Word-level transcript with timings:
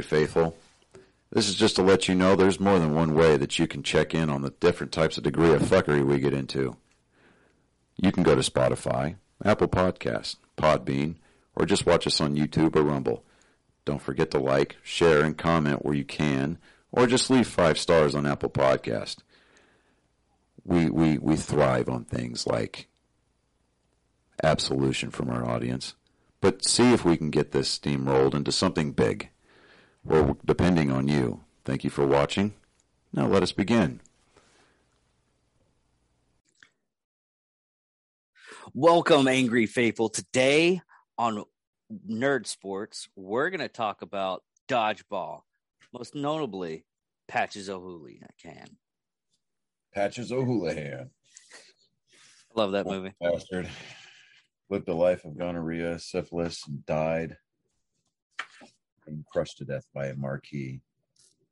Angry 0.00 0.18
Faithful. 0.18 0.56
This 1.30 1.46
is 1.46 1.54
just 1.56 1.76
to 1.76 1.82
let 1.82 2.08
you 2.08 2.14
know 2.14 2.34
there's 2.34 2.58
more 2.58 2.78
than 2.78 2.94
one 2.94 3.14
way 3.14 3.36
that 3.36 3.58
you 3.58 3.66
can 3.66 3.82
check 3.82 4.14
in 4.14 4.30
on 4.30 4.40
the 4.40 4.54
different 4.58 4.92
types 4.92 5.18
of 5.18 5.24
degree 5.24 5.52
of 5.52 5.60
fuckery 5.60 6.02
we 6.02 6.18
get 6.18 6.32
into. 6.32 6.78
You 7.98 8.10
can 8.10 8.22
go 8.22 8.34
to 8.34 8.40
Spotify, 8.40 9.16
Apple 9.44 9.68
Podcast, 9.68 10.36
Podbean, 10.56 11.16
or 11.54 11.66
just 11.66 11.84
watch 11.84 12.06
us 12.06 12.18
on 12.18 12.34
YouTube 12.34 12.76
or 12.76 12.82
Rumble. 12.82 13.24
Don't 13.84 14.00
forget 14.00 14.30
to 14.30 14.38
like, 14.38 14.76
share, 14.82 15.22
and 15.22 15.36
comment 15.36 15.84
where 15.84 15.94
you 15.94 16.04
can, 16.04 16.56
or 16.90 17.06
just 17.06 17.28
leave 17.28 17.46
five 17.46 17.78
stars 17.78 18.14
on 18.14 18.24
Apple 18.24 18.48
Podcast. 18.48 19.16
We, 20.64 20.88
we, 20.88 21.18
we 21.18 21.36
thrive 21.36 21.90
on 21.90 22.04
things 22.04 22.46
like 22.46 22.88
absolution 24.42 25.10
from 25.10 25.28
our 25.28 25.46
audience, 25.46 25.94
but 26.40 26.64
see 26.64 26.94
if 26.94 27.04
we 27.04 27.18
can 27.18 27.28
get 27.28 27.52
this 27.52 27.78
steamrolled 27.78 28.34
into 28.34 28.50
something 28.50 28.92
big. 28.92 29.28
We're 30.04 30.34
depending 30.44 30.90
on 30.90 31.08
you. 31.08 31.44
Thank 31.64 31.84
you 31.84 31.90
for 31.90 32.06
watching. 32.06 32.54
Now 33.12 33.26
let 33.26 33.42
us 33.42 33.52
begin. 33.52 34.00
Welcome, 38.72 39.28
Angry 39.28 39.66
Faithful. 39.66 40.08
Today 40.08 40.80
on 41.18 41.44
Nerd 42.08 42.46
Sports, 42.46 43.08
we're 43.14 43.50
going 43.50 43.60
to 43.60 43.68
talk 43.68 44.00
about 44.00 44.42
dodgeball, 44.68 45.40
most 45.92 46.14
notably 46.14 46.84
Patches 47.28 47.68
O'Houlihan. 47.68 48.28
Patches 49.92 50.32
O'Houlihan. 50.32 51.10
I 52.56 52.60
love 52.60 52.72
that 52.72 52.86
movie. 52.86 53.12
Bastard. 53.20 53.68
Lived 54.70 54.88
a 54.88 54.94
life 54.94 55.24
of 55.24 55.36
gonorrhea, 55.36 55.98
syphilis, 55.98 56.66
and 56.66 56.86
died 56.86 57.36
crushed 59.32 59.58
to 59.58 59.64
death 59.64 59.84
by 59.94 60.06
a 60.06 60.16
marquee 60.16 60.80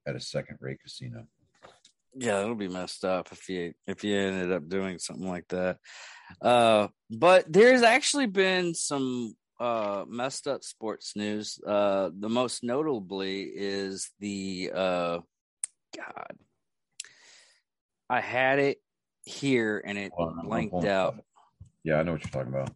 at 0.07 0.17
a 0.17 0.21
second-rate 0.21 0.79
casino. 0.83 1.27
Yeah, 2.15 2.41
it'll 2.43 2.55
be 2.55 2.69
messed 2.69 3.05
up 3.05 3.29
if 3.33 3.49
you 3.49 3.75
if 3.87 4.03
you 4.03 4.17
ended 4.17 4.51
up 4.51 4.69
doing 4.69 4.99
something 4.99 5.29
like 5.29 5.47
that. 5.49 5.79
Uh, 6.41 6.89
but 7.11 7.45
there's 7.53 7.83
actually 7.83 8.27
been 8.27 8.75
some 8.75 9.37
uh, 9.61 10.05
messed 10.09 10.47
up 10.49 10.65
sports 10.65 11.15
news. 11.15 11.61
Uh, 11.65 12.11
the 12.19 12.29
most 12.29 12.65
notably 12.65 13.43
is 13.43 14.11
the 14.21 14.73
uh, 14.75 15.19
God. 15.97 16.37
I 18.11 18.21
had 18.21 18.59
it 18.59 18.79
here 19.25 19.83
and 19.85 19.99
it 19.99 20.13
blanked 20.45 20.85
out. 20.87 21.17
Yeah, 21.85 21.97
I 21.97 22.03
know 22.03 22.13
what 22.13 22.25
you're 22.25 22.31
talking 22.31 22.53
about. 22.53 22.71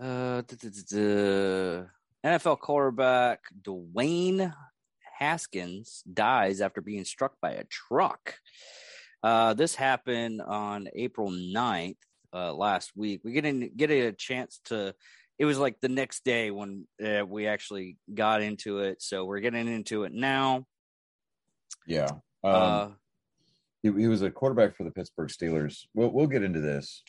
Uh, 0.00 0.42
duh, 0.42 0.56
duh, 0.56 0.68
duh, 0.68 0.96
duh. 0.96 1.84
NFL 2.24 2.60
quarterback 2.60 3.40
Dwayne 3.62 4.52
Haskins 5.18 6.02
dies 6.12 6.60
after 6.60 6.80
being 6.80 7.04
struck 7.04 7.34
by 7.40 7.52
a 7.52 7.64
truck. 7.64 8.36
Uh, 9.22 9.54
this 9.54 9.74
happened 9.74 10.40
on 10.40 10.88
April 10.94 11.30
9th, 11.30 11.96
uh, 12.32 12.54
last 12.54 12.92
week. 12.94 13.22
We 13.24 13.32
get 13.32 13.44
in, 13.44 13.70
get 13.76 13.90
a 13.90 14.12
chance 14.12 14.60
to. 14.66 14.94
It 15.38 15.44
was 15.44 15.58
like 15.58 15.80
the 15.80 15.88
next 15.88 16.24
day 16.24 16.50
when 16.50 16.86
uh, 17.04 17.24
we 17.26 17.46
actually 17.46 17.96
got 18.12 18.42
into 18.42 18.80
it, 18.80 19.02
so 19.02 19.24
we're 19.24 19.40
getting 19.40 19.68
into 19.68 20.04
it 20.04 20.12
now. 20.12 20.64
Yeah. 21.86 22.10
Um, 22.44 22.54
uh, 22.54 22.88
he, 23.82 23.92
he 23.92 24.08
was 24.08 24.22
a 24.22 24.30
quarterback 24.30 24.76
for 24.76 24.84
the 24.84 24.90
Pittsburgh 24.90 25.28
Steelers. 25.28 25.86
We'll 25.94 26.10
we'll 26.10 26.26
get 26.26 26.42
into 26.42 26.60
this 26.60 27.02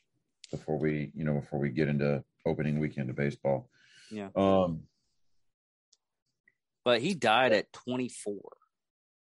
before 0.52 0.78
we 0.78 1.12
you 1.16 1.24
know 1.24 1.34
before 1.34 1.60
we 1.60 1.70
get 1.70 1.88
into 1.88 2.24
opening 2.50 2.80
weekend 2.80 3.10
of 3.10 3.16
baseball. 3.16 3.70
Yeah. 4.12 4.30
Um. 4.36 4.84
but 6.84 7.02
he 7.02 7.14
died 7.14 7.54
at 7.54 7.72
24. 7.74 8.36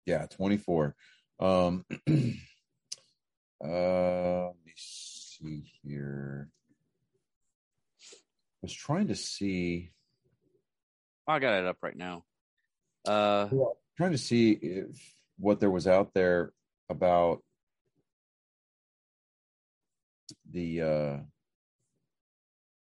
Yeah. 0.06 0.26
Twenty 0.26 0.56
four. 0.56 0.96
Um. 1.38 1.84
uh. 3.62 4.46
Let 4.46 4.56
me 4.64 4.72
see 4.76 5.72
here. 5.82 6.48
I 8.02 8.66
was 8.66 8.72
trying 8.74 9.08
to 9.08 9.14
see 9.14 9.92
I 11.30 11.38
got 11.38 11.60
it 11.60 11.66
up 11.66 11.76
right 11.80 11.96
now. 11.96 12.24
Uh, 13.06 13.48
trying 13.96 14.10
to 14.10 14.18
see 14.18 14.50
if 14.50 15.14
what 15.38 15.60
there 15.60 15.70
was 15.70 15.86
out 15.86 16.12
there 16.12 16.52
about 16.88 17.42
the 20.50 20.82
uh 20.82 21.16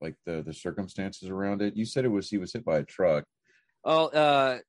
like 0.02 0.16
the 0.26 0.44
the 0.46 0.54
circumstances 0.54 1.30
around 1.30 1.62
it. 1.62 1.76
You 1.76 1.86
said 1.86 2.06
it 2.06 2.10
was 2.10 2.30
he 2.30 2.38
was 2.38 2.54
hit 2.54 2.66
by 2.66 2.78
a 2.80 2.84
truck. 2.84 3.26
Oh, 3.84 4.08
uh, 4.08 4.60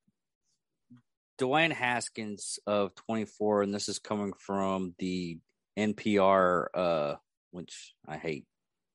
Dwayne 1.39 1.72
Haskins 1.72 2.59
of 2.66 2.94
24, 2.94 3.62
and 3.62 3.75
this 3.75 3.88
is 3.88 3.99
coming 3.99 4.33
from 4.38 4.94
the 4.99 5.38
NPR, 5.78 6.67
uh, 6.75 7.15
which 7.53 7.94
I 8.06 8.17
hate 8.17 8.44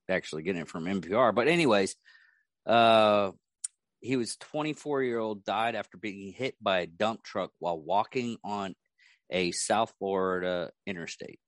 actually 0.09 0.43
getting 0.43 0.61
it 0.61 0.67
from 0.67 0.85
NPR. 0.85 1.33
But, 1.33 1.47
anyways, 1.47 1.95
uh, 2.65 3.31
he 4.01 4.17
was 4.17 4.35
24 4.35 5.03
year 5.03 5.19
old, 5.19 5.45
died 5.45 5.75
after 5.75 5.97
being 5.97 6.33
hit 6.33 6.55
by 6.61 6.79
a 6.79 6.87
dump 6.87 7.23
truck 7.23 7.51
while 7.59 7.79
walking 7.79 8.37
on 8.43 8.75
a 9.29 9.51
South 9.51 9.93
Florida 9.97 10.71
interstate. 10.85 11.39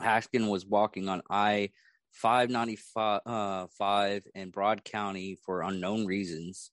Haskins 0.00 0.48
was 0.48 0.66
walking 0.66 1.08
on 1.08 1.22
I 1.30 1.70
595 2.14 3.20
uh, 3.26 3.66
five 3.76 4.24
in 4.34 4.50
Broward 4.50 4.84
County 4.84 5.38
for 5.44 5.62
unknown 5.62 6.06
reasons. 6.06 6.70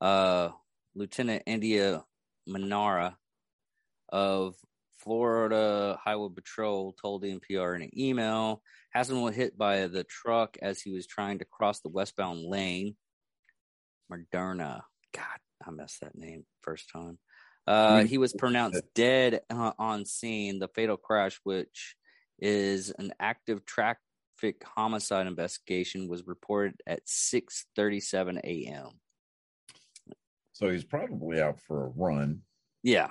Uh, 0.00 0.50
Lieutenant 0.94 1.42
India 1.46 2.04
Manara 2.46 3.16
of 4.08 4.54
Florida 4.98 5.98
Highway 6.02 6.28
Patrol 6.34 6.94
told 7.00 7.24
NPR 7.24 7.76
in 7.76 7.82
an 7.82 7.90
email 7.98 8.62
Haskins 8.94 9.20
was 9.20 9.34
hit 9.34 9.58
by 9.58 9.88
the 9.88 10.04
truck 10.04 10.56
as 10.62 10.80
he 10.80 10.92
was 10.92 11.06
trying 11.06 11.40
to 11.40 11.44
cross 11.44 11.80
the 11.80 11.88
westbound 11.88 12.44
lane. 12.44 12.94
Moderna. 14.10 14.82
God, 15.12 15.38
I 15.66 15.70
messed 15.70 16.00
that 16.00 16.16
name 16.16 16.44
first 16.60 16.90
time. 16.90 17.18
Uh, 17.66 18.04
he 18.04 18.18
was 18.18 18.32
pronounced 18.32 18.82
dead 18.94 19.40
uh, 19.50 19.72
on 19.78 20.04
scene. 20.04 20.60
The 20.60 20.68
fatal 20.68 20.96
crash, 20.96 21.40
which 21.42 21.96
is 22.38 22.90
an 22.90 23.12
active 23.18 23.66
homicide 24.64 25.26
investigation, 25.26 26.08
was 26.08 26.26
reported 26.26 26.80
at 26.86 27.06
6:37 27.06 28.40
a.m. 28.44 28.88
So 30.52 30.70
he's 30.70 30.84
probably 30.84 31.40
out 31.40 31.60
for 31.60 31.86
a 31.86 31.88
run. 31.88 32.42
Yeah, 32.82 33.08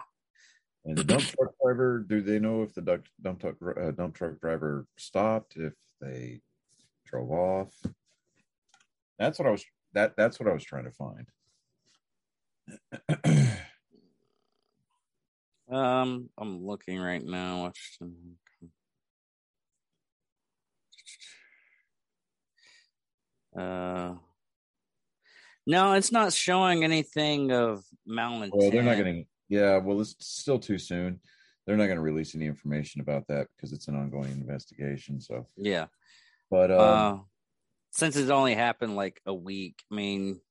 And 0.86 0.98
the 0.98 1.04
dump 1.04 1.24
truck 1.24 1.52
driver, 1.64 2.06
do 2.08 2.22
they 2.22 2.40
know 2.40 2.62
if 2.64 2.74
the 2.74 2.82
dump, 2.82 3.08
dump 3.22 3.42
truck 3.42 3.56
uh, 3.78 3.92
dump 3.92 4.16
truck 4.16 4.40
driver 4.40 4.86
stopped? 4.98 5.56
If 5.58 5.74
they 6.00 6.42
drove 7.06 7.32
off? 7.32 7.74
That's 9.20 9.40
what 9.40 9.48
I 9.48 9.52
was 9.52 9.66
that 9.94 10.16
that's 10.16 10.40
what 10.40 10.48
I 10.50 10.54
was 10.54 10.64
trying 10.64 10.86
to 10.86 10.92
find. 10.92 11.28
Um, 15.74 16.30
I'm 16.38 16.64
looking 16.66 17.00
right 17.00 17.24
now. 17.24 17.72
Uh, 23.56 24.16
no, 25.66 25.94
it's 25.94 26.12
not 26.12 26.34
showing 26.34 26.84
anything 26.84 27.52
of 27.52 27.84
malintent. 28.08 28.52
Well, 28.54 28.72
they're 28.72 28.84
not 28.84 28.98
going 28.98 29.24
to. 29.24 29.30
Yeah, 29.50 29.78
well, 29.78 30.02
it's 30.02 30.16
still 30.20 30.60
too 30.60 30.78
soon. 30.78 31.20
They're 31.66 31.78
not 31.78 31.86
going 31.86 31.98
to 31.98 32.02
release 32.04 32.36
any 32.36 32.46
information 32.46 33.02
about 33.02 33.28
that 33.28 33.48
because 33.56 33.72
it's 33.72 33.88
an 33.88 33.96
ongoing 33.96 34.32
investigation. 34.32 35.22
So, 35.22 35.48
Yeah. 35.58 35.88
but 36.50 36.72
um, 36.72 36.80
uh, 36.80 37.18
since 37.92 38.16
it's 38.16 38.32
only 38.32 38.56
happened 38.56 38.96
like 38.96 39.22
a 39.26 39.34
week, 39.34 39.82
I 39.92 39.96
mean, 39.96 40.42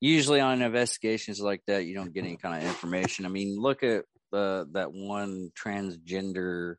usually 0.00 0.40
on 0.40 0.62
investigations 0.62 1.40
like 1.40 1.62
that, 1.66 1.84
you 1.84 1.94
don't 1.94 2.14
get 2.14 2.24
any 2.24 2.36
kind 2.36 2.62
of 2.62 2.68
information. 2.68 3.26
I 3.26 3.28
mean, 3.28 3.58
look 3.58 3.82
at 3.82 4.04
the 4.32 4.68
that 4.72 4.92
one 4.92 5.50
transgender 5.58 6.76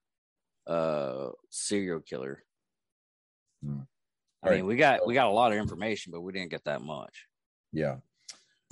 uh 0.65 1.29
serial 1.49 1.99
killer. 2.01 2.43
Hmm. 3.63 3.81
I 4.43 4.51
mean, 4.51 4.65
we 4.65 4.75
got 4.75 5.05
we 5.05 5.13
got 5.13 5.27
a 5.27 5.31
lot 5.31 5.51
of 5.51 5.57
information, 5.57 6.11
but 6.11 6.21
we 6.21 6.31
didn't 6.31 6.51
get 6.51 6.63
that 6.65 6.81
much. 6.81 7.25
Yeah. 7.71 7.95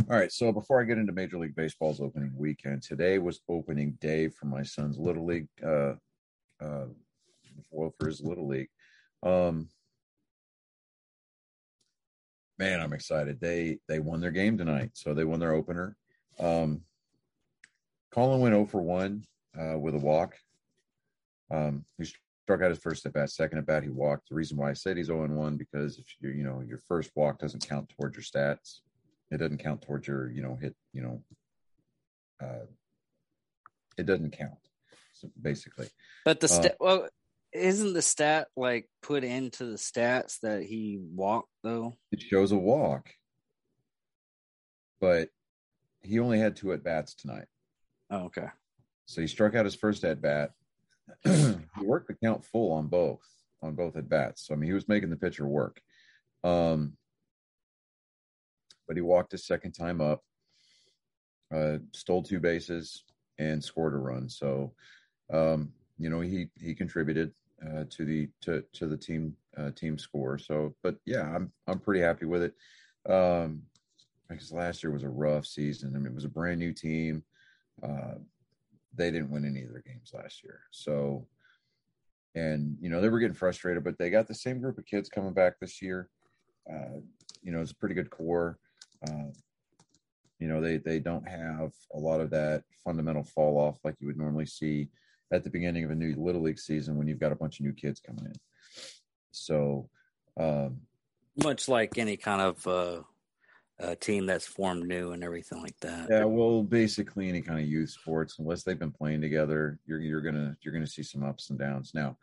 All 0.09 0.17
right. 0.17 0.31
So 0.31 0.51
before 0.51 0.81
I 0.81 0.85
get 0.85 0.97
into 0.97 1.11
Major 1.11 1.37
League 1.37 1.55
Baseball's 1.55 1.99
opening 1.99 2.33
weekend, 2.35 2.83
today 2.83 3.17
was 3.17 3.41
opening 3.49 3.97
day 3.99 4.29
for 4.29 4.45
my 4.45 4.63
son's 4.63 4.97
little 4.97 5.25
league. 5.25 5.47
Uh, 5.63 5.93
uh, 6.61 6.85
well, 7.71 7.93
for 7.99 8.07
his 8.07 8.21
little 8.21 8.47
league. 8.47 8.69
Um, 9.23 9.69
man, 12.59 12.81
I'm 12.81 12.93
excited. 12.93 13.39
They 13.39 13.79
they 13.87 13.99
won 13.99 14.21
their 14.21 14.31
game 14.31 14.57
tonight, 14.57 14.91
so 14.93 15.13
they 15.13 15.25
won 15.25 15.39
their 15.39 15.53
opener. 15.53 15.97
Um, 16.39 16.81
Colin 18.11 18.39
went 18.39 18.53
0 18.53 18.65
for 18.65 18.81
one 18.81 19.25
uh, 19.59 19.77
with 19.77 19.95
a 19.95 19.99
walk. 19.99 20.35
Um, 21.51 21.85
he 21.97 22.05
struck 22.45 22.61
out 22.61 22.69
his 22.69 22.77
first 22.77 23.03
at 23.07 23.13
bat. 23.13 23.31
Second 23.31 23.57
at 23.57 23.65
bat, 23.65 23.81
he 23.81 23.89
walked. 23.89 24.29
The 24.29 24.35
reason 24.35 24.55
why 24.55 24.69
I 24.69 24.73
said 24.73 24.97
he's 24.97 25.07
0 25.07 25.27
1 25.27 25.57
because 25.57 25.97
if 25.97 26.05
you 26.21 26.29
you 26.29 26.43
know 26.43 26.61
your 26.61 26.77
first 26.77 27.09
walk 27.15 27.39
doesn't 27.39 27.67
count 27.67 27.89
towards 27.89 28.15
your 28.15 28.23
stats. 28.23 28.81
It 29.31 29.37
doesn't 29.37 29.57
count 29.57 29.81
towards 29.81 30.07
your, 30.07 30.29
you 30.29 30.43
know, 30.43 30.55
hit, 30.61 30.75
you 30.93 31.01
know, 31.01 31.23
uh, 32.39 32.67
it 33.97 34.05
doesn't 34.05 34.37
count. 34.37 34.59
So 35.13 35.31
basically, 35.41 35.87
But 36.23 36.39
the 36.39 36.45
Uh, 36.45 36.49
stat, 36.61 36.75
well, 36.79 37.09
isn't 37.51 37.93
the 37.93 38.03
stat 38.03 38.49
like 38.55 38.87
put 39.01 39.23
into 39.23 39.65
the 39.65 39.77
stats 39.77 40.39
that 40.41 40.61
he 40.61 40.99
walked 41.01 41.49
though? 41.63 41.95
it 42.11 42.21
shows 42.21 42.51
a 42.51 42.57
walk, 42.57 43.09
but 45.01 45.29
he 46.03 46.19
only 46.19 46.37
had 46.37 46.55
two 46.55 46.71
at 46.71 46.83
bats 46.83 47.15
tonight. 47.15 47.47
Oh, 48.11 48.25
okay. 48.25 48.49
So 49.07 49.21
he 49.21 49.27
struck 49.27 49.55
out 49.55 49.65
his 49.65 49.75
first 49.75 50.03
at 50.03 50.21
bat. 50.21 50.51
He 51.23 51.83
worked 51.83 52.07
the 52.07 52.15
count 52.15 52.45
full 52.45 52.71
on 52.71 52.87
both 52.87 53.21
on 53.61 53.75
both 53.75 53.95
at 53.95 54.09
bats. 54.09 54.45
So 54.45 54.53
I 54.53 54.57
mean, 54.57 54.69
he 54.69 54.73
was 54.73 54.87
making 54.87 55.09
the 55.09 55.15
pitcher 55.15 55.47
work. 55.47 55.81
Um, 56.43 56.93
but 58.87 58.95
he 58.95 59.01
walked 59.01 59.31
his 59.31 59.45
second 59.45 59.71
time 59.71 59.99
up, 59.99 60.23
uh, 61.53 61.77
stole 61.91 62.21
two 62.21 62.39
bases, 62.39 63.03
and 63.39 63.63
scored 63.63 63.93
a 63.93 63.97
run. 63.97 64.29
So, 64.29 64.73
um, 65.33 65.71
you 65.97 66.09
know, 66.09 66.21
he 66.21 66.49
he 66.59 66.75
contributed 66.75 67.31
uh, 67.65 67.85
to 67.89 68.05
the 68.05 68.29
to 68.41 68.63
to 68.73 68.87
the 68.87 68.97
team 68.97 69.35
uh, 69.57 69.71
team 69.71 69.97
score. 69.97 70.37
So, 70.37 70.75
but 70.83 70.97
yeah, 71.05 71.23
I'm 71.23 71.51
I'm 71.67 71.79
pretty 71.79 72.01
happy 72.01 72.25
with 72.25 72.43
it. 72.43 72.53
Um, 73.11 73.63
because 74.27 74.51
last 74.51 74.83
year 74.83 74.91
was 74.91 75.03
a 75.03 75.09
rough 75.09 75.45
season. 75.45 75.93
I 75.95 75.99
mean, 75.99 76.07
it 76.07 76.15
was 76.15 76.25
a 76.25 76.29
brand 76.29 76.59
new 76.59 76.73
team. 76.73 77.23
Uh, 77.83 78.15
they 78.95 79.11
didn't 79.11 79.31
win 79.31 79.45
any 79.45 79.63
of 79.63 79.71
their 79.71 79.83
games 79.85 80.11
last 80.13 80.43
year. 80.43 80.61
So, 80.71 81.27
and 82.35 82.77
you 82.81 82.89
know 82.89 83.01
they 83.01 83.09
were 83.09 83.19
getting 83.19 83.35
frustrated, 83.35 83.83
but 83.83 83.97
they 83.97 84.09
got 84.09 84.27
the 84.27 84.35
same 84.35 84.59
group 84.59 84.77
of 84.77 84.85
kids 84.85 85.09
coming 85.09 85.33
back 85.33 85.59
this 85.59 85.81
year. 85.81 86.09
Uh, 86.69 86.99
you 87.41 87.51
know, 87.51 87.61
it's 87.61 87.71
a 87.71 87.75
pretty 87.75 87.95
good 87.95 88.09
core. 88.09 88.57
Uh, 89.07 89.31
you 90.39 90.47
know, 90.47 90.61
they 90.61 90.77
they 90.77 90.99
don't 90.99 91.27
have 91.27 91.71
a 91.93 91.97
lot 91.97 92.19
of 92.19 92.29
that 92.31 92.63
fundamental 92.83 93.23
fall 93.23 93.57
off 93.57 93.77
like 93.83 93.95
you 93.99 94.07
would 94.07 94.17
normally 94.17 94.45
see 94.45 94.89
at 95.31 95.43
the 95.43 95.49
beginning 95.49 95.83
of 95.83 95.91
a 95.91 95.95
new 95.95 96.15
little 96.17 96.41
league 96.41 96.59
season 96.59 96.97
when 96.97 97.07
you've 97.07 97.19
got 97.19 97.31
a 97.31 97.35
bunch 97.35 97.59
of 97.59 97.65
new 97.65 97.73
kids 97.73 97.99
coming 97.99 98.25
in. 98.25 98.35
So, 99.31 99.89
um, 100.39 100.81
Much 101.43 101.67
like 101.67 101.97
any 101.97 102.17
kind 102.17 102.41
of 102.41 102.67
uh, 102.67 103.01
uh, 103.81 103.95
team 103.95 104.25
that's 104.25 104.47
formed 104.47 104.87
new 104.87 105.11
and 105.11 105.23
everything 105.23 105.61
like 105.61 105.77
that. 105.81 106.07
Yeah, 106.09 106.25
well, 106.25 106.63
basically 106.63 107.27
any 107.27 107.41
kind 107.41 107.59
of 107.59 107.67
youth 107.67 107.89
sports, 107.89 108.39
unless 108.39 108.63
they've 108.63 108.79
been 108.79 108.91
playing 108.91 109.21
together, 109.21 109.79
you're 109.85 109.99
you're 109.99 110.21
gonna 110.21 110.55
you're 110.61 110.73
gonna 110.73 110.87
see 110.87 111.03
some 111.03 111.23
ups 111.23 111.49
and 111.49 111.59
downs. 111.59 111.91
Now, 111.93 112.17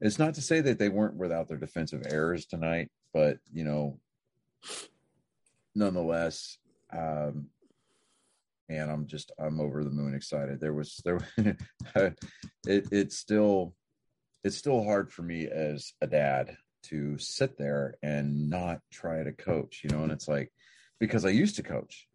it's 0.00 0.18
not 0.18 0.34
to 0.34 0.40
say 0.40 0.60
that 0.60 0.78
they 0.78 0.88
weren't 0.88 1.16
without 1.16 1.48
their 1.48 1.58
defensive 1.58 2.06
errors 2.10 2.46
tonight, 2.46 2.90
but 3.12 3.38
you 3.52 3.64
know, 3.64 4.00
nonetheless, 5.74 6.58
um, 6.92 7.48
and 8.68 8.90
I'm 8.90 9.06
just 9.06 9.32
I'm 9.38 9.60
over 9.60 9.84
the 9.84 9.90
moon 9.90 10.14
excited. 10.14 10.60
There 10.60 10.74
was 10.74 11.00
there, 11.04 11.20
it 11.96 12.88
it's 12.90 13.18
still 13.18 13.74
it's 14.44 14.56
still 14.56 14.82
hard 14.82 15.12
for 15.12 15.22
me 15.22 15.46
as 15.46 15.92
a 16.00 16.06
dad 16.06 16.56
to 16.84 17.18
sit 17.18 17.58
there 17.58 17.96
and 18.02 18.48
not 18.48 18.78
try 18.92 19.22
to 19.22 19.32
coach, 19.32 19.80
you 19.82 19.90
know, 19.90 20.04
and 20.04 20.12
it's 20.12 20.28
like 20.28 20.52
because 20.98 21.24
I 21.24 21.30
used 21.30 21.56
to 21.56 21.62
coach. 21.62 22.08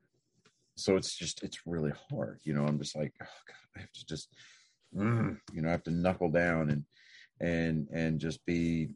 So 0.75 0.95
it's 0.95 1.15
just 1.15 1.43
it's 1.43 1.59
really 1.65 1.91
hard 2.09 2.39
you 2.43 2.53
know 2.53 2.65
i'm 2.65 2.79
just 2.79 2.95
like 2.95 3.13
oh 3.21 3.25
god 3.47 3.55
i 3.77 3.79
have 3.81 3.91
to 3.91 4.05
just 4.05 4.29
mm, 4.95 5.37
you 5.53 5.61
know 5.61 5.67
i 5.67 5.71
have 5.71 5.83
to 5.83 5.91
knuckle 5.91 6.29
down 6.29 6.69
and 6.69 6.85
and 7.39 7.87
and 7.91 8.19
just 8.19 8.43
be 8.45 8.89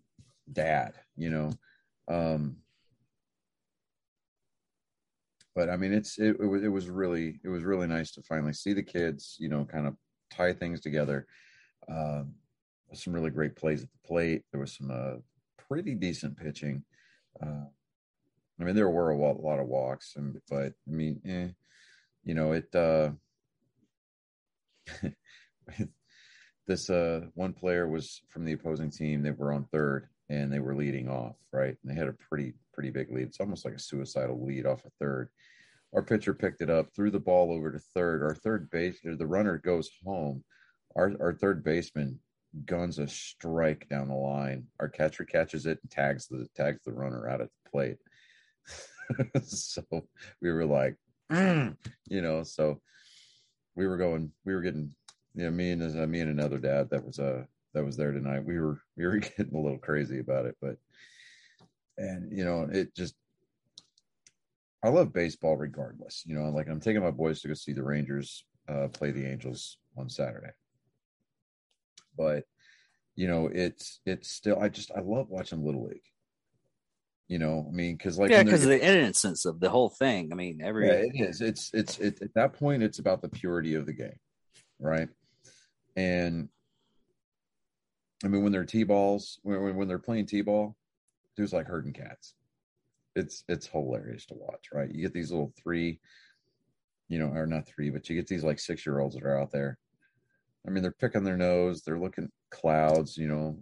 dad 0.51 0.93
you 1.15 1.29
know? 1.29 1.51
Um 2.07 2.57
but 5.53 5.69
i 5.69 5.77
mean 5.77 5.93
it's 5.93 6.17
it, 6.17 6.37
it 6.39 6.45
was 6.45 6.63
it 6.63 6.69
was 6.69 6.87
really 6.87 7.39
it 7.43 7.49
was 7.49 7.63
really 7.63 7.87
nice 7.87 8.11
to 8.13 8.21
finally 8.23 8.53
see 8.53 8.73
the 8.73 8.83
kids 8.83 9.35
you 9.39 9.49
know 9.49 9.65
kind 9.65 9.87
of 9.87 9.95
tie 10.31 10.53
things 10.53 10.81
together. 10.81 11.27
Um 11.89 12.33
some 12.93 13.13
really 13.13 13.31
great 13.31 13.55
plays 13.55 13.83
at 13.83 13.89
the 13.91 14.07
plate. 14.07 14.43
There 14.51 14.61
was 14.61 14.75
some 14.75 14.89
uh 14.91 15.17
pretty 15.67 15.93
decent 15.95 16.37
pitching. 16.37 16.83
Uh 17.41 17.65
I 18.59 18.63
mean, 18.63 18.75
there 18.75 18.89
were 18.89 19.09
a 19.11 19.17
lot, 19.17 19.59
of 19.59 19.67
walks, 19.67 20.15
and 20.15 20.39
but 20.49 20.73
I 20.87 20.91
mean, 20.91 21.21
eh, 21.25 21.49
you 22.23 22.33
know, 22.33 22.53
it. 22.53 22.73
uh 22.73 23.11
This 26.67 26.89
uh 26.89 27.27
one 27.35 27.53
player 27.53 27.87
was 27.87 28.21
from 28.29 28.43
the 28.43 28.53
opposing 28.53 28.89
team. 28.89 29.21
They 29.21 29.31
were 29.31 29.53
on 29.53 29.65
third, 29.65 30.07
and 30.29 30.51
they 30.51 30.59
were 30.59 30.75
leading 30.75 31.07
off, 31.07 31.35
right? 31.51 31.77
And 31.83 31.91
they 31.91 31.95
had 31.95 32.07
a 32.07 32.13
pretty, 32.13 32.55
pretty 32.73 32.89
big 32.89 33.11
lead. 33.11 33.27
It's 33.27 33.39
almost 33.39 33.65
like 33.65 33.75
a 33.75 33.79
suicidal 33.79 34.43
lead 34.43 34.65
off 34.65 34.83
a 34.83 34.87
of 34.87 34.93
third. 34.99 35.29
Our 35.93 36.01
pitcher 36.01 36.33
picked 36.33 36.61
it 36.61 36.69
up, 36.69 36.87
threw 36.93 37.11
the 37.11 37.19
ball 37.19 37.51
over 37.51 37.71
to 37.71 37.79
third. 37.79 38.23
Our 38.23 38.33
third 38.33 38.71
base, 38.71 38.97
the 39.03 39.27
runner 39.27 39.57
goes 39.57 39.89
home. 40.03 40.43
Our 40.95 41.13
our 41.21 41.33
third 41.33 41.63
baseman 41.63 42.19
guns 42.65 42.99
a 42.99 43.07
strike 43.07 43.87
down 43.89 44.07
the 44.07 44.15
line. 44.15 44.65
Our 44.79 44.89
catcher 44.89 45.25
catches 45.25 45.65
it 45.65 45.79
and 45.81 45.91
tags 45.91 46.27
the 46.27 46.47
tags 46.55 46.81
the 46.83 46.93
runner 46.93 47.27
out 47.29 47.41
at 47.41 47.49
the 47.49 47.69
plate. 47.69 47.97
so 49.43 49.83
we 50.41 50.51
were 50.51 50.65
like, 50.65 50.95
mm, 51.31 51.75
you 52.07 52.21
know, 52.21 52.43
so 52.43 52.81
we 53.75 53.87
were 53.87 53.97
going, 53.97 54.31
we 54.45 54.53
were 54.53 54.61
getting, 54.61 54.93
you 55.33 55.45
know, 55.45 55.51
me 55.51 55.71
and 55.71 55.99
uh, 55.99 56.07
me 56.07 56.21
and 56.21 56.31
another 56.31 56.57
dad 56.57 56.89
that 56.89 57.05
was 57.05 57.19
uh 57.19 57.43
that 57.73 57.85
was 57.85 57.97
there 57.97 58.11
tonight. 58.11 58.45
We 58.45 58.59
were 58.59 58.81
we 58.97 59.05
were 59.05 59.17
getting 59.37 59.53
a 59.53 59.59
little 59.59 59.77
crazy 59.77 60.19
about 60.19 60.45
it, 60.45 60.55
but 60.61 60.77
and 61.97 62.35
you 62.35 62.45
know, 62.45 62.67
it 62.71 62.95
just 62.95 63.15
I 64.83 64.89
love 64.89 65.13
baseball 65.13 65.57
regardless. 65.57 66.23
You 66.25 66.35
know, 66.35 66.49
like 66.49 66.67
I'm 66.69 66.79
taking 66.79 67.03
my 67.03 67.11
boys 67.11 67.41
to 67.41 67.47
go 67.47 67.53
see 67.53 67.73
the 67.73 67.83
Rangers 67.83 68.45
uh, 68.67 68.87
play 68.87 69.11
the 69.11 69.25
Angels 69.25 69.77
on 69.97 70.09
Saturday, 70.09 70.51
but 72.17 72.43
you 73.15 73.27
know, 73.27 73.49
it's 73.53 73.99
it's 74.05 74.29
still 74.31 74.59
I 74.59 74.69
just 74.69 74.91
I 74.95 75.01
love 75.01 75.29
watching 75.29 75.63
Little 75.63 75.85
League 75.87 76.01
you 77.27 77.39
know 77.39 77.65
i 77.67 77.71
mean 77.71 77.95
because 77.95 78.19
like 78.19 78.29
yeah 78.29 78.43
because 78.43 78.63
the 78.63 78.83
innocence 78.83 79.45
of 79.45 79.59
the 79.59 79.69
whole 79.69 79.89
thing 79.89 80.31
i 80.31 80.35
mean 80.35 80.59
every 80.63 80.87
yeah, 80.87 80.93
it 80.93 81.11
is. 81.15 81.41
It's 81.41 81.71
it's 81.73 81.97
it, 81.99 82.21
at 82.21 82.33
that 82.35 82.53
point 82.53 82.83
it's 82.83 82.99
about 82.99 83.21
the 83.21 83.29
purity 83.29 83.75
of 83.75 83.85
the 83.85 83.93
game 83.93 84.19
right? 84.79 85.09
And 85.95 86.49
i 88.23 88.27
mean 88.27 88.43
when 88.43 88.51
they're 88.51 88.65
t-balls 88.65 89.39
when, 89.43 89.75
when 89.75 89.87
they're 89.87 89.99
playing 89.99 90.25
t-ball 90.25 90.75
dudes 91.35 91.53
like 91.53 91.67
herding 91.67 91.93
cats. 91.93 92.35
It's 93.15 93.43
it's 93.47 93.67
hilarious 93.67 94.25
to 94.27 94.35
watch 94.35 94.69
right? 94.73 94.93
You 94.93 95.01
get 95.01 95.13
these 95.13 95.31
little 95.31 95.53
three 95.61 95.99
you 97.07 97.19
know 97.19 97.27
or 97.27 97.47
not 97.47 97.67
three 97.67 97.89
but 97.89 98.09
you 98.09 98.15
get 98.15 98.27
these 98.27 98.43
like 98.43 98.59
six 98.59 98.85
year 98.85 98.99
olds 98.99 99.15
that 99.15 99.23
are 99.23 99.39
out 99.39 99.51
there. 99.51 99.77
I 100.67 100.71
mean 100.71 100.83
they're 100.83 100.91
picking 100.91 101.23
their 101.23 101.37
nose 101.37 101.81
they're 101.81 101.99
looking 101.99 102.29
clouds 102.51 103.17
you 103.17 103.27
know 103.27 103.57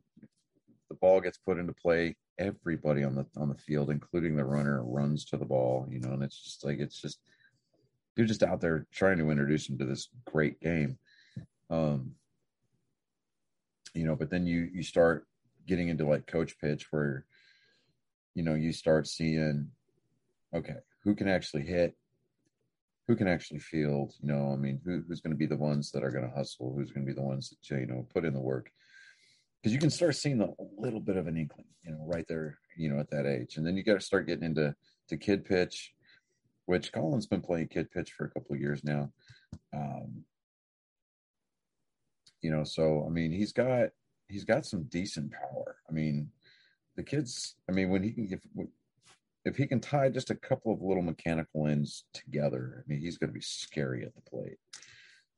the 0.94 1.00
ball 1.00 1.20
gets 1.22 1.38
put 1.38 1.58
into 1.58 1.74
play 1.74 2.16
everybody 2.38 3.04
on 3.04 3.16
the 3.16 3.26
on 3.38 3.50
the 3.50 3.56
field, 3.56 3.90
including 3.90 4.36
the 4.36 4.46
runner, 4.46 4.84
runs 4.84 5.26
to 5.26 5.38
the 5.38 5.46
ball. 5.46 5.88
You 5.90 6.00
know, 6.00 6.12
and 6.12 6.24
it's 6.24 6.42
just 6.42 6.64
like 6.64 6.80
it's 6.80 7.02
just 7.02 7.20
you're 8.16 8.28
just 8.28 8.44
out 8.44 8.62
there 8.62 8.86
trying 8.92 9.18
to 9.18 9.32
introduce 9.32 9.68
them 9.68 9.78
to 9.80 9.86
this 9.86 10.10
great 10.26 10.62
game. 10.62 10.98
Um, 11.70 12.12
you 13.94 14.06
know, 14.06 14.16
but 14.16 14.30
then 14.30 14.46
you 14.46 14.70
you 14.72 14.84
start 14.84 15.28
getting 15.68 15.90
into 15.90 16.06
like 16.06 16.28
coach 16.28 16.60
pitch 16.60 16.88
where 16.92 17.26
you 18.36 18.44
know 18.44 18.54
you 18.54 18.72
start 18.72 19.08
seeing 19.08 19.70
okay 20.54 20.76
who 21.04 21.16
can 21.16 21.28
actually 21.28 21.64
hit 21.64 21.96
who 23.08 23.16
can 23.16 23.28
actually 23.28 23.60
field 23.60 24.14
you 24.22 24.28
know 24.28 24.52
i 24.52 24.56
mean 24.56 24.80
who, 24.84 25.04
who's 25.08 25.22
going 25.22 25.32
to 25.32 25.38
be 25.38 25.46
the 25.46 25.56
ones 25.56 25.92
that 25.92 26.04
are 26.04 26.12
going 26.12 26.28
to 26.28 26.36
hustle 26.36 26.74
who's 26.76 26.92
going 26.92 27.06
to 27.06 27.12
be 27.12 27.16
the 27.16 27.26
ones 27.26 27.50
that 27.50 27.80
you 27.80 27.86
know 27.86 28.06
put 28.14 28.26
in 28.26 28.34
the 28.34 28.40
work 28.40 28.72
because 29.64 29.74
you 29.74 29.80
can 29.80 29.90
start 29.90 30.14
seeing 30.16 30.42
a 30.42 30.50
little 30.78 31.00
bit 31.00 31.16
of 31.16 31.28
an 31.28 31.38
inkling, 31.38 31.68
you 31.86 31.92
know, 31.92 32.04
right 32.06 32.26
there, 32.28 32.58
you 32.76 32.90
know, 32.90 33.00
at 33.00 33.10
that 33.12 33.26
age, 33.26 33.56
and 33.56 33.66
then 33.66 33.78
you 33.78 33.84
got 33.84 33.94
to 33.94 34.02
start 34.02 34.28
getting 34.28 34.44
into 34.44 34.76
to 35.08 35.16
kid 35.16 35.46
pitch, 35.46 35.94
which 36.66 36.92
Colin's 36.92 37.28
been 37.28 37.40
playing 37.40 37.70
kid 37.70 37.90
pitch 37.90 38.12
for 38.12 38.26
a 38.26 38.30
couple 38.30 38.54
of 38.54 38.60
years 38.60 38.84
now. 38.84 39.10
Um, 39.74 40.26
you 42.42 42.52
know, 42.52 42.66
so 42.66 43.06
I 43.08 43.10
mean, 43.10 43.32
he's 43.32 43.54
got 43.54 43.90
he's 44.28 44.44
got 44.44 44.66
some 44.66 44.84
decent 44.84 45.32
power. 45.32 45.78
I 45.90 45.94
mean, 45.94 46.30
the 46.98 47.04
kids. 47.04 47.56
I 47.70 47.72
mean, 47.72 47.90
when 47.90 48.04
he 48.04 48.12
can 48.12 48.28
if 48.34 48.68
if 49.46 49.56
he 49.56 49.66
can 49.66 49.80
tie 49.80 50.10
just 50.10 50.30
a 50.30 50.36
couple 50.36 50.74
of 50.74 50.82
little 50.82 51.04
mechanical 51.04 51.68
ends 51.68 52.04
together, 52.14 52.84
I 52.86 52.92
mean, 52.92 53.00
he's 53.00 53.18
going 53.18 53.30
to 53.30 53.34
be 53.34 53.42
scary 53.42 54.04
at 54.04 54.14
the 54.14 54.30
plate. 54.30 54.58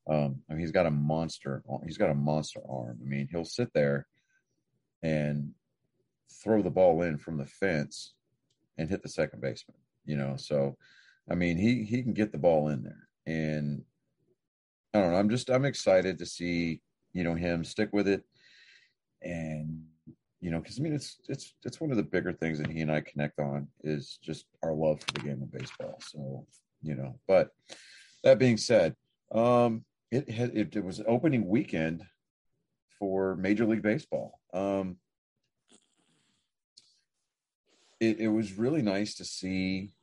Um, 0.10 0.42
I 0.50 0.54
mean, 0.54 0.62
he's 0.62 0.72
got 0.72 0.88
a 0.88 0.92
monster. 0.92 1.64
He's 1.86 1.98
got 2.00 2.10
a 2.10 2.16
monster 2.16 2.62
arm. 2.68 2.98
I 3.04 3.08
mean, 3.08 3.28
he'll 3.32 3.46
sit 3.46 3.72
there 3.74 4.08
and 5.06 5.52
throw 6.44 6.64
the 6.64 6.70
ball 6.70 7.04
in 7.04 7.18
from 7.18 7.38
the 7.38 7.46
fence 7.46 8.14
and 8.78 8.90
hit 8.90 9.04
the 9.04 9.10
second 9.10 9.42
baseman. 9.42 9.78
You 10.06 10.18
know, 10.18 10.36
so 10.38 10.78
I 11.30 11.36
mean, 11.36 11.58
he 11.58 11.84
he 11.84 12.02
can 12.02 12.14
get 12.14 12.32
the 12.32 12.38
ball 12.38 12.70
in 12.70 12.84
there, 12.84 13.08
and 13.26 13.84
I 14.94 15.00
don't 15.00 15.12
know. 15.12 15.18
I'm 15.18 15.30
just 15.30 15.50
I'm 15.50 15.66
excited 15.66 16.18
to 16.20 16.26
see 16.26 16.82
you 17.14 17.24
know 17.24 17.36
him 17.36 17.64
stick 17.64 17.90
with 17.94 18.08
it, 18.08 18.24
and 19.22 19.84
you 20.42 20.52
know, 20.52 20.60
because 20.60 20.80
I 20.80 20.84
mean, 20.84 20.94
it's 20.94 21.18
it's 21.28 21.54
it's 21.64 21.80
one 21.80 21.92
of 21.92 21.98
the 21.98 22.04
bigger 22.04 22.34
things 22.34 22.60
that 22.60 22.70
he 22.70 22.82
and 22.82 22.92
I 22.92 23.02
connect 23.02 23.40
on 23.40 23.68
is 23.84 24.20
just 24.22 24.46
our 24.64 24.74
love 24.74 25.02
for 25.02 25.14
the 25.14 25.28
game 25.28 25.42
of 25.42 25.52
baseball. 25.52 26.00
So 26.02 26.46
you 26.82 26.96
know, 26.96 27.16
but 27.28 27.50
that 28.24 28.40
being 28.40 28.58
said, 28.58 28.96
um, 29.32 29.86
it 30.12 30.30
had 30.30 30.56
it, 30.56 30.76
it 30.76 30.84
was 30.84 31.02
opening 31.08 31.48
weekend 31.48 32.04
for 33.00 33.36
Major 33.36 33.66
League 33.66 33.82
Baseball. 33.82 34.40
Um, 34.56 34.98
it, 38.00 38.20
it 38.20 38.28
was 38.30 38.58
really 38.58 38.82
nice 38.82 39.16
to 39.16 39.26
see 39.26 39.94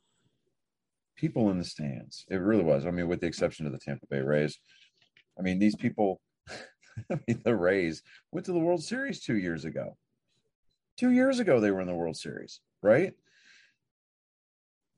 people 1.16 1.50
in 1.50 1.58
the 1.58 1.64
stands. 1.64 2.26
It 2.28 2.36
really 2.36 2.62
was. 2.62 2.84
I 2.84 2.90
mean, 2.90 3.08
with 3.08 3.20
the 3.20 3.26
exception 3.26 3.66
of 3.66 3.72
the 3.72 3.78
Tampa 3.78 4.06
Bay 4.10 4.20
Rays. 4.20 4.58
I 5.38 5.42
mean, 5.42 5.58
these 5.58 5.74
people, 5.74 6.20
I 7.10 7.18
mean, 7.26 7.40
the 7.44 7.56
Rays 7.56 8.02
went 8.30 8.44
to 8.46 8.52
the 8.52 8.58
World 8.58 8.82
Series 8.82 9.22
two 9.22 9.36
years 9.36 9.64
ago. 9.64 9.96
Two 10.98 11.10
years 11.10 11.38
ago, 11.38 11.58
they 11.58 11.70
were 11.70 11.80
in 11.80 11.86
the 11.86 11.94
World 11.94 12.16
Series, 12.16 12.60
right? 12.82 13.14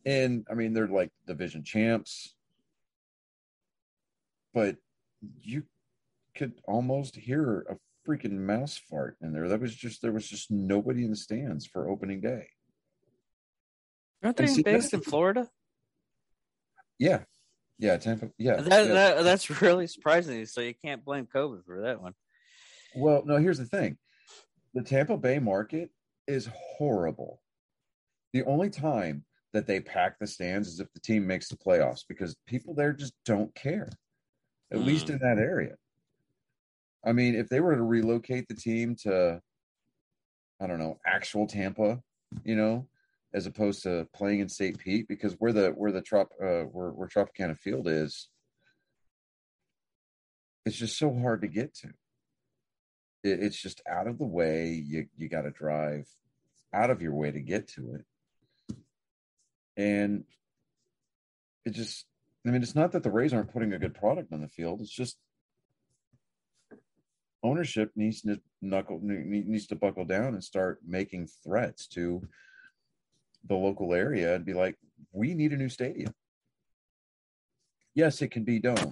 And 0.05 0.45
I 0.51 0.55
mean, 0.55 0.73
they're 0.75 0.89
like 0.89 1.11
division 1.27 1.63
champs, 1.63 2.35
but 4.53 4.77
you 5.41 5.63
could 6.37 6.55
almost 6.67 7.15
hear 7.15 7.65
a 7.71 7.77
freaking 8.07 8.33
mouse 8.33 8.81
fart 8.91 9.17
in 9.23 9.33
there. 9.33 9.49
That 9.49 9.61
was 9.61 9.75
just 9.75 10.03
there 10.03 10.13
was 10.13 10.29
just 10.29 10.51
nobody 10.51 11.05
in 11.05 11.11
the 11.11 11.17
stands 11.17 11.67
for 11.67 11.89
opening 11.89 12.21
day. 12.21 12.49
Aren't 14.23 14.37
they 14.37 14.47
see, 14.47 14.63
based 14.63 14.95
in 14.95 15.01
Florida? 15.01 15.49
Yeah, 16.99 17.21
yeah, 17.79 17.97
Tampa. 17.97 18.31
Yeah, 18.39 18.57
That, 18.57 18.87
yeah. 18.87 18.93
that 18.93 19.25
that's 19.25 19.63
really 19.63 19.87
surprising. 19.87 20.47
So 20.47 20.61
you 20.61 20.75
can't 20.85 21.05
blame 21.05 21.27
COVID 21.27 21.65
for 21.65 21.83
that 21.83 22.01
one. 22.01 22.15
Well, 22.95 23.23
no, 23.27 23.37
here's 23.37 23.59
the 23.59 23.67
thing. 23.67 23.99
The 24.73 24.83
Tampa 24.83 25.17
Bay 25.17 25.39
market 25.39 25.91
is 26.27 26.49
horrible. 26.55 27.41
The 28.33 28.45
only 28.45 28.71
time 28.71 29.25
that 29.53 29.67
they 29.67 29.81
pack 29.81 30.19
the 30.19 30.27
stands 30.27 30.69
is 30.69 30.81
if 30.81 30.93
the 30.93 31.01
team 31.01 31.27
makes 31.27 31.49
the 31.49 31.57
playoffs 31.57 32.03
because 32.09 32.37
people 32.47 32.75
there 32.75 32.93
just 32.93 33.15
don't 33.25 33.55
care. 33.55 33.91
At 34.73 34.81
least 34.81 35.07
hmm. 35.07 35.15
in 35.15 35.19
that 35.21 35.39
area. 35.39 35.75
I 37.05 37.13
mean, 37.13 37.35
if 37.35 37.49
they 37.49 37.61
were 37.61 37.77
to 37.77 37.83
relocate 37.83 38.49
the 38.49 38.55
team 38.55 38.97
to 39.03 39.41
I 40.61 40.67
don't 40.67 40.79
know, 40.79 40.99
actual 41.05 41.47
Tampa, 41.47 42.01
you 42.45 42.55
know, 42.57 42.87
as 43.35 43.47
opposed 43.47 43.83
to 43.83 44.09
playing 44.15 44.41
in 44.41 44.49
St. 44.49 44.79
Pete 44.79 45.09
because 45.09 45.35
where 45.35 45.53
the 45.53 45.71
where 45.71 45.93
the 45.93 46.01
trop 46.01 46.31
uh 46.41 46.63
where, 46.63 46.91
where 46.91 47.09
Tropicana 47.09 47.59
Field 47.59 47.89
is 47.89 48.29
it's 50.65 50.77
just 50.77 50.99
so 50.99 51.13
hard 51.13 51.43
to 51.43 51.49
get 51.49 51.75
to 51.75 51.89
it, 53.25 53.43
it's 53.43 53.61
just 53.61 53.83
out 53.89 54.07
of 54.07 54.19
the 54.19 54.27
way. 54.27 54.69
You 54.69 55.07
you 55.17 55.29
got 55.29 55.43
to 55.43 55.51
drive 55.51 56.07
out 56.73 56.91
of 56.91 57.03
your 57.03 57.15
way 57.15 57.31
to 57.31 57.41
get 57.41 57.69
to 57.69 57.95
it, 57.95 58.77
and 59.77 60.25
it 61.65 61.71
just. 61.71 62.07
I 62.47 62.51
mean, 62.51 62.63
it's 62.63 62.75
not 62.75 62.93
that 62.93 63.03
the 63.03 63.11
Rays 63.11 63.33
aren't 63.33 63.55
putting 63.55 63.73
a 63.73 63.79
good 63.79 63.95
product 63.95 64.31
on 64.31 64.43
the 64.43 64.49
field. 64.49 64.83
It's 64.83 64.91
just 64.91 65.17
ownership 67.45 67.91
needs 67.95 68.23
to 68.23 68.41
knuckle 68.63 68.99
needs 69.03 69.67
to 69.69 69.77
buckle 69.77 70.05
down 70.07 70.35
and 70.35 70.43
start 70.43 70.81
making 70.85 71.29
threats 71.45 71.87
to 71.89 72.27
the 73.47 73.55
local 73.55 73.93
area 73.93 74.35
and 74.35 74.45
be 74.45 74.55
like, 74.55 74.77
we 75.13 75.35
need 75.35 75.53
a 75.53 75.57
new 75.57 75.69
stadium. 75.69 76.13
Yes, 77.95 78.23
it 78.23 78.29
can 78.29 78.43
be 78.43 78.59
done, 78.59 78.91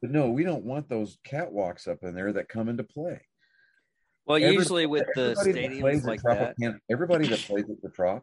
but 0.00 0.10
no, 0.10 0.30
we 0.30 0.44
don't 0.44 0.64
want 0.64 0.88
those 0.88 1.18
catwalks 1.26 1.88
up 1.88 1.98
in 2.02 2.14
there 2.14 2.32
that 2.34 2.48
come 2.48 2.68
into 2.68 2.84
play. 2.84 3.22
Well, 4.26 4.36
Every- 4.36 4.54
usually 4.54 4.86
with 4.86 5.06
the 5.14 5.34
everybody 5.40 5.80
stadiums 5.80 6.04
like 6.04 6.22
that, 6.22 6.54
everybody 6.90 7.26
that 7.28 7.40
plays 7.40 7.64
at 7.70 7.80
the 7.82 7.88
Trop, 7.88 8.22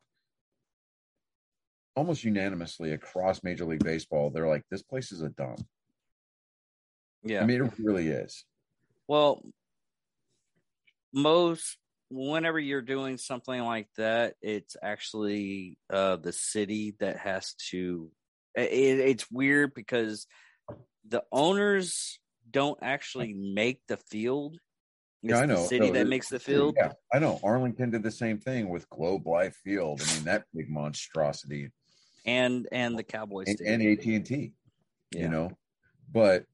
almost 1.95 2.23
unanimously 2.23 2.91
across 2.91 3.43
Major 3.43 3.65
League 3.65 3.83
Baseball, 3.83 4.29
they're 4.29 4.47
like, 4.47 4.63
"This 4.69 4.83
place 4.83 5.11
is 5.11 5.21
a 5.21 5.29
dump." 5.29 5.65
yeah. 7.23 7.41
I 7.41 7.45
mean, 7.45 7.65
it 7.65 7.71
really 7.79 8.09
is. 8.09 8.45
Well, 9.07 9.43
most 11.13 11.77
whenever 12.09 12.59
you're 12.59 12.81
doing 12.81 13.17
something 13.17 13.61
like 13.63 13.87
that, 13.97 14.35
it's 14.41 14.75
actually 14.81 15.77
uh, 15.91 16.17
the 16.17 16.31
city 16.33 16.95
that 16.99 17.17
has 17.17 17.55
to. 17.71 18.11
It, 18.55 18.99
it's 18.99 19.29
weird 19.31 19.73
because 19.73 20.27
the 21.07 21.23
owners 21.31 22.19
don't 22.49 22.79
actually 22.81 23.33
make 23.33 23.81
the 23.87 23.97
field. 23.97 24.57
It's 25.23 25.31
Yeah, 25.31 25.37
I 25.39 25.45
the 25.45 25.53
know. 25.53 25.65
city 25.65 25.87
No, 25.87 25.93
that 25.93 26.07
makes 26.07 26.29
the 26.29 26.39
field. 26.39 26.75
Yeah, 26.77 26.91
I 27.11 27.19
know. 27.19 27.39
Arlington 27.43 27.89
did 27.89 28.03
the 28.03 28.11
same 28.11 28.39
thing 28.39 28.69
with 28.69 28.89
Globe 28.89 29.25
Life 29.25 29.55
Field. 29.63 30.01
I 30.05 30.13
mean, 30.13 30.23
that 30.25 30.43
big 30.53 30.69
monstrosity, 30.69 31.69
and 32.25 32.67
and 32.71 32.97
the 32.97 33.03
Cowboys 33.03 33.47
and, 33.47 33.59
and 33.61 33.99
AT 33.99 34.05
and 34.05 34.25
T. 34.25 34.53
Yeah. 35.11 35.21
You 35.21 35.29
know, 35.29 35.51
but 36.11 36.45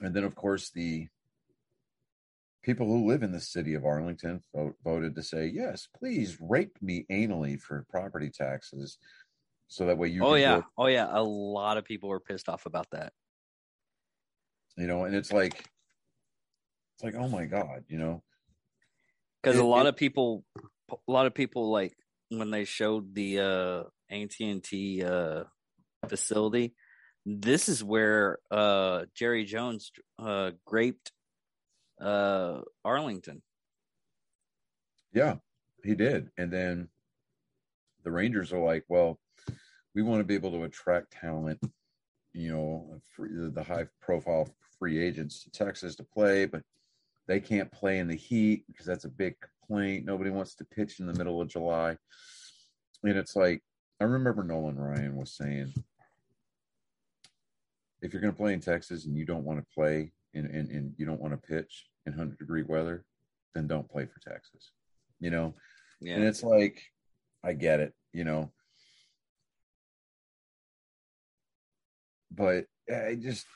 and 0.00 0.14
then 0.14 0.24
of 0.24 0.34
course 0.34 0.70
the 0.70 1.08
people 2.62 2.86
who 2.86 3.06
live 3.06 3.22
in 3.22 3.32
the 3.32 3.40
city 3.40 3.74
of 3.74 3.84
Arlington 3.84 4.40
vote, 4.54 4.74
voted 4.84 5.14
to 5.16 5.22
say 5.22 5.46
yes, 5.46 5.88
please 5.98 6.38
rape 6.40 6.76
me 6.80 7.04
anally 7.10 7.60
for 7.60 7.84
property 7.90 8.30
taxes, 8.30 8.98
so 9.68 9.86
that 9.86 9.98
way 9.98 10.08
you. 10.08 10.24
oh 10.24 10.34
yeah, 10.34 10.62
oh 10.78 10.86
yeah. 10.86 11.08
A 11.10 11.22
lot 11.22 11.76
of 11.76 11.84
people 11.84 12.08
were 12.08 12.20
pissed 12.20 12.48
off 12.48 12.66
about 12.66 12.88
that. 12.92 13.12
you 14.76 14.86
know, 14.86 15.04
and 15.04 15.14
it's 15.14 15.32
like, 15.32 15.54
it's 16.94 17.04
like, 17.04 17.14
oh 17.14 17.28
my 17.28 17.44
god, 17.46 17.84
you 17.88 17.98
know, 17.98 18.22
because 19.42 19.58
a 19.58 19.64
lot 19.64 19.86
it- 19.86 19.90
of 19.90 19.96
people 19.96 20.44
a 20.90 21.10
lot 21.10 21.26
of 21.26 21.34
people 21.34 21.70
like 21.70 21.94
when 22.28 22.50
they 22.50 22.64
showed 22.64 23.14
the 23.14 23.38
uh 23.40 23.82
AT&T 24.14 25.02
uh 25.04 25.44
facility 26.08 26.74
this 27.24 27.68
is 27.68 27.82
where 27.84 28.38
uh 28.50 29.04
Jerry 29.14 29.44
Jones 29.44 29.90
uh 30.18 30.50
graped 30.66 31.12
uh 32.02 32.60
Arlington 32.84 33.42
Yeah, 35.12 35.36
he 35.84 35.94
did. 35.94 36.30
And 36.36 36.52
then 36.52 36.88
the 38.04 38.10
Rangers 38.10 38.52
are 38.52 38.62
like, 38.62 38.84
well, 38.88 39.20
we 39.94 40.02
want 40.02 40.20
to 40.20 40.24
be 40.24 40.34
able 40.34 40.52
to 40.52 40.64
attract 40.64 41.12
talent, 41.12 41.60
you 42.32 42.52
know, 42.52 43.00
free, 43.14 43.30
the 43.32 43.62
high 43.62 43.86
profile 44.00 44.48
free 44.78 45.02
agents 45.02 45.44
to 45.44 45.50
Texas 45.50 45.94
to 45.96 46.04
play, 46.04 46.46
but 46.46 46.62
they 47.28 47.40
can't 47.40 47.70
play 47.70 47.98
in 47.98 48.08
the 48.08 48.16
heat 48.16 48.64
because 48.66 48.86
that's 48.86 49.04
a 49.04 49.08
big 49.08 49.36
complaint. 49.40 50.04
Nobody 50.04 50.30
wants 50.30 50.54
to 50.56 50.64
pitch 50.64 50.98
in 50.98 51.06
the 51.06 51.14
middle 51.14 51.40
of 51.40 51.48
July. 51.48 51.96
And 53.04 53.16
it's 53.16 53.36
like, 53.36 53.62
I 54.00 54.04
remember 54.04 54.42
Nolan 54.42 54.78
Ryan 54.78 55.16
was 55.16 55.36
saying, 55.36 55.72
if 58.00 58.12
you're 58.12 58.22
going 58.22 58.32
to 58.32 58.36
play 58.36 58.52
in 58.52 58.60
Texas 58.60 59.06
and 59.06 59.16
you 59.16 59.24
don't 59.24 59.44
want 59.44 59.60
to 59.60 59.74
play 59.74 60.12
and, 60.34 60.46
and, 60.46 60.68
and 60.70 60.94
you 60.96 61.06
don't 61.06 61.20
want 61.20 61.32
to 61.34 61.48
pitch 61.48 61.86
in 62.06 62.12
100 62.12 62.38
degree 62.38 62.62
weather, 62.62 63.04
then 63.54 63.66
don't 63.66 63.88
play 63.88 64.06
for 64.06 64.20
Texas 64.20 64.72
you 65.22 65.30
know? 65.30 65.54
Yeah. 66.02 66.16
And 66.16 66.24
it's 66.24 66.42
like 66.42 66.82
i 67.42 67.54
get 67.54 67.80
it 67.80 67.94
you 68.12 68.24
know? 68.24 68.50
But 72.30 72.66
i 72.94 73.14
just 73.14 73.46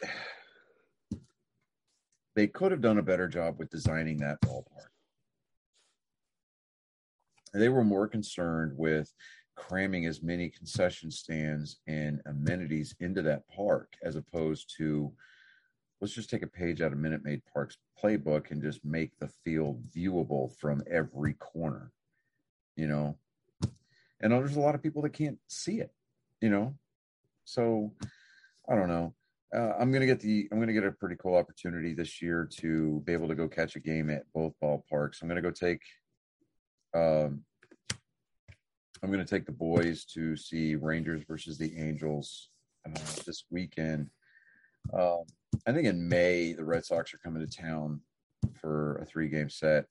they 2.36 2.46
could 2.46 2.72
have 2.72 2.80
done 2.80 2.98
a 2.98 3.02
better 3.02 3.28
job 3.28 3.58
with 3.58 3.68
designing 3.70 4.18
that 4.18 4.40
ballpark. 4.40 4.90
They 7.52 7.68
were 7.70 7.84
more 7.84 8.06
concerned 8.06 8.72
with 8.76 9.10
cramming 9.56 10.04
as 10.04 10.22
many 10.22 10.50
concession 10.50 11.10
stands 11.10 11.78
and 11.86 12.20
amenities 12.26 12.94
into 13.00 13.22
that 13.22 13.48
park 13.48 13.94
as 14.02 14.16
opposed 14.16 14.74
to 14.76 15.10
let's 16.06 16.14
just 16.14 16.30
take 16.30 16.44
a 16.44 16.46
page 16.46 16.80
out 16.80 16.92
of 16.92 16.98
Minute 16.98 17.24
Maid 17.24 17.42
Park's 17.52 17.78
playbook 18.00 18.52
and 18.52 18.62
just 18.62 18.84
make 18.84 19.18
the 19.18 19.26
field 19.26 19.82
viewable 19.90 20.56
from 20.56 20.80
every 20.88 21.34
corner, 21.34 21.90
you 22.76 22.86
know. 22.86 23.18
And 24.20 24.32
there's 24.32 24.54
a 24.54 24.60
lot 24.60 24.76
of 24.76 24.84
people 24.84 25.02
that 25.02 25.14
can't 25.14 25.40
see 25.48 25.80
it, 25.80 25.90
you 26.40 26.48
know. 26.48 26.76
So 27.44 27.92
I 28.68 28.76
don't 28.76 28.86
know. 28.86 29.14
Uh, 29.52 29.72
I'm 29.80 29.90
gonna 29.90 30.06
get 30.06 30.20
the 30.20 30.48
I'm 30.52 30.60
gonna 30.60 30.72
get 30.72 30.84
a 30.84 30.92
pretty 30.92 31.16
cool 31.16 31.34
opportunity 31.34 31.92
this 31.92 32.22
year 32.22 32.48
to 32.58 33.02
be 33.04 33.12
able 33.12 33.26
to 33.26 33.34
go 33.34 33.48
catch 33.48 33.74
a 33.74 33.80
game 33.80 34.08
at 34.08 34.32
both 34.32 34.52
ballparks. 34.62 35.22
I'm 35.22 35.28
gonna 35.28 35.42
go 35.42 35.50
take 35.50 35.82
um 36.94 37.42
I'm 39.02 39.10
gonna 39.10 39.24
take 39.24 39.44
the 39.44 39.50
boys 39.50 40.04
to 40.14 40.36
see 40.36 40.76
Rangers 40.76 41.24
versus 41.26 41.58
the 41.58 41.76
Angels 41.76 42.50
uh, 42.86 43.00
this 43.26 43.46
weekend. 43.50 44.08
Um, 44.94 45.24
I 45.66 45.72
think 45.72 45.86
in 45.86 46.08
May 46.08 46.52
the 46.52 46.64
Red 46.64 46.84
Sox 46.84 47.14
are 47.14 47.18
coming 47.18 47.46
to 47.46 47.56
town 47.56 48.00
for 48.60 48.96
a 48.96 49.06
three 49.06 49.28
game 49.28 49.48
set 49.48 49.86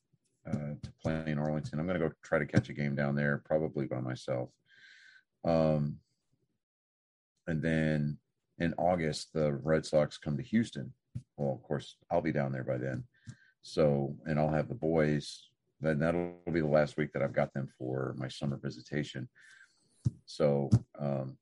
uh, 0.47 0.75
to 0.81 0.91
play 1.01 1.23
in 1.27 1.39
Arlington. 1.39 1.79
I'm 1.79 1.87
going 1.87 1.99
to 1.99 2.07
go 2.07 2.13
try 2.23 2.39
to 2.39 2.45
catch 2.45 2.69
a 2.69 2.73
game 2.73 2.95
down 2.95 3.15
there, 3.15 3.41
probably 3.45 3.85
by 3.85 3.99
myself. 3.99 4.49
Um, 5.43 5.97
and 7.47 7.61
then 7.61 8.17
in 8.59 8.73
August 8.77 9.33
the 9.33 9.53
Red 9.53 9.85
Sox 9.85 10.17
come 10.17 10.37
to 10.37 10.43
Houston. 10.43 10.93
Well, 11.37 11.53
of 11.53 11.63
course 11.63 11.95
I'll 12.11 12.21
be 12.21 12.31
down 12.31 12.51
there 12.51 12.63
by 12.63 12.77
then. 12.77 13.03
So, 13.61 14.15
and 14.25 14.39
I'll 14.39 14.51
have 14.51 14.67
the 14.67 14.75
boys 14.75 15.49
then 15.81 15.99
that'll 15.99 16.33
be 16.51 16.61
the 16.61 16.67
last 16.67 16.97
week 16.97 17.11
that 17.13 17.21
I've 17.21 17.33
got 17.33 17.53
them 17.53 17.67
for 17.77 18.15
my 18.17 18.27
summer 18.27 18.57
visitation. 18.61 19.27
So, 20.25 20.69
um, 20.99 21.37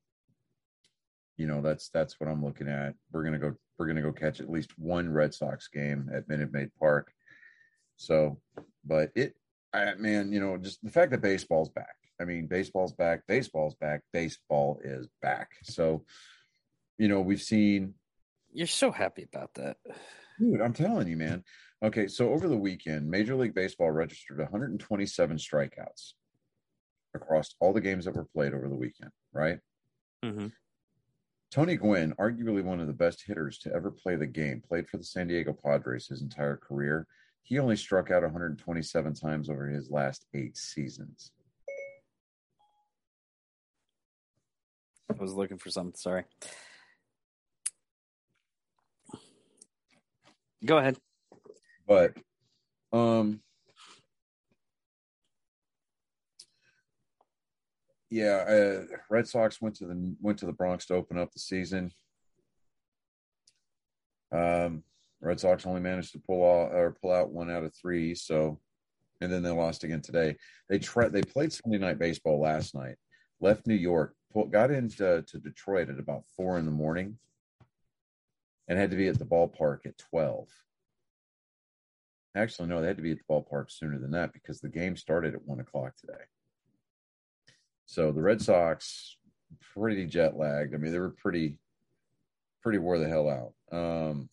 you 1.38 1.48
know, 1.48 1.62
that's 1.62 1.90
that's 1.90 2.20
what 2.20 2.30
I'm 2.30 2.44
looking 2.44 2.68
at. 2.68 2.94
We're 3.12 3.24
gonna 3.24 3.40
go. 3.40 3.56
We're 3.78 3.88
gonna 3.88 4.02
go 4.02 4.12
catch 4.12 4.40
at 4.40 4.50
least 4.50 4.78
one 4.78 5.12
Red 5.12 5.34
Sox 5.34 5.68
game 5.68 6.10
at 6.14 6.28
Minute 6.30 6.54
Maid 6.54 6.70
Park. 6.80 7.12
So, 7.96 8.40
but 8.86 9.12
it, 9.16 9.36
I, 9.74 9.96
man, 9.96 10.32
you 10.32 10.40
know, 10.40 10.58
just 10.58 10.84
the 10.84 10.92
fact 10.92 11.12
that 11.12 11.22
baseball's 11.22 11.70
back. 11.70 11.96
I 12.22 12.26
mean, 12.26 12.48
baseball's 12.48 12.94
back. 12.94 13.22
Baseball's 13.28 13.76
back. 13.76 14.02
Baseball 14.14 14.80
is 14.84 15.08
back. 15.22 15.50
So, 15.64 16.06
you 16.98 17.08
know, 17.08 17.22
we've 17.22 17.42
seen. 17.42 17.96
You're 18.52 18.68
so 18.68 18.92
happy 18.92 19.28
about 19.34 19.54
that, 19.56 19.78
dude. 20.40 20.62
I'm 20.62 20.74
telling 20.74 21.08
you, 21.08 21.18
man. 21.18 21.44
Okay, 21.84 22.08
so 22.08 22.32
over 22.32 22.48
the 22.48 22.58
weekend, 22.58 23.10
Major 23.10 23.36
League 23.36 23.56
Baseball 23.56 23.92
registered 23.92 24.38
127 24.38 25.38
strikeouts 25.38 26.14
across 27.16 27.56
all 27.60 27.74
the 27.74 27.82
games 27.82 28.06
that 28.06 28.16
were 28.16 28.28
played 28.34 28.54
over 28.54 28.70
the 28.70 28.76
weekend, 28.76 29.12
right? 29.34 29.60
Mm-hmm. 30.24 30.48
Tony 31.54 31.76
Gwynn, 31.76 32.16
arguably 32.18 32.64
one 32.64 32.80
of 32.80 32.88
the 32.88 32.94
best 32.94 33.22
hitters 33.28 33.60
to 33.60 33.72
ever 33.76 33.92
play 33.92 34.16
the 34.16 34.26
game, 34.26 34.60
played 34.68 34.90
for 34.90 34.98
the 34.98 35.04
San 35.04 35.28
Diego 35.28 35.54
Padres 35.54 36.08
his 36.08 36.24
entire 36.24 36.58
career. 36.58 37.06
He 37.44 37.60
only 37.60 37.76
struck 37.76 38.10
out 38.10 38.24
127 38.24 39.14
times 39.14 39.52
over 39.52 39.68
his 39.68 39.92
last 39.92 40.26
eight 40.34 40.58
seasons. 40.58 41.30
I 45.12 45.14
was 45.22 45.34
looking 45.34 45.60
for 45.60 45.70
something. 45.70 45.94
Sorry. 45.96 46.24
Go 50.66 50.80
ahead. 50.80 50.98
But 51.88 52.18
um 52.92 53.43
yeah, 58.14 58.46
uh, 58.48 58.96
Red 59.10 59.28
Sox 59.28 59.60
went 59.60 59.76
to 59.78 59.88
the 59.88 60.16
went 60.22 60.38
to 60.40 60.46
the 60.46 60.54
Bronx 60.54 60.86
to 60.86 60.94
open 60.94 61.18
up 61.18 61.32
the 61.34 61.40
season. 61.40 61.92
Um, 64.32 64.84
Red 65.20 65.40
Sox 65.40 65.66
only 65.66 65.82
managed 65.82 66.12
to 66.12 66.20
pull 66.20 66.44
out 66.44 66.72
or 66.74 66.96
pull 67.02 67.12
out 67.12 67.32
one 67.32 67.50
out 67.50 67.64
of 67.64 67.74
three, 67.74 68.14
so 68.14 68.60
and 69.20 69.32
then 69.32 69.42
they 69.42 69.50
lost 69.50 69.84
again 69.84 70.02
today. 70.02 70.36
They 70.70 70.78
tried. 70.78 71.12
They 71.12 71.24
played 71.24 71.54
Sunday 71.54 71.80
night 71.80 71.98
baseball 71.98 72.40
last 72.40 72.76
night. 72.76 72.98
Left 73.42 73.66
New 73.66 73.74
York, 73.74 74.14
pull, 74.32 74.46
got 74.46 74.70
into 74.70 75.24
to 75.26 75.40
Detroit 75.40 75.90
at 75.90 75.98
about 75.98 76.26
four 76.38 76.60
in 76.60 76.66
the 76.66 76.72
morning, 76.72 77.18
and 78.68 78.78
had 78.78 78.92
to 78.92 78.98
be 78.98 79.08
at 79.08 79.18
the 79.18 79.26
ballpark 79.26 79.88
at 79.88 79.98
twelve. 79.98 80.50
Actually, 82.36 82.68
no, 82.68 82.80
they 82.80 82.88
had 82.88 82.98
to 82.98 83.04
be 83.04 83.12
at 83.12 83.18
the 83.18 83.34
ballpark 83.34 83.72
sooner 83.72 83.98
than 83.98 84.12
that 84.12 84.34
because 84.34 84.62
the 84.62 84.70
game 84.70 84.96
started 84.96 85.34
at 85.34 85.48
one 85.48 85.60
o'clock 85.60 85.96
today. 85.96 86.26
So 87.86 88.12
the 88.12 88.22
Red 88.22 88.42
Sox 88.42 89.18
pretty 89.74 90.06
jet 90.06 90.38
lagged. 90.38 90.74
I 90.74 90.78
mean, 90.78 90.92
they 90.92 91.00
were 91.00 91.10
pretty 91.10 91.58
pretty 92.62 92.78
wore 92.78 92.98
the 92.98 93.08
hell 93.08 93.30
out. 93.30 93.78
Um, 93.78 94.30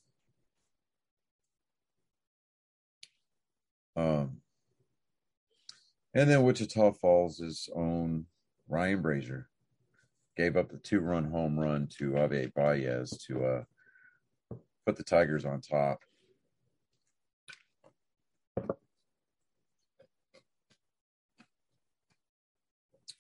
um, 3.97 4.41
and 6.15 6.31
then 6.31 6.45
Wichita 6.45 6.93
Falls' 6.93 7.69
own 7.75 8.27
Ryan 8.69 9.03
Brasier 9.03 9.47
gave 10.37 10.57
up 10.57 10.71
the 10.71 10.79
two 10.79 11.01
run 11.01 11.25
home 11.25 11.59
run 11.59 11.89
to 11.99 12.13
Javier 12.13 12.55
Baez 12.55 13.11
to 13.27 13.45
uh, 13.45 13.65
put 14.87 14.97
the 14.97 15.03
Tigers 15.03 15.45
on 15.45 15.61
top. 15.61 16.01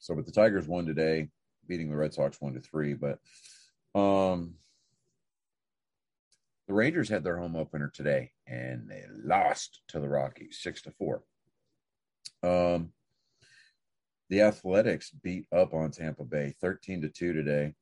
So, 0.00 0.14
but 0.14 0.26
the 0.26 0.32
Tigers 0.32 0.66
won 0.66 0.86
today, 0.86 1.28
beating 1.68 1.90
the 1.90 1.96
Red 1.96 2.12
Sox 2.12 2.40
one 2.40 2.54
to 2.54 2.60
three. 2.60 2.94
But 2.94 3.18
um, 3.94 4.54
the 6.66 6.74
Rangers 6.74 7.08
had 7.08 7.22
their 7.22 7.36
home 7.36 7.54
opener 7.54 7.90
today, 7.94 8.32
and 8.46 8.88
they 8.88 9.04
lost 9.24 9.82
to 9.88 10.00
the 10.00 10.08
Rockies 10.08 10.58
six 10.60 10.82
to 10.82 10.90
four. 10.90 11.22
Um, 12.42 12.92
the 14.30 14.40
Athletics 14.40 15.10
beat 15.10 15.46
up 15.52 15.74
on 15.74 15.90
Tampa 15.90 16.24
Bay 16.24 16.54
thirteen 16.60 17.02
to 17.02 17.08
two 17.08 17.32
today. 17.32 17.74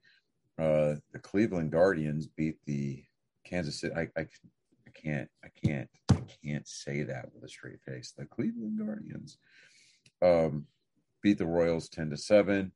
Uh, 0.58 0.96
the 1.12 1.20
Cleveland 1.22 1.70
Guardians 1.70 2.26
beat 2.26 2.56
the 2.66 3.04
Kansas 3.44 3.80
City. 3.80 3.94
I, 3.94 4.08
I, 4.18 4.22
I 4.22 4.90
can't, 4.92 5.28
I 5.44 5.48
can't, 5.64 5.88
I 6.10 6.20
can't 6.44 6.66
say 6.66 7.04
that 7.04 7.26
with 7.32 7.44
a 7.44 7.48
straight 7.48 7.80
face. 7.82 8.12
The 8.18 8.24
Cleveland 8.24 8.76
Guardians. 8.84 9.38
Um, 10.20 10.66
beat 11.22 11.38
the 11.38 11.46
Royals 11.46 11.88
10 11.88 12.10
to 12.10 12.16
7. 12.16 12.72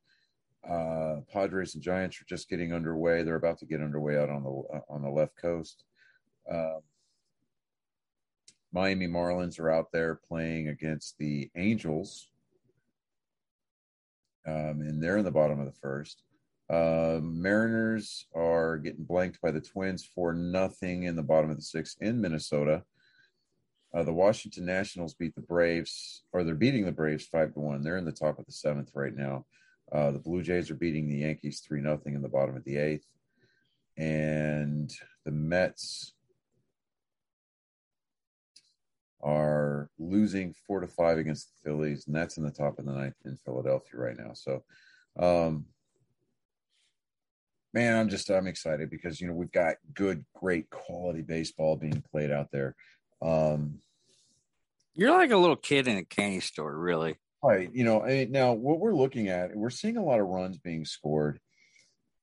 Uh, 0.69 1.17
Padres 1.33 1.75
and 1.75 1.83
Giants 1.83 2.21
are 2.21 2.27
just 2.27 2.49
getting 2.49 2.73
underway. 2.73 3.23
They're 3.23 3.37
about 3.37 3.59
to 3.59 3.67
get 3.67 3.83
underway 3.83 4.17
out 4.17 4.31
on 4.31 4.45
the 4.45 4.77
uh, 4.77 4.81
on 4.89 5.03
the 5.03 5.11
left 5.11 5.37
coast. 5.37 5.85
Uh, 6.51 6.79
Miami 8.73 9.07
Marlins 9.07 9.59
are 9.59 9.71
out 9.71 9.91
there 9.93 10.15
playing 10.15 10.69
against 10.69 11.19
the 11.19 11.51
Angels, 11.57 12.29
um, 14.47 14.81
and 14.81 15.03
they're 15.03 15.19
in 15.19 15.25
the 15.25 15.31
bottom 15.31 15.59
of 15.59 15.67
the 15.67 15.79
first. 15.81 16.23
Uh, 16.71 17.19
Mariners 17.23 18.27
are 18.35 18.79
getting 18.79 19.05
blanked 19.05 19.41
by 19.43 19.51
the 19.51 19.61
Twins 19.61 20.05
for 20.05 20.33
nothing 20.33 21.03
in 21.03 21.17
the 21.17 21.23
bottom 21.23 21.51
of 21.51 21.57
the 21.57 21.63
sixth 21.63 21.97
in 22.01 22.21
Minnesota. 22.21 22.85
Uh, 23.95 24.03
the 24.03 24.13
Washington 24.13 24.65
Nationals 24.65 25.15
beat 25.15 25.35
the 25.35 25.43
Braves, 25.43 26.23
or 26.33 26.45
they're 26.45 26.55
beating 26.55 26.87
the 26.87 26.93
Braves 26.93 27.27
five 27.27 27.53
to 27.53 27.61
one. 27.61 27.83
They're 27.83 27.99
in 27.99 28.07
the 28.07 28.13
top 28.13 28.39
of 28.39 28.47
the 28.47 28.53
seventh 28.53 28.91
right 28.95 29.15
now. 29.15 29.45
Uh, 29.91 30.13
the 30.13 30.19
Blue 30.19 30.43
Jays 30.43 30.71
are 30.71 30.75
beating 30.75 31.09
the 31.09 31.19
Yankees 31.19 31.61
three 31.61 31.83
nothing 31.83 32.15
in 32.15 32.23
the 32.23 32.29
bottom 32.29 32.57
of 32.57 32.65
the 32.65 32.79
eighth, 32.79 33.07
and 33.99 34.91
the 35.25 35.31
Mets 35.31 36.15
are 39.23 39.89
losing 39.99 40.55
four 40.67 40.81
to 40.81 40.89
five 40.89 41.19
against 41.19 41.49
the 41.49 41.71
Phillies, 41.71 42.07
and 42.07 42.17
that's 42.17 42.39
in 42.39 42.45
the 42.45 42.51
top 42.51 42.79
of 42.79 42.87
the 42.87 42.93
ninth 42.93 43.15
in 43.25 43.39
Philadelphia 43.45 44.01
right 44.01 44.17
now. 44.19 44.33
So, 44.33 44.65
um, 45.19 45.67
man, 47.73 47.97
I'm 47.97 48.09
just 48.09 48.31
I'm 48.31 48.47
excited 48.47 48.91
because 48.91 49.21
you 49.21 49.29
know 49.29 49.35
we've 49.35 49.53
got 49.53 49.77
good, 49.95 50.25
great 50.35 50.71
quality 50.71 51.23
baseball 51.23 51.77
being 51.77 52.03
played 52.11 52.31
out 52.31 52.51
there. 52.51 52.75
Um, 53.23 53.79
You're 54.95 55.17
like 55.17 55.31
a 55.31 55.37
little 55.37 55.57
kid 55.57 55.89
in 55.89 55.97
a 55.97 56.05
candy 56.05 56.41
store, 56.41 56.77
really. 56.77 57.17
Right. 57.43 57.71
You 57.73 57.85
know, 57.85 58.05
I, 58.05 58.27
now 58.31 58.53
what 58.53 58.79
we're 58.79 58.95
looking 58.95 59.29
at, 59.29 59.55
we're 59.57 59.71
seeing 59.71 59.97
a 59.97 60.05
lot 60.05 60.21
of 60.21 60.27
runs 60.27 60.59
being 60.59 60.85
scored 60.85 61.41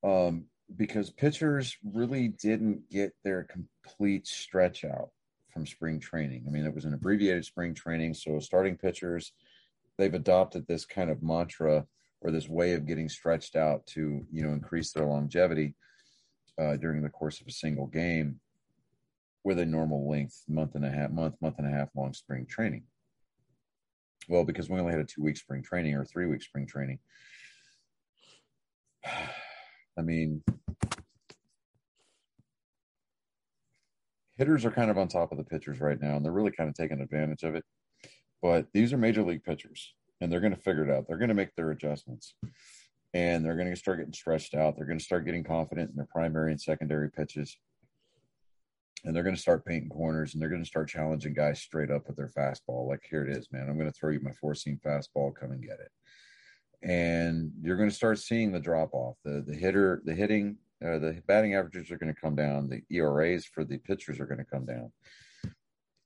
um, 0.02 0.44
because 0.74 1.10
pitchers 1.10 1.76
really 1.84 2.28
didn't 2.28 2.88
get 2.90 3.12
their 3.22 3.44
complete 3.44 4.26
stretch 4.26 4.84
out 4.84 5.10
from 5.52 5.66
spring 5.66 6.00
training. 6.00 6.44
I 6.46 6.50
mean, 6.50 6.64
it 6.64 6.74
was 6.74 6.84
an 6.84 6.94
abbreviated 6.94 7.44
spring 7.44 7.74
training. 7.74 8.14
So 8.14 8.38
starting 8.38 8.76
pitchers, 8.76 9.32
they've 9.98 10.14
adopted 10.14 10.66
this 10.66 10.86
kind 10.86 11.10
of 11.10 11.22
mantra 11.22 11.86
or 12.22 12.30
this 12.30 12.48
way 12.48 12.72
of 12.74 12.86
getting 12.86 13.08
stretched 13.08 13.56
out 13.56 13.86
to, 13.88 14.24
you 14.32 14.42
know, 14.42 14.52
increase 14.52 14.92
their 14.92 15.06
longevity 15.06 15.74
uh, 16.58 16.76
during 16.76 17.02
the 17.02 17.08
course 17.08 17.40
of 17.40 17.46
a 17.46 17.52
single 17.52 17.86
game 17.86 18.40
with 19.44 19.58
a 19.58 19.66
normal 19.66 20.08
length 20.08 20.42
month 20.48 20.74
and 20.74 20.84
a 20.84 20.90
half 20.90 21.10
month 21.10 21.34
month 21.40 21.56
and 21.58 21.66
a 21.66 21.70
half 21.70 21.88
long 21.94 22.12
spring 22.12 22.46
training. 22.46 22.84
Well 24.28 24.44
because 24.44 24.68
we 24.68 24.78
only 24.78 24.92
had 24.92 25.00
a 25.00 25.04
two 25.04 25.22
week 25.22 25.36
spring 25.36 25.62
training 25.62 25.94
or 25.94 26.04
three 26.04 26.26
week 26.26 26.42
spring 26.42 26.66
training. 26.66 26.98
I 29.06 30.02
mean 30.02 30.42
hitters 34.36 34.64
are 34.64 34.70
kind 34.70 34.90
of 34.90 34.96
on 34.96 35.06
top 35.06 35.32
of 35.32 35.38
the 35.38 35.44
pitchers 35.44 35.80
right 35.80 36.00
now 36.00 36.16
and 36.16 36.24
they're 36.24 36.32
really 36.32 36.50
kind 36.50 36.70
of 36.70 36.74
taking 36.74 37.00
advantage 37.00 37.42
of 37.42 37.54
it. 37.54 37.64
But 38.40 38.66
these 38.72 38.90
are 38.92 38.98
major 38.98 39.22
league 39.22 39.44
pitchers 39.44 39.92
and 40.20 40.32
they're 40.32 40.40
going 40.40 40.54
to 40.54 40.60
figure 40.60 40.84
it 40.84 40.90
out. 40.90 41.04
They're 41.06 41.18
going 41.18 41.28
to 41.28 41.34
make 41.34 41.54
their 41.56 41.70
adjustments 41.70 42.34
and 43.12 43.44
they're 43.44 43.56
going 43.56 43.68
to 43.68 43.76
start 43.76 43.98
getting 43.98 44.14
stretched 44.14 44.54
out. 44.54 44.76
They're 44.76 44.86
going 44.86 44.98
to 44.98 45.04
start 45.04 45.26
getting 45.26 45.44
confident 45.44 45.90
in 45.90 45.96
their 45.96 46.08
primary 46.10 46.52
and 46.52 46.60
secondary 46.60 47.10
pitches 47.10 47.54
and 49.04 49.14
they're 49.14 49.22
going 49.22 49.34
to 49.34 49.40
start 49.40 49.64
painting 49.64 49.88
corners 49.88 50.34
and 50.34 50.42
they're 50.42 50.48
going 50.48 50.62
to 50.62 50.68
start 50.68 50.88
challenging 50.88 51.32
guys 51.32 51.60
straight 51.60 51.90
up 51.90 52.06
with 52.06 52.16
their 52.16 52.30
fastball. 52.36 52.88
Like, 52.88 53.02
here 53.08 53.24
it 53.24 53.36
is, 53.36 53.48
man. 53.50 53.68
I'm 53.68 53.78
going 53.78 53.90
to 53.90 53.98
throw 53.98 54.10
you 54.10 54.20
my 54.20 54.32
four 54.32 54.54
seam 54.54 54.78
fastball. 54.84 55.34
Come 55.34 55.52
and 55.52 55.62
get 55.62 55.78
it. 55.80 55.90
And 56.88 57.52
you're 57.62 57.76
going 57.76 57.88
to 57.90 57.94
start 57.94 58.18
seeing 58.18 58.52
the 58.52 58.60
drop 58.60 58.94
off. 58.94 59.16
The 59.24 59.44
the 59.46 59.54
hitter, 59.54 60.02
the 60.04 60.14
hitting, 60.14 60.56
uh, 60.84 60.98
the 60.98 61.22
batting 61.26 61.54
averages 61.54 61.90
are 61.90 61.98
going 61.98 62.12
to 62.12 62.20
come 62.20 62.34
down. 62.34 62.68
The 62.68 62.82
ERAs 62.90 63.44
for 63.44 63.64
the 63.64 63.78
pitchers 63.78 64.18
are 64.18 64.26
going 64.26 64.38
to 64.38 64.44
come 64.44 64.64
down, 64.64 64.90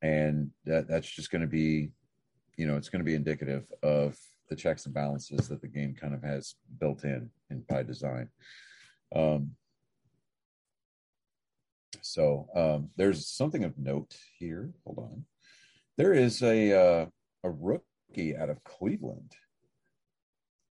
and 0.03 0.51
that 0.65 0.89
that's 0.89 1.09
just 1.09 1.31
going 1.31 1.43
to 1.43 1.49
be, 1.49 1.91
you 2.57 2.67
know, 2.67 2.77
it's 2.77 2.89
going 2.89 3.01
to 3.01 3.05
be 3.05 3.15
indicative 3.15 3.71
of 3.85 4.19
the 4.51 4.57
checks 4.57 4.85
and 4.85 4.95
balances 4.95 5.49
that 5.49 5.61
the 5.61 5.69
game 5.69 5.95
kind 5.95 6.13
of 6.13 6.23
has 6.25 6.57
built 6.81 7.05
in 7.05 7.31
in 7.51 7.61
by 7.69 7.85
design. 7.85 8.29
Um, 9.15 9.53
so 12.03 12.49
um, 12.55 12.91
there's 12.97 13.27
something 13.27 13.65
of 13.65 13.79
note 13.79 14.17
here. 14.39 14.73
Hold 14.85 14.99
on. 14.99 15.25
There 15.97 16.13
is 16.13 16.43
a 16.43 16.73
uh, 16.73 17.07
a 17.45 17.51
rookie 17.51 18.37
out 18.37 18.51
of 18.51 18.65
Cleveland. 18.65 19.33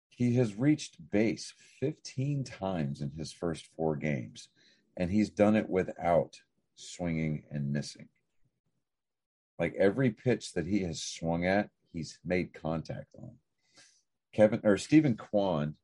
He 0.09 0.36
has 0.36 0.55
reached 0.55 1.09
base 1.12 1.53
15 1.79 2.43
times 2.43 3.01
in 3.01 3.12
his 3.17 3.31
first 3.31 3.67
four 3.75 3.95
games, 3.95 4.49
and 4.95 5.12
he's 5.12 5.29
done 5.29 5.55
it 5.55 5.69
without 5.69 6.39
swinging 6.75 7.43
and 7.51 7.71
missing. 7.71 8.09
Like 9.57 9.75
every 9.77 10.12
pitch 10.12 10.53
that 10.53 10.67
he 10.67 10.81
has 10.83 11.01
swung 11.01 11.45
at, 11.45 11.69
he's 11.91 12.19
made 12.25 12.53
contact 12.53 13.15
on. 13.17 13.31
Kevin 14.33 14.62
or 14.63 14.77
Steven 14.77 15.15
Kwan, 15.15 15.75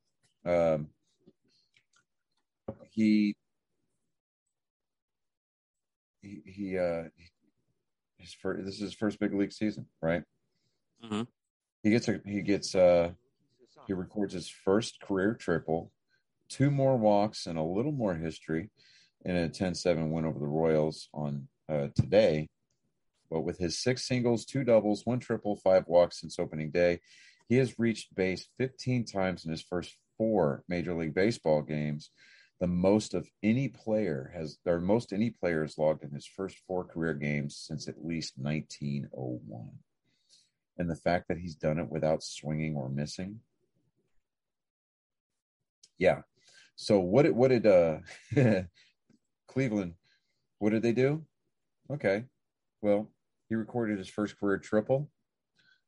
um, 0.45 0.87
he 2.91 3.35
he, 6.21 6.41
he 6.45 6.77
uh 6.77 7.03
his 8.17 8.33
first 8.33 8.65
this 8.65 8.75
is 8.75 8.81
his 8.81 8.93
first 8.93 9.19
big 9.19 9.33
league 9.33 9.51
season, 9.51 9.85
right? 10.01 10.23
Mhm. 11.03 11.27
He 11.83 11.91
gets 11.91 12.07
a 12.07 12.19
he 12.25 12.41
gets 12.41 12.75
uh 12.75 13.11
he 13.87 13.93
records 13.93 14.33
his 14.33 14.49
first 14.49 14.99
career 15.01 15.33
triple, 15.33 15.91
two 16.49 16.69
more 16.69 16.97
walks 16.97 17.45
and 17.47 17.57
a 17.57 17.63
little 17.63 17.91
more 17.91 18.13
history 18.15 18.69
in 19.25 19.35
a 19.35 19.49
10-7 19.49 20.11
win 20.11 20.25
over 20.25 20.39
the 20.39 20.45
Royals 20.45 21.09
on 21.13 21.47
uh, 21.67 21.87
today. 21.95 22.47
But 23.29 23.41
with 23.41 23.57
his 23.57 23.79
six 23.79 24.07
singles, 24.07 24.45
two 24.45 24.63
doubles, 24.63 25.05
one 25.05 25.19
triple, 25.19 25.55
five 25.57 25.85
walks 25.87 26.21
since 26.21 26.39
opening 26.39 26.71
day, 26.71 26.99
he 27.47 27.55
has 27.55 27.79
reached 27.79 28.15
base 28.15 28.47
15 28.57 29.05
times 29.05 29.45
in 29.45 29.51
his 29.51 29.61
first 29.61 29.97
four 30.17 30.63
Major 30.67 30.93
League 30.93 31.13
Baseball 31.13 31.61
games, 31.61 32.11
the 32.59 32.67
most 32.67 33.13
of 33.13 33.29
any 33.41 33.69
player 33.69 34.31
has, 34.35 34.57
or 34.65 34.81
most 34.81 35.13
any 35.13 35.29
player 35.29 35.61
has 35.61 35.77
logged 35.77 36.03
in 36.03 36.11
his 36.11 36.25
first 36.25 36.57
four 36.67 36.83
career 36.83 37.13
games 37.13 37.55
since 37.55 37.87
at 37.87 38.05
least 38.05 38.33
1901. 38.37 39.69
And 40.77 40.89
the 40.89 40.95
fact 40.95 41.27
that 41.29 41.37
he's 41.37 41.55
done 41.55 41.79
it 41.79 41.89
without 41.89 42.23
swinging 42.23 42.75
or 42.75 42.89
missing. 42.89 43.39
Yeah. 45.97 46.21
So 46.75 46.99
what 46.99 47.23
did, 47.23 47.35
what 47.35 47.49
did, 47.49 47.65
uh, 47.65 47.97
Cleveland, 49.47 49.95
what 50.59 50.71
did 50.71 50.81
they 50.81 50.93
do? 50.93 51.25
Okay. 51.91 52.25
Well, 52.81 53.09
he 53.47 53.55
recorded 53.55 53.97
his 53.97 54.09
first 54.09 54.37
career 54.37 54.57
triple. 54.57 55.09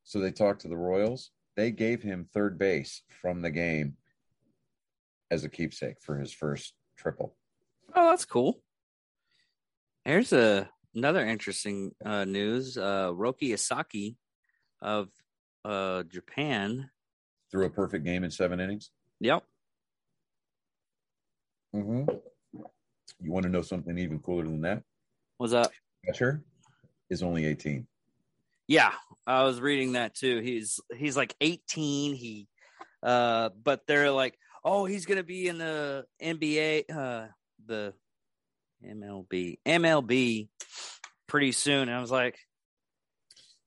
So 0.04 0.20
they 0.20 0.32
talked 0.32 0.62
to 0.62 0.68
the 0.68 0.76
Royals. 0.76 1.30
They 1.56 1.70
gave 1.70 2.02
him 2.02 2.28
third 2.32 2.58
base 2.58 3.02
from 3.20 3.42
the 3.42 3.50
game 3.50 3.96
as 5.32 5.44
a 5.44 5.48
keepsake 5.48 5.96
for 6.02 6.18
his 6.18 6.32
first 6.32 6.74
triple. 6.98 7.34
Oh, 7.94 8.10
that's 8.10 8.26
cool. 8.26 8.60
Here's 10.04 10.32
a 10.32 10.68
another 10.94 11.26
interesting 11.26 11.92
uh, 12.04 12.24
news. 12.24 12.76
Uh, 12.76 13.10
Roki 13.12 13.50
Sasaki 13.52 14.16
of 14.82 15.08
uh, 15.64 16.02
Japan. 16.04 16.90
Threw 17.50 17.64
a 17.64 17.70
perfect 17.70 18.04
game 18.04 18.24
in 18.24 18.30
seven 18.30 18.60
innings. 18.60 18.90
Yep. 19.20 19.42
Mm-hmm. 21.74 22.14
You 23.20 23.32
want 23.32 23.44
to 23.44 23.50
know 23.50 23.62
something 23.62 23.96
even 23.96 24.18
cooler 24.18 24.44
than 24.44 24.60
that? 24.62 24.82
What's 25.38 25.54
that? 25.54 25.70
Catcher 26.04 26.42
is 27.08 27.22
only 27.22 27.46
18. 27.46 27.86
Yeah, 28.68 28.92
I 29.26 29.44
was 29.44 29.60
reading 29.60 29.92
that 29.92 30.14
too. 30.14 30.40
He's 30.40 30.78
he's 30.94 31.16
like 31.16 31.34
18. 31.40 32.14
He, 32.14 32.48
uh, 33.02 33.50
but 33.62 33.86
they're 33.86 34.10
like, 34.10 34.36
oh, 34.64 34.84
he's 34.84 35.06
gonna 35.06 35.22
be 35.22 35.48
in 35.48 35.58
the 35.58 36.04
NBA, 36.22 36.84
uh, 36.90 37.26
the 37.66 37.94
MLB, 38.84 39.58
MLB, 39.66 40.48
pretty 41.26 41.52
soon. 41.52 41.88
And 41.88 41.96
I 41.96 42.00
was 42.00 42.10
like, 42.10 42.38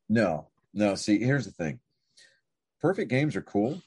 No, 0.10 0.48
no. 0.74 0.96
See, 0.96 1.20
here's 1.20 1.46
the 1.46 1.52
thing. 1.52 1.80
Perfect 2.82 3.10
games 3.10 3.36
are 3.36 3.42
cool. 3.42 3.82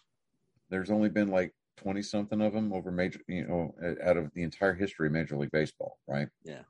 There's 0.71 0.91
only 0.91 1.09
been 1.09 1.29
like 1.29 1.55
20 1.79 2.03
something 2.03 2.41
of 2.41 2.53
them 2.53 2.73
over 2.73 2.91
major, 2.91 3.21
you 3.29 3.47
know, 3.47 3.75
out 4.03 4.17
of 4.17 4.33
the 4.35 4.43
entire 4.43 4.75
history 4.75 5.07
of 5.07 5.13
Major 5.13 5.37
League 5.37 5.53
Baseball, 5.53 5.99
right? 6.09 6.29
Yeah. 6.45 6.63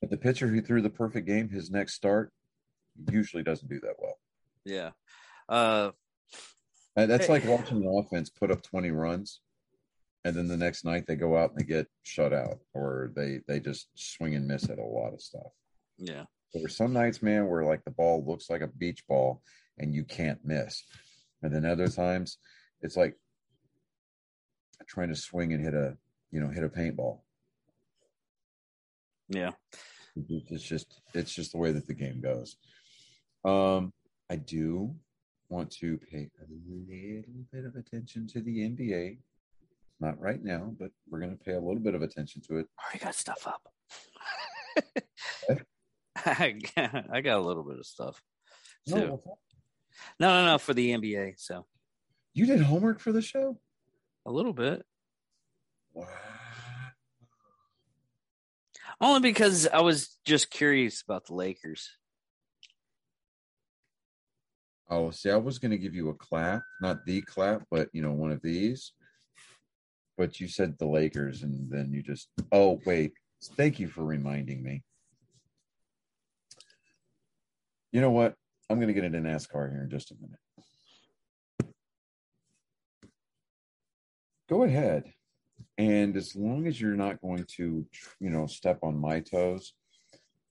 But 0.00 0.10
the 0.10 0.16
pitcher 0.16 0.46
who 0.46 0.60
threw 0.60 0.82
the 0.82 0.90
perfect 0.90 1.26
game, 1.26 1.48
his 1.48 1.70
next 1.70 1.94
start, 1.94 2.30
usually 3.10 3.42
doesn't 3.42 3.68
do 3.68 3.80
that 3.80 3.94
well. 3.98 4.18
yeah, 4.64 4.90
uh, 5.48 5.90
that's 6.96 7.28
like 7.28 7.44
watching 7.44 7.80
the 7.80 7.88
offense 7.88 8.30
put 8.30 8.50
up 8.50 8.62
20 8.62 8.90
runs 8.90 9.40
and 10.24 10.34
then 10.34 10.48
the 10.48 10.56
next 10.56 10.84
night 10.84 11.04
they 11.06 11.16
go 11.16 11.36
out 11.36 11.50
and 11.50 11.58
they 11.58 11.64
get 11.64 11.86
shut 12.02 12.32
out 12.32 12.58
or 12.72 13.12
they 13.14 13.40
they 13.46 13.60
just 13.60 13.88
swing 13.94 14.34
and 14.34 14.46
miss 14.46 14.68
at 14.70 14.78
a 14.78 14.82
lot 14.82 15.12
of 15.12 15.20
stuff. 15.20 15.52
yeah, 15.98 16.24
There 16.52 16.62
were 16.62 16.68
some 16.68 16.92
nights, 16.92 17.22
man, 17.22 17.46
where 17.48 17.64
like 17.64 17.84
the 17.84 17.90
ball 17.90 18.24
looks 18.26 18.48
like 18.48 18.62
a 18.62 18.68
beach 18.68 19.06
ball 19.06 19.42
and 19.78 19.94
you 19.94 20.04
can't 20.04 20.38
miss. 20.44 20.82
And 21.42 21.54
then 21.54 21.66
other 21.66 21.88
times 21.88 22.38
it's 22.80 22.96
like 22.96 23.16
trying 24.86 25.08
to 25.08 25.16
swing 25.16 25.52
and 25.52 25.62
hit 25.62 25.74
a, 25.74 25.96
you 26.30 26.40
know, 26.40 26.48
hit 26.48 26.64
a 26.64 26.68
paintball. 26.68 27.20
yeah. 29.28 29.50
It's 30.16 30.62
just 30.62 31.00
it's 31.12 31.34
just 31.34 31.52
the 31.52 31.58
way 31.58 31.72
that 31.72 31.86
the 31.86 31.94
game 31.94 32.20
goes. 32.20 32.56
Um, 33.44 33.92
I 34.30 34.36
do 34.36 34.94
want 35.54 35.70
to 35.70 35.98
pay 36.10 36.28
a 36.40 36.46
little 36.50 37.44
bit 37.52 37.64
of 37.64 37.76
attention 37.76 38.26
to 38.28 38.40
the 38.40 38.58
NBA. 38.68 39.18
Not 40.00 40.20
right 40.20 40.42
now, 40.42 40.74
but 40.78 40.90
we're 41.08 41.20
going 41.20 41.36
to 41.36 41.42
pay 41.44 41.52
a 41.52 41.60
little 41.60 41.78
bit 41.80 41.94
of 41.94 42.02
attention 42.02 42.42
to 42.48 42.58
it. 42.58 42.66
already 42.82 42.98
got 42.98 43.14
stuff 43.14 43.46
up. 43.46 43.62
I 46.26 46.50
got, 46.76 47.10
I 47.12 47.20
got 47.20 47.38
a 47.38 47.42
little 47.42 47.62
bit 47.62 47.78
of 47.78 47.86
stuff. 47.86 48.20
No. 48.88 49.20
No, 50.18 50.28
no, 50.28 50.46
no, 50.46 50.58
for 50.58 50.74
the 50.74 50.90
NBA. 50.90 51.34
So 51.38 51.66
you 52.34 52.46
did 52.46 52.60
homework 52.60 52.98
for 53.00 53.12
the 53.12 53.22
show. 53.22 53.58
a 54.26 54.32
little 54.32 54.52
bit, 54.52 54.84
Wow. 55.92 56.08
only 59.00 59.20
because 59.20 59.68
I 59.68 59.80
was 59.80 60.18
just 60.24 60.50
curious 60.50 61.02
about 61.02 61.26
the 61.26 61.34
Lakers. 61.34 61.88
Oh, 64.90 65.10
see, 65.10 65.30
I 65.30 65.36
was 65.36 65.58
going 65.58 65.70
to 65.70 65.78
give 65.78 65.94
you 65.94 66.10
a 66.10 66.14
clap, 66.14 66.62
not 66.80 67.04
the 67.06 67.22
clap, 67.22 67.62
but 67.70 67.88
you 67.92 68.02
know, 68.02 68.12
one 68.12 68.32
of 68.32 68.42
these. 68.42 68.92
But 70.16 70.40
you 70.40 70.46
said 70.46 70.78
the 70.78 70.86
Lakers, 70.86 71.42
and 71.42 71.70
then 71.70 71.92
you 71.92 72.02
just. 72.02 72.28
Oh, 72.52 72.80
wait. 72.86 73.12
Thank 73.56 73.80
you 73.80 73.88
for 73.88 74.04
reminding 74.04 74.62
me. 74.62 74.82
You 77.92 78.00
know 78.00 78.10
what? 78.10 78.34
I'm 78.70 78.78
going 78.78 78.88
to 78.88 78.94
get 78.94 79.04
into 79.04 79.18
NASCAR 79.18 79.70
here 79.70 79.82
in 79.82 79.90
just 79.90 80.10
a 80.10 80.14
minute. 80.20 80.38
Go 84.48 84.64
ahead. 84.64 85.12
And 85.78 86.16
as 86.16 86.36
long 86.36 86.66
as 86.66 86.80
you're 86.80 86.94
not 86.94 87.20
going 87.20 87.44
to, 87.56 87.86
you 88.20 88.30
know, 88.30 88.46
step 88.46 88.78
on 88.82 88.96
my 88.98 89.20
toes. 89.20 89.72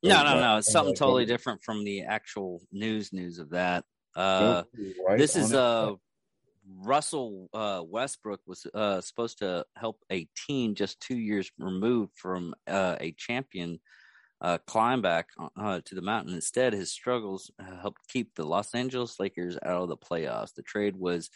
No, 0.03 0.23
no, 0.23 0.39
no. 0.39 0.57
It's 0.57 0.71
something 0.71 0.95
totally 0.95 1.25
different 1.25 1.63
from 1.63 1.83
the 1.83 2.01
actual 2.01 2.61
news 2.71 3.13
news 3.13 3.39
of 3.39 3.51
that. 3.51 3.85
Uh, 4.15 4.63
right 5.07 5.17
this 5.17 5.35
is 5.35 5.53
uh 5.53 5.93
Russell 6.81 7.49
uh, 7.53 7.81
Westbrook 7.85 8.41
was 8.45 8.65
uh, 8.73 9.01
supposed 9.01 9.39
to 9.39 9.65
help 9.75 9.99
a 10.11 10.27
team 10.47 10.75
just 10.75 10.99
two 10.99 11.17
years 11.17 11.51
removed 11.57 12.13
from 12.15 12.55
uh, 12.67 12.95
a 12.99 13.11
champion 13.17 13.79
uh, 14.41 14.57
climb 14.67 15.01
back 15.01 15.29
uh, 15.57 15.81
to 15.85 15.95
the 15.95 16.01
mountain. 16.01 16.33
Instead, 16.33 16.73
his 16.73 16.91
struggles 16.91 17.51
uh, 17.59 17.79
helped 17.81 18.07
keep 18.09 18.35
the 18.35 18.45
Los 18.45 18.75
Angeles 18.75 19.19
Lakers 19.19 19.57
out 19.63 19.83
of 19.83 19.89
the 19.89 19.97
playoffs. 19.97 20.53
The 20.53 20.63
trade 20.63 20.95
was 20.95 21.29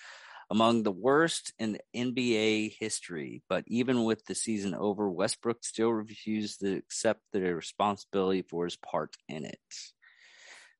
among 0.49 0.83
the 0.83 0.91
worst 0.91 1.53
in 1.59 1.79
NBA 1.95 2.75
history, 2.79 3.43
but 3.49 3.63
even 3.67 4.03
with 4.03 4.25
the 4.25 4.35
season 4.35 4.73
over, 4.73 5.09
Westbrook 5.09 5.63
still 5.63 5.91
refused 5.91 6.61
to 6.61 6.75
accept 6.75 7.21
the 7.31 7.41
responsibility 7.53 8.41
for 8.41 8.65
his 8.65 8.77
part 8.77 9.15
in 9.27 9.45
it 9.45 9.59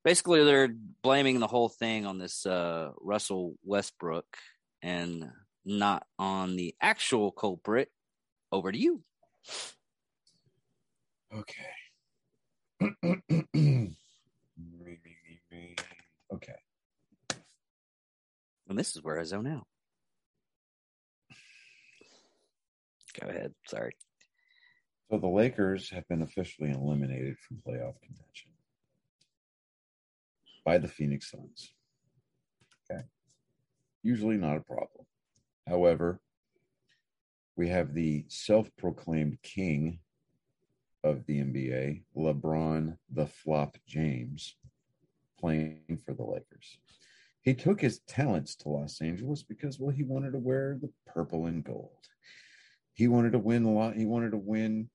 basically 0.07 0.41
they're 0.45 0.73
blaming 1.03 1.41
the 1.41 1.47
whole 1.47 1.67
thing 1.67 2.05
on 2.05 2.17
this 2.17 2.45
uh, 2.45 2.91
Russell 3.01 3.55
Westbrook 3.65 4.37
and 4.81 5.29
not 5.65 6.07
on 6.17 6.55
the 6.55 6.73
actual 6.81 7.29
culprit. 7.29 7.89
Over 8.49 8.71
to 8.71 8.77
you. 8.77 9.03
Okay. 11.35 11.73
okay. 16.33 16.55
And 18.69 18.79
this 18.79 18.95
is 18.95 19.03
where 19.03 19.19
I 19.19 19.25
zone 19.25 19.47
out. 19.47 19.67
Go 23.19 23.27
ahead. 23.27 23.53
Sorry. 23.67 23.91
So 25.11 25.17
the 25.17 25.27
Lakers 25.27 25.89
have 25.89 26.07
been 26.07 26.21
officially 26.21 26.71
eliminated 26.71 27.35
from 27.39 27.57
playoff 27.57 27.99
contention 27.99 28.51
by 30.67 30.77
the 30.77 30.87
Phoenix 30.89 31.31
Suns. 31.31 31.73
Okay. 32.91 33.03
Usually 34.03 34.35
not 34.35 34.57
a 34.57 34.59
problem. 34.59 35.05
However, 35.65 36.19
we 37.55 37.69
have 37.69 37.93
the 37.93 38.25
self 38.27 38.69
proclaimed 38.77 39.37
king 39.41 39.99
of 41.05 41.25
the 41.25 41.39
NBA, 41.39 42.03
LeBron 42.17 42.97
the 43.09 43.27
Flop 43.27 43.77
James, 43.87 44.57
playing 45.39 46.01
for 46.05 46.13
the 46.13 46.25
Lakers. 46.25 46.79
He 47.43 47.53
took 47.53 47.79
his 47.79 47.99
talents 47.99 48.53
to 48.57 48.69
Los 48.69 48.99
Angeles 49.01 49.43
because, 49.43 49.79
well, 49.79 49.95
he 49.95 50.03
wanted 50.03 50.33
to 50.33 50.39
wear 50.39 50.77
the 50.81 50.91
purple 51.05 51.45
and 51.45 51.63
gold. 51.63 52.09
He 52.91 53.07
wanted 53.07 53.31
to 53.31 53.39
win 53.39 53.63
a 53.63 53.71
lot. 53.71 53.95
He 53.95 54.05
wanted 54.05 54.31
to 54.31 54.37
win 54.37 54.89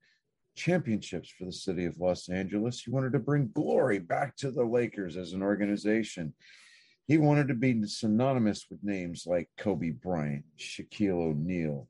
championships 0.54 1.30
for 1.30 1.44
the 1.44 1.52
city 1.52 1.84
of 1.84 1.98
Los 1.98 2.28
Angeles. 2.28 2.82
He 2.82 2.90
wanted 2.90 3.12
to 3.12 3.18
bring 3.18 3.50
glory 3.54 3.98
back 3.98 4.36
to 4.36 4.50
the 4.50 4.64
Lakers 4.64 5.16
as 5.16 5.32
an 5.32 5.42
organization. 5.42 6.34
He 7.06 7.18
wanted 7.18 7.48
to 7.48 7.54
be 7.54 7.86
synonymous 7.86 8.66
with 8.70 8.84
names 8.84 9.24
like 9.26 9.48
Kobe 9.58 9.90
Bryant, 9.90 10.44
Shaquille 10.58 11.30
O'Neal, 11.30 11.88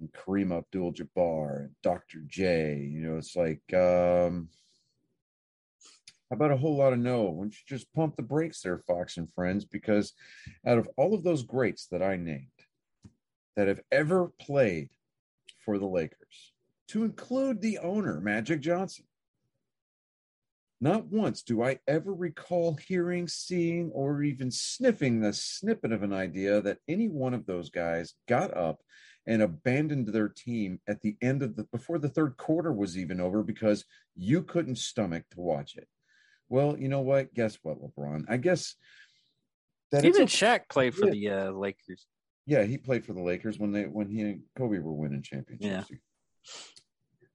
and 0.00 0.12
Kareem 0.12 0.56
Abdul 0.56 0.92
Jabbar, 0.92 1.64
and 1.64 1.70
Dr. 1.82 2.20
J. 2.26 2.76
You 2.76 3.00
know, 3.00 3.18
it's 3.18 3.36
like, 3.36 3.62
um, 3.74 4.48
how 6.30 6.36
about 6.36 6.52
a 6.52 6.56
whole 6.56 6.76
lot 6.76 6.92
of 6.92 6.98
no? 6.98 7.24
Why 7.24 7.42
don't 7.42 7.54
you 7.54 7.64
just 7.66 7.92
pump 7.92 8.16
the 8.16 8.22
brakes 8.22 8.62
there, 8.62 8.78
Fox 8.78 9.16
and 9.16 9.30
friends? 9.30 9.64
Because 9.64 10.14
out 10.66 10.78
of 10.78 10.88
all 10.96 11.14
of 11.14 11.24
those 11.24 11.42
greats 11.42 11.88
that 11.88 12.02
I 12.02 12.16
named 12.16 12.46
that 13.56 13.68
have 13.68 13.80
ever 13.90 14.32
played 14.40 14.88
for 15.64 15.78
the 15.78 15.86
Lakers, 15.86 16.51
to 16.92 17.04
include 17.04 17.62
the 17.62 17.78
owner, 17.78 18.20
Magic 18.20 18.60
Johnson, 18.60 19.06
not 20.78 21.06
once 21.06 21.42
do 21.42 21.62
I 21.62 21.78
ever 21.88 22.12
recall 22.12 22.74
hearing, 22.74 23.28
seeing, 23.28 23.90
or 23.92 24.22
even 24.22 24.50
sniffing 24.50 25.20
the 25.20 25.32
snippet 25.32 25.90
of 25.90 26.02
an 26.02 26.12
idea 26.12 26.60
that 26.60 26.78
any 26.86 27.08
one 27.08 27.32
of 27.32 27.46
those 27.46 27.70
guys 27.70 28.12
got 28.28 28.54
up 28.54 28.82
and 29.26 29.40
abandoned 29.40 30.08
their 30.08 30.28
team 30.28 30.80
at 30.86 31.00
the 31.00 31.16
end 31.22 31.42
of 31.42 31.56
the 31.56 31.64
before 31.64 31.98
the 31.98 32.10
third 32.10 32.36
quarter 32.36 32.72
was 32.72 32.98
even 32.98 33.22
over 33.22 33.42
because 33.42 33.86
you 34.14 34.42
couldn't 34.42 34.76
stomach 34.76 35.24
to 35.30 35.40
watch 35.40 35.76
it. 35.76 35.88
Well, 36.50 36.76
you 36.78 36.88
know 36.88 37.00
what? 37.00 37.32
Guess 37.32 37.58
what, 37.62 37.78
LeBron? 37.80 38.24
I 38.28 38.36
guess 38.36 38.74
that 39.92 40.04
even 40.04 40.26
Shaq 40.26 40.68
played 40.68 40.94
for 40.94 41.10
the 41.10 41.30
uh, 41.30 41.50
Lakers. 41.52 42.06
Yeah, 42.44 42.64
he 42.64 42.76
played 42.76 43.06
for 43.06 43.14
the 43.14 43.22
Lakers 43.22 43.58
when 43.58 43.72
they 43.72 43.84
when 43.84 44.10
he 44.10 44.20
and 44.20 44.42
Kobe 44.58 44.78
were 44.80 44.92
winning 44.92 45.22
championships. 45.22 45.88
Yeah. 45.90 45.96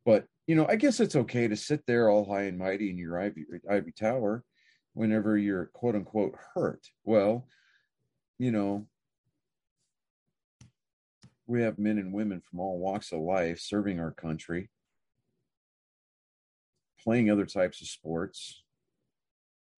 But 0.08 0.26
you 0.48 0.56
know, 0.56 0.66
I 0.70 0.78
guess 0.78 1.02
it's 1.02 1.18
okay 1.18 1.50
to 1.50 1.58
sit 1.58 1.86
there 1.86 2.10
all 2.10 2.24
high 2.24 2.44
and 2.44 2.58
mighty 2.58 2.90
in 2.90 2.98
your 2.98 3.22
ivy, 3.22 3.44
ivy 3.70 3.92
tower 3.92 4.42
whenever 4.94 5.38
you're 5.38 5.66
quote 5.66 5.96
unquote 5.96 6.34
hurt. 6.56 6.88
Well, 7.04 7.46
you 8.40 8.52
know, 8.52 8.88
we 11.46 11.62
have 11.62 11.78
men 11.78 11.98
and 11.98 12.14
women 12.14 12.40
from 12.40 12.62
all 12.62 12.80
walks 12.80 13.12
of 13.12 13.20
life 13.20 13.60
serving 13.60 14.00
our 14.00 14.14
country, 14.14 14.70
playing 17.04 17.30
other 17.30 17.46
types 17.46 17.82
of 17.82 17.90
sports. 17.90 18.64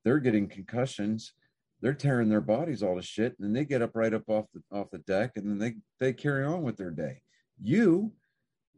They're 0.05 0.19
getting 0.19 0.47
concussions. 0.47 1.33
They're 1.81 1.95
tearing 1.95 2.29
their 2.29 2.39
bodies 2.39 2.83
all 2.83 2.97
to 2.97 3.01
shit, 3.01 3.35
and 3.39 3.47
then 3.47 3.53
they 3.53 3.65
get 3.65 3.81
up 3.81 3.95
right 3.95 4.13
up 4.13 4.29
off 4.29 4.45
the 4.53 4.61
off 4.71 4.91
the 4.91 4.99
deck, 4.99 5.31
and 5.37 5.49
then 5.49 5.57
they 5.57 5.73
they 5.99 6.13
carry 6.13 6.45
on 6.45 6.61
with 6.61 6.77
their 6.77 6.91
day. 6.91 7.23
You 7.59 8.11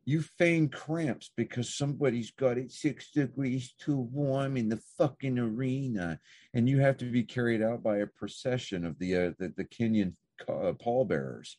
you 0.05 0.21
feign 0.21 0.67
cramps 0.69 1.31
because 1.37 1.75
somebody's 1.75 2.31
got 2.31 2.57
it 2.57 2.71
six 2.71 3.11
degrees 3.11 3.73
too 3.79 3.97
warm 3.97 4.57
in 4.57 4.69
the 4.69 4.81
fucking 4.97 5.37
arena, 5.37 6.19
and 6.53 6.67
you 6.67 6.79
have 6.79 6.97
to 6.97 7.05
be 7.05 7.23
carried 7.23 7.61
out 7.61 7.83
by 7.83 7.97
a 7.97 8.07
procession 8.07 8.85
of 8.85 8.97
the 8.99 9.15
uh, 9.15 9.31
the, 9.37 9.53
the 9.57 9.65
Kenyan 9.65 10.13
uh, 10.47 10.73
pallbearers. 10.73 11.55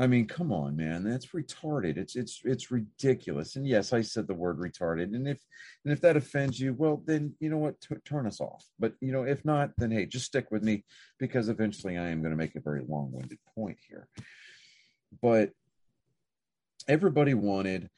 I 0.00 0.06
mean, 0.06 0.28
come 0.28 0.52
on, 0.52 0.76
man, 0.76 1.02
that's 1.02 1.28
retarded. 1.28 1.96
It's 1.96 2.14
it's 2.14 2.40
it's 2.44 2.70
ridiculous. 2.70 3.56
And 3.56 3.66
yes, 3.66 3.92
I 3.92 4.02
said 4.02 4.28
the 4.28 4.34
word 4.34 4.58
retarded. 4.58 5.14
And 5.14 5.26
if 5.26 5.40
and 5.84 5.92
if 5.92 6.00
that 6.02 6.16
offends 6.16 6.58
you, 6.60 6.72
well, 6.72 7.02
then 7.04 7.34
you 7.40 7.50
know 7.50 7.58
what, 7.58 7.80
T- 7.80 7.96
turn 8.04 8.26
us 8.26 8.40
off. 8.40 8.64
But 8.78 8.94
you 9.00 9.10
know, 9.10 9.24
if 9.24 9.44
not, 9.44 9.70
then 9.76 9.90
hey, 9.90 10.06
just 10.06 10.26
stick 10.26 10.52
with 10.52 10.62
me 10.62 10.84
because 11.18 11.48
eventually 11.48 11.98
I 11.98 12.08
am 12.10 12.20
going 12.22 12.30
to 12.30 12.36
make 12.36 12.54
a 12.54 12.60
very 12.60 12.82
long-winded 12.88 13.38
point 13.56 13.78
here. 13.88 14.06
But 15.20 15.50
everybody 16.88 17.34
wanted, 17.34 17.88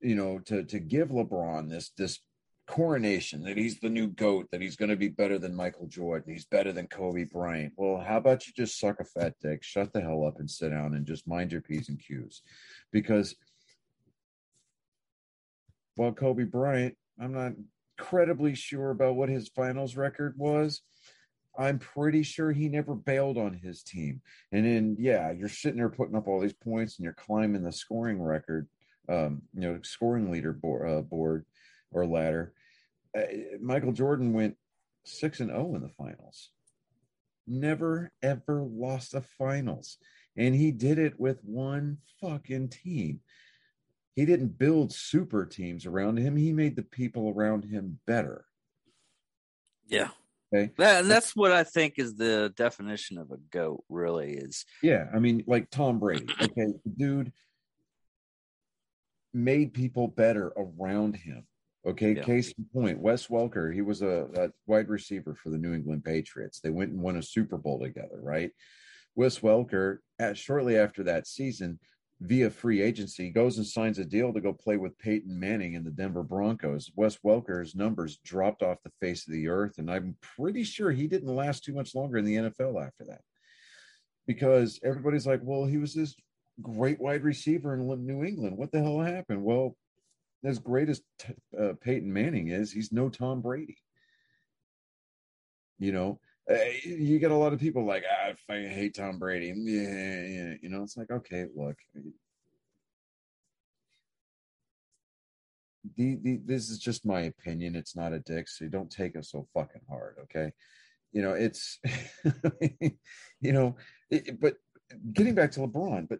you 0.00 0.14
know, 0.14 0.38
to 0.46 0.64
to 0.64 0.80
give 0.80 1.08
LeBron 1.10 1.68
this 1.70 1.90
this 1.96 2.18
coronation 2.66 3.42
that 3.42 3.56
he's 3.56 3.80
the 3.80 3.88
new 3.88 4.06
goat, 4.06 4.46
that 4.52 4.60
he's 4.60 4.76
going 4.76 4.88
to 4.88 4.96
be 4.96 5.08
better 5.08 5.38
than 5.38 5.54
Michael 5.54 5.86
Jordan, 5.86 6.32
he's 6.32 6.44
better 6.44 6.72
than 6.72 6.86
Kobe 6.86 7.24
Bryant. 7.24 7.72
Well, 7.76 8.00
how 8.00 8.18
about 8.18 8.46
you 8.46 8.52
just 8.56 8.78
suck 8.78 9.00
a 9.00 9.04
fat 9.04 9.34
dick, 9.42 9.64
shut 9.64 9.92
the 9.92 10.00
hell 10.00 10.24
up, 10.24 10.38
and 10.38 10.48
sit 10.48 10.70
down 10.70 10.94
and 10.94 11.04
just 11.04 11.26
mind 11.26 11.50
your 11.52 11.62
p's 11.62 11.88
and 11.88 12.00
q's, 12.00 12.42
because 12.92 13.34
while 15.96 16.12
Kobe 16.12 16.44
Bryant, 16.44 16.96
I'm 17.20 17.32
not 17.32 17.52
incredibly 17.98 18.54
sure 18.54 18.90
about 18.90 19.16
what 19.16 19.28
his 19.28 19.48
finals 19.48 19.96
record 19.96 20.34
was. 20.38 20.80
I'm 21.60 21.78
pretty 21.78 22.22
sure 22.22 22.52
he 22.52 22.70
never 22.70 22.94
bailed 22.94 23.36
on 23.36 23.52
his 23.52 23.82
team. 23.82 24.22
And 24.50 24.64
then, 24.64 24.96
yeah, 24.98 25.30
you're 25.30 25.50
sitting 25.50 25.76
there 25.76 25.90
putting 25.90 26.16
up 26.16 26.26
all 26.26 26.40
these 26.40 26.54
points 26.54 26.96
and 26.96 27.04
you're 27.04 27.12
climbing 27.12 27.62
the 27.62 27.70
scoring 27.70 28.20
record, 28.22 28.66
um, 29.10 29.42
you 29.54 29.60
know, 29.60 29.78
scoring 29.82 30.30
leader 30.30 30.54
board, 30.54 30.88
uh, 30.88 31.02
board 31.02 31.44
or 31.92 32.06
ladder. 32.06 32.54
Uh, 33.14 33.24
Michael 33.60 33.92
Jordan 33.92 34.32
went 34.32 34.56
six 35.04 35.40
and 35.40 35.50
zero 35.50 35.68
oh 35.70 35.74
in 35.74 35.82
the 35.82 35.90
finals. 35.90 36.48
Never 37.46 38.10
ever 38.22 38.62
lost 38.62 39.12
a 39.14 39.20
finals, 39.20 39.98
and 40.36 40.54
he 40.54 40.70
did 40.70 40.98
it 40.98 41.20
with 41.20 41.44
one 41.44 41.98
fucking 42.22 42.70
team. 42.70 43.20
He 44.14 44.24
didn't 44.24 44.58
build 44.58 44.92
super 44.92 45.44
teams 45.44 45.84
around 45.84 46.18
him. 46.18 46.36
He 46.36 46.52
made 46.52 46.76
the 46.76 46.82
people 46.82 47.34
around 47.36 47.64
him 47.64 47.98
better. 48.06 48.46
Yeah. 49.88 50.10
Okay. 50.52 50.72
That, 50.78 51.02
and 51.02 51.10
that's 51.10 51.36
what 51.36 51.52
I 51.52 51.64
think 51.64 51.94
is 51.98 52.14
the 52.14 52.52
definition 52.56 53.18
of 53.18 53.30
a 53.30 53.36
goat, 53.50 53.84
really 53.88 54.32
is. 54.32 54.64
Yeah. 54.82 55.06
I 55.14 55.18
mean, 55.18 55.44
like 55.46 55.70
Tom 55.70 55.98
Brady. 55.98 56.26
Okay. 56.40 56.66
Dude 56.96 57.32
made 59.32 59.72
people 59.72 60.08
better 60.08 60.52
around 60.56 61.14
him. 61.16 61.46
Okay. 61.86 62.16
Yeah. 62.16 62.22
Case 62.22 62.52
in 62.58 62.66
point, 62.72 62.98
Wes 62.98 63.28
Welker, 63.28 63.72
he 63.72 63.80
was 63.80 64.02
a, 64.02 64.26
a 64.34 64.48
wide 64.66 64.88
receiver 64.88 65.34
for 65.34 65.50
the 65.50 65.58
New 65.58 65.72
England 65.72 66.04
Patriots. 66.04 66.60
They 66.60 66.70
went 66.70 66.90
and 66.90 67.00
won 67.00 67.16
a 67.16 67.22
Super 67.22 67.56
Bowl 67.56 67.78
together, 67.78 68.18
right? 68.20 68.50
Wes 69.14 69.38
Welker, 69.38 69.98
at, 70.18 70.36
shortly 70.36 70.76
after 70.76 71.04
that 71.04 71.26
season, 71.26 71.78
via 72.20 72.50
free 72.50 72.82
agency, 72.82 73.30
goes 73.30 73.56
and 73.56 73.66
signs 73.66 73.98
a 73.98 74.04
deal 74.04 74.32
to 74.32 74.40
go 74.40 74.52
play 74.52 74.76
with 74.76 74.98
Peyton 74.98 75.38
Manning 75.38 75.74
in 75.74 75.84
the 75.84 75.90
Denver 75.90 76.22
Broncos. 76.22 76.90
Wes 76.94 77.18
Welker's 77.22 77.74
numbers 77.74 78.18
dropped 78.18 78.62
off 78.62 78.82
the 78.82 78.92
face 79.00 79.26
of 79.26 79.32
the 79.32 79.48
earth, 79.48 79.78
and 79.78 79.90
I'm 79.90 80.16
pretty 80.20 80.62
sure 80.62 80.90
he 80.90 81.06
didn't 81.06 81.34
last 81.34 81.64
too 81.64 81.72
much 81.72 81.94
longer 81.94 82.18
in 82.18 82.24
the 82.26 82.36
NFL 82.36 82.86
after 82.86 83.04
that. 83.06 83.22
Because 84.26 84.78
everybody's 84.84 85.26
like, 85.26 85.40
well, 85.42 85.64
he 85.64 85.78
was 85.78 85.94
this 85.94 86.14
great 86.60 87.00
wide 87.00 87.24
receiver 87.24 87.74
in 87.74 88.06
New 88.06 88.22
England. 88.22 88.56
What 88.56 88.70
the 88.70 88.82
hell 88.82 89.00
happened? 89.00 89.42
Well, 89.42 89.76
as 90.44 90.58
great 90.58 90.88
as 90.88 91.00
uh, 91.58 91.72
Peyton 91.80 92.12
Manning 92.12 92.48
is, 92.48 92.70
he's 92.70 92.92
no 92.92 93.08
Tom 93.08 93.40
Brady. 93.40 93.78
You 95.78 95.92
know, 95.92 96.20
you 96.84 97.18
get 97.18 97.30
a 97.30 97.36
lot 97.36 97.52
of 97.52 97.60
people 97.60 97.84
like, 97.84 98.04
ah, 98.10 98.32
I 98.52 98.66
hate 98.66 98.94
Tom 98.94 99.18
Brady. 99.18 99.52
Yeah, 99.56 100.22
yeah, 100.26 100.54
you 100.60 100.68
know, 100.68 100.82
it's 100.82 100.96
like, 100.96 101.10
okay, 101.10 101.46
look, 101.54 101.76
the, 105.96 106.16
the, 106.16 106.40
this 106.44 106.70
is 106.70 106.78
just 106.78 107.06
my 107.06 107.22
opinion. 107.22 107.76
It's 107.76 107.94
not 107.94 108.12
a 108.12 108.18
dick, 108.18 108.48
so 108.48 108.66
don't 108.68 108.90
take 108.90 109.14
it 109.14 109.24
so 109.24 109.46
fucking 109.54 109.82
hard, 109.88 110.16
okay? 110.24 110.52
You 111.12 111.22
know, 111.22 111.32
it's, 111.32 111.78
you 113.40 113.52
know, 113.52 113.76
it, 114.10 114.40
but 114.40 114.54
getting 115.12 115.34
back 115.34 115.52
to 115.52 115.60
LeBron, 115.60 116.08
but 116.08 116.18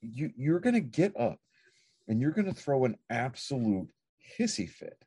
you 0.00 0.30
you're 0.36 0.60
gonna 0.60 0.80
get 0.80 1.18
up 1.18 1.40
and 2.06 2.20
you're 2.20 2.30
gonna 2.30 2.54
throw 2.54 2.84
an 2.84 2.96
absolute 3.10 3.88
hissy 4.38 4.68
fit. 4.68 5.02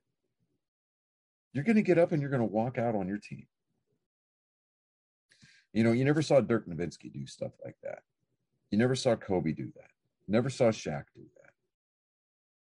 You're 1.54 1.64
gonna 1.64 1.82
get 1.82 1.98
up 1.98 2.12
and 2.12 2.22
you're 2.22 2.32
gonna 2.32 2.46
walk 2.46 2.78
out 2.78 2.96
on 2.96 3.08
your 3.08 3.20
team 3.20 3.46
you 5.74 5.84
know, 5.84 5.92
you 5.92 6.06
never 6.06 6.22
saw 6.22 6.42
Dirk 6.42 6.68
Nowitzki 6.68 7.12
do 7.12 7.26
stuff 7.26 7.54
like 7.64 7.78
that. 7.84 8.00
You 8.72 8.78
never 8.78 8.96
saw 8.96 9.16
Kobe 9.16 9.52
do 9.52 9.72
that. 9.76 9.90
You 10.28 10.34
never 10.34 10.50
saw 10.50 10.66
Shaq 10.66 11.06
do 11.16 11.24
that. 11.36 11.52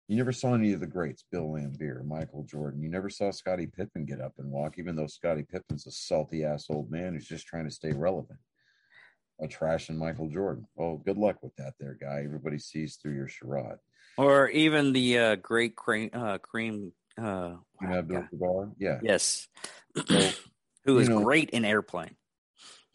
You 0.07 0.15
never 0.15 0.31
saw 0.31 0.53
any 0.53 0.71
of 0.71 0.79
the 0.79 0.87
greats, 0.87 1.25
Bill 1.29 1.47
Laimbeer, 1.47 2.05
Michael 2.05 2.43
Jordan. 2.43 2.81
You 2.81 2.89
never 2.89 3.09
saw 3.09 3.29
Scottie 3.29 3.67
Pippen 3.67 4.05
get 4.05 4.21
up 4.21 4.33
and 4.37 4.49
walk, 4.49 4.75
even 4.77 4.95
though 4.95 5.07
Scottie 5.07 5.43
Pippen's 5.43 5.85
a 5.85 5.91
salty 5.91 6.45
ass 6.45 6.67
old 6.69 6.89
man 6.89 7.13
who's 7.13 7.27
just 7.27 7.45
trying 7.45 7.65
to 7.65 7.71
stay 7.71 7.91
relevant. 7.91 8.39
A 9.41 9.47
trash 9.47 9.89
and 9.89 9.99
Michael 9.99 10.29
Jordan. 10.29 10.65
Oh, 10.79 10.97
good 10.97 11.17
luck 11.17 11.43
with 11.43 11.55
that, 11.57 11.73
there, 11.79 11.97
guy. 11.99 12.23
Everybody 12.23 12.57
sees 12.57 12.95
through 12.95 13.15
your 13.15 13.27
charade. 13.27 13.79
Or 14.17 14.49
even 14.49 14.93
the 14.93 15.19
uh, 15.19 15.35
great 15.35 15.75
Kareem, 15.75 16.15
uh, 16.15 16.39
Kareem. 16.39 16.91
Uh, 17.21 17.55
Abdul-Jabbar, 17.83 18.73
yeah, 18.77 18.99
yes, 19.01 19.47
so, 19.95 20.03
who 20.85 20.99
is 20.99 21.09
know, 21.09 21.23
great 21.23 21.49
in 21.49 21.65
airplane. 21.65 22.15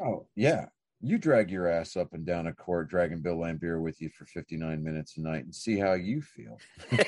Oh, 0.05 0.27
yeah. 0.35 0.67
You 1.01 1.19
drag 1.19 1.51
your 1.51 1.69
ass 1.69 1.97
up 1.97 2.13
and 2.13 2.25
down 2.25 2.47
a 2.47 2.53
court, 2.53 2.89
dragging 2.89 3.21
Bill 3.23 3.37
Laimbeer 3.37 3.81
with 3.81 4.01
you 4.01 4.09
for 4.11 4.25
59 4.25 4.83
minutes 4.83 5.17
a 5.17 5.21
night 5.21 5.45
and 5.45 5.55
see 5.55 5.77
how 5.79 5.95
you 5.95 6.23
feel. 6.23 6.59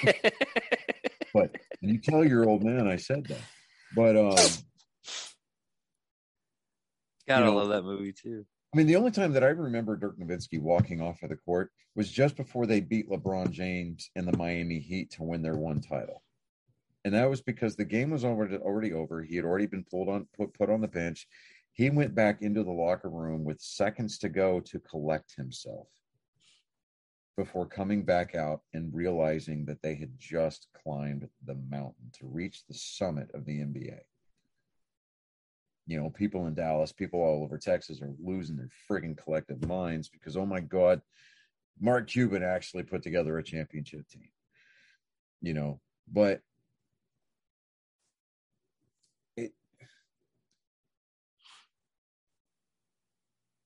but 1.34 1.56
you 1.80 1.98
tell 1.98 2.24
your 2.24 2.48
old 2.48 2.64
man 2.64 2.88
I 2.88 2.96
said 2.96 3.26
that. 3.26 3.40
But 3.94 4.16
um 4.16 4.36
God, 7.28 7.38
You 7.38 7.44
know- 7.44 7.54
love 7.56 7.68
that 7.68 7.82
movie 7.84 8.12
too. 8.12 8.44
I 8.72 8.76
mean, 8.76 8.88
the 8.88 8.96
only 8.96 9.12
time 9.12 9.32
that 9.34 9.44
I 9.44 9.48
remember 9.48 9.94
Dirk 9.96 10.18
Nowitzki 10.18 10.60
walking 10.60 11.00
off 11.00 11.22
of 11.22 11.28
the 11.28 11.36
court 11.36 11.70
was 11.94 12.10
just 12.10 12.34
before 12.36 12.66
they 12.66 12.80
beat 12.80 13.08
LeBron 13.08 13.52
James 13.52 14.10
and 14.16 14.26
the 14.26 14.36
Miami 14.36 14.80
Heat 14.80 15.12
to 15.12 15.22
win 15.22 15.42
their 15.42 15.54
one 15.54 15.80
title, 15.80 16.24
and 17.04 17.14
that 17.14 17.30
was 17.30 17.40
because 17.40 17.76
the 17.76 17.84
game 17.84 18.10
was 18.10 18.24
already 18.24 18.56
already 18.56 18.92
over. 18.92 19.22
He 19.22 19.36
had 19.36 19.44
already 19.44 19.66
been 19.66 19.84
pulled 19.84 20.08
on 20.08 20.26
put 20.36 20.52
put 20.54 20.70
on 20.70 20.80
the 20.80 20.88
bench. 20.88 21.28
He 21.74 21.90
went 21.90 22.14
back 22.14 22.40
into 22.40 22.64
the 22.64 22.72
locker 22.72 23.10
room 23.10 23.44
with 23.44 23.60
seconds 23.60 24.18
to 24.18 24.28
go 24.28 24.60
to 24.60 24.80
collect 24.80 25.34
himself 25.36 25.88
before 27.36 27.66
coming 27.66 28.04
back 28.04 28.34
out 28.34 28.62
and 28.72 28.94
realizing 28.94 29.66
that 29.66 29.82
they 29.82 29.94
had 29.94 30.18
just 30.18 30.68
climbed 30.82 31.28
the 31.44 31.56
mountain 31.68 32.10
to 32.14 32.26
reach 32.26 32.64
the 32.66 32.74
summit 32.74 33.30
of 33.34 33.44
the 33.44 33.58
NBA 33.58 34.00
you 35.86 36.00
know, 36.00 36.10
people 36.10 36.46
in 36.46 36.54
Dallas, 36.54 36.92
people 36.92 37.20
all 37.20 37.42
over 37.42 37.58
Texas 37.58 38.00
are 38.00 38.14
losing 38.22 38.56
their 38.56 38.70
frigging 38.88 39.16
collective 39.16 39.66
minds 39.66 40.08
because, 40.08 40.36
oh 40.36 40.46
my 40.46 40.60
God, 40.60 41.02
Mark 41.80 42.08
Cuban 42.08 42.42
actually 42.42 42.84
put 42.84 43.02
together 43.02 43.36
a 43.36 43.42
championship 43.42 44.08
team. 44.08 44.28
You 45.42 45.54
know, 45.54 45.80
but 46.10 46.40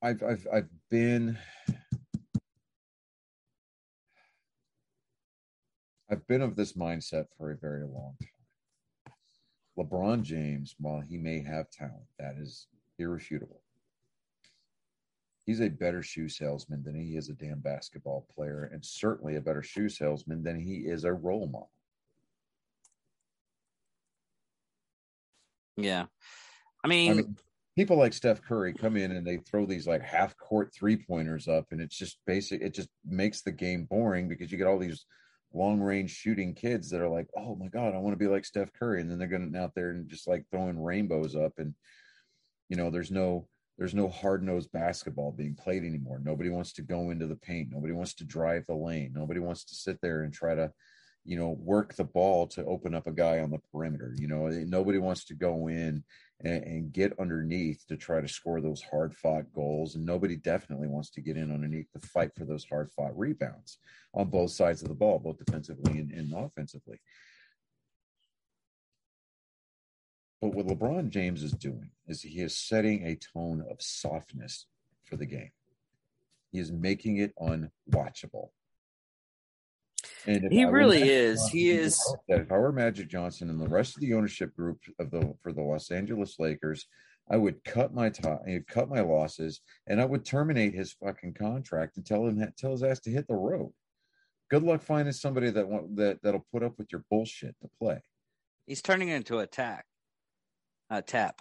I've, 0.03 0.23
I've, 0.23 0.47
I've 0.53 0.69
been, 0.91 1.37
I've 6.11 6.27
been 6.29 6.41
of 6.41 6.55
this 6.55 6.75
mindset 6.75 7.27
for 7.37 7.51
a 7.51 7.57
very 7.57 7.83
long 7.83 8.15
time. 8.21 9.15
LeBron 9.77 10.23
James, 10.23 10.75
while 10.79 11.01
he 11.01 11.19
may 11.19 11.43
have 11.43 11.71
talent, 11.71 12.07
that 12.19 12.37
is 12.39 12.69
irrefutable. 12.99 13.63
He's 15.47 15.61
a 15.61 15.69
better 15.69 16.03
shoe 16.03 16.29
salesman 16.29 16.83
than 16.85 16.95
he 16.95 17.17
is 17.17 17.29
a 17.29 17.33
damn 17.33 17.61
basketball 17.61 18.27
player, 18.35 18.71
and 18.73 18.85
certainly 18.85 19.37
a 19.37 19.41
better 19.41 19.63
shoe 19.63 19.89
salesman 19.89 20.43
than 20.43 20.61
he 20.61 20.79
is 20.79 21.05
a 21.05 21.13
role 21.13 21.47
model. 21.47 21.71
Yeah, 25.77 26.07
I 26.85 26.89
mean, 26.89 27.11
I 27.11 27.15
mean, 27.15 27.37
people 27.79 27.97
like 27.97 28.12
Steph 28.12 28.43
Curry 28.43 28.75
come 28.75 28.97
in 28.97 29.12
and 29.12 29.25
they 29.25 29.37
throw 29.37 29.64
these 29.64 29.87
like 29.87 30.03
half 30.03 30.37
court 30.37 30.75
three 30.75 30.97
pointers 30.97 31.47
up, 31.47 31.67
and 31.71 31.81
it's 31.81 31.97
just 31.97 32.19
basic. 32.27 32.61
It 32.61 32.75
just 32.75 32.88
makes 33.07 33.43
the 33.43 33.53
game 33.53 33.85
boring 33.85 34.29
because 34.29 34.51
you 34.51 34.59
get 34.59 34.67
all 34.67 34.81
these 34.81 35.07
long 35.53 35.81
range 35.81 36.11
shooting 36.11 36.55
kids 36.55 36.91
that 36.91 37.01
are 37.01 37.09
like, 37.09 37.29
oh 37.37 37.55
my 37.55 37.69
god, 37.69 37.95
I 37.95 37.99
want 37.99 38.14
to 38.14 38.25
be 38.25 38.27
like 38.27 38.45
Steph 38.45 38.73
Curry, 38.73 39.01
and 39.01 39.09
then 39.09 39.17
they're 39.17 39.29
going 39.29 39.55
out 39.55 39.77
there 39.77 39.91
and 39.91 40.09
just 40.09 40.27
like 40.27 40.45
throwing 40.51 40.83
rainbows 40.83 41.37
up, 41.37 41.53
and 41.59 41.73
you 42.69 42.77
know, 42.77 42.91
there's 42.91 43.12
no 43.12 43.47
there's 43.79 43.95
no 43.95 44.09
hard 44.09 44.43
nosed 44.43 44.73
basketball 44.73 45.31
being 45.31 45.55
played 45.55 45.85
anymore. 45.85 46.21
Nobody 46.21 46.51
wants 46.51 46.73
to 46.75 46.83
go 46.83 47.11
into 47.11 47.29
the 47.29 47.37
paint. 47.37 47.69
Nobody 47.71 47.93
wants 47.93 48.14
to 48.14 48.25
drive 48.25 48.64
the 48.67 48.75
lane. 48.75 49.12
Nobody 49.14 49.38
wants 49.38 49.62
to 49.67 49.77
sit 49.77 50.01
there 50.03 50.23
and 50.23 50.35
try 50.35 50.57
to, 50.57 50.73
you 51.25 51.38
know, 51.38 51.57
work 51.61 51.95
the 51.95 52.03
ball 52.03 52.49
to 52.49 52.64
open 52.64 52.93
up 52.93 53.07
a 53.07 53.12
guy 53.12 53.38
on 53.38 53.53
the 53.53 53.61
perimeter. 53.73 54.17
You 54.19 54.27
know, 54.27 54.49
nobody 54.49 54.99
wants 54.99 55.27
to 55.27 55.35
go 55.35 55.69
in 55.69 56.03
and, 56.44 56.62
and 56.64 56.92
get 56.92 57.18
underneath 57.18 57.87
to 57.88 57.96
try 57.96 58.20
to 58.20 58.29
score 58.29 58.61
those 58.61 58.83
hard 58.83 59.14
fought 59.14 59.53
goals. 59.53 59.94
And 59.94 60.05
nobody 60.05 60.37
definitely 60.37 60.88
wants 60.88 61.11
to 61.11 61.20
get 61.20 61.37
in 61.37 61.53
underneath 61.53 61.90
to 61.92 61.98
fight 62.01 62.35
for 62.35 62.44
those 62.44 62.64
hard 62.64 62.90
fought 62.90 63.16
rebounds 63.18 63.79
on 64.14 64.31
both 64.31 64.51
sides 64.51 64.83
of 64.83 64.88
the 64.88 64.94
ball, 64.94 65.18
both 65.18 65.38
defensively 65.38 65.98
and, 65.98 66.12
and 66.12 66.33
offensively. 66.35 67.01
But 70.40 70.55
what 70.55 70.66
LeBron 70.66 71.11
James 71.11 71.42
is 71.42 71.53
doing 71.53 71.90
is 72.07 72.22
he 72.22 72.40
is 72.40 72.57
setting 72.57 73.05
a 73.05 73.16
tone 73.16 73.64
of 73.68 73.83
softness 73.83 74.66
for 75.05 75.16
the 75.16 75.27
game. 75.27 75.51
He 76.53 76.61
is 76.61 76.70
making 76.70 77.16
it 77.16 77.35
unwatchable. 77.37 78.51
And 80.29 80.53
He 80.53 80.62
I 80.62 80.69
really 80.69 81.09
is. 81.09 81.41
Johnson, 81.41 81.59
He 81.59 81.71
is- 81.71 82.17
If 82.29 82.53
I 82.53 82.59
were 82.59 82.71
Magic 82.71 83.09
Johnson 83.09 83.49
and 83.49 83.59
the 83.59 83.69
rest 83.69 83.97
of 83.97 84.03
the 84.03 84.12
ownership 84.12 84.55
group 84.55 84.79
of 84.99 85.11
the 85.11 85.35
for 85.43 85.53
the 85.55 85.62
Los 85.62 85.91
Angeles 85.91 86.38
Lakers, 86.38 86.87
I 87.31 87.38
would 87.38 87.64
cut 87.64 87.95
my 87.95 88.11
top, 88.11 88.43
cut 88.69 88.91
my 88.91 89.01
losses, 89.01 89.62
and 89.87 90.01
I 90.01 90.05
would 90.05 90.25
terminate 90.27 90.75
his 90.75 90.93
fucking 90.93 91.35
contract 91.35 91.97
and 91.97 92.05
tell 92.05 92.27
him 92.27 92.47
tell 92.59 92.73
his 92.73 92.83
ass 92.83 93.01
to 93.01 93.11
hit 93.11 93.27
the 93.27 93.35
road. 93.37 93.73
Good 94.51 94.62
luck 94.62 94.83
finding 94.83 95.12
somebody 95.12 95.51
that 95.51 95.67
want, 95.67 95.97
that 95.97 96.23
that'll 96.23 96.47
put 96.53 96.62
up 96.62 96.79
with 96.79 96.93
your 96.93 97.05
bullshit 97.11 97.55
to 97.62 97.71
play. 97.81 98.01
he's 98.67 98.83
turning 98.83 99.09
it 99.09 99.17
into 99.17 99.38
a 99.38 99.47
tack, 99.47 99.87
a 100.91 101.01
tap. 101.01 101.41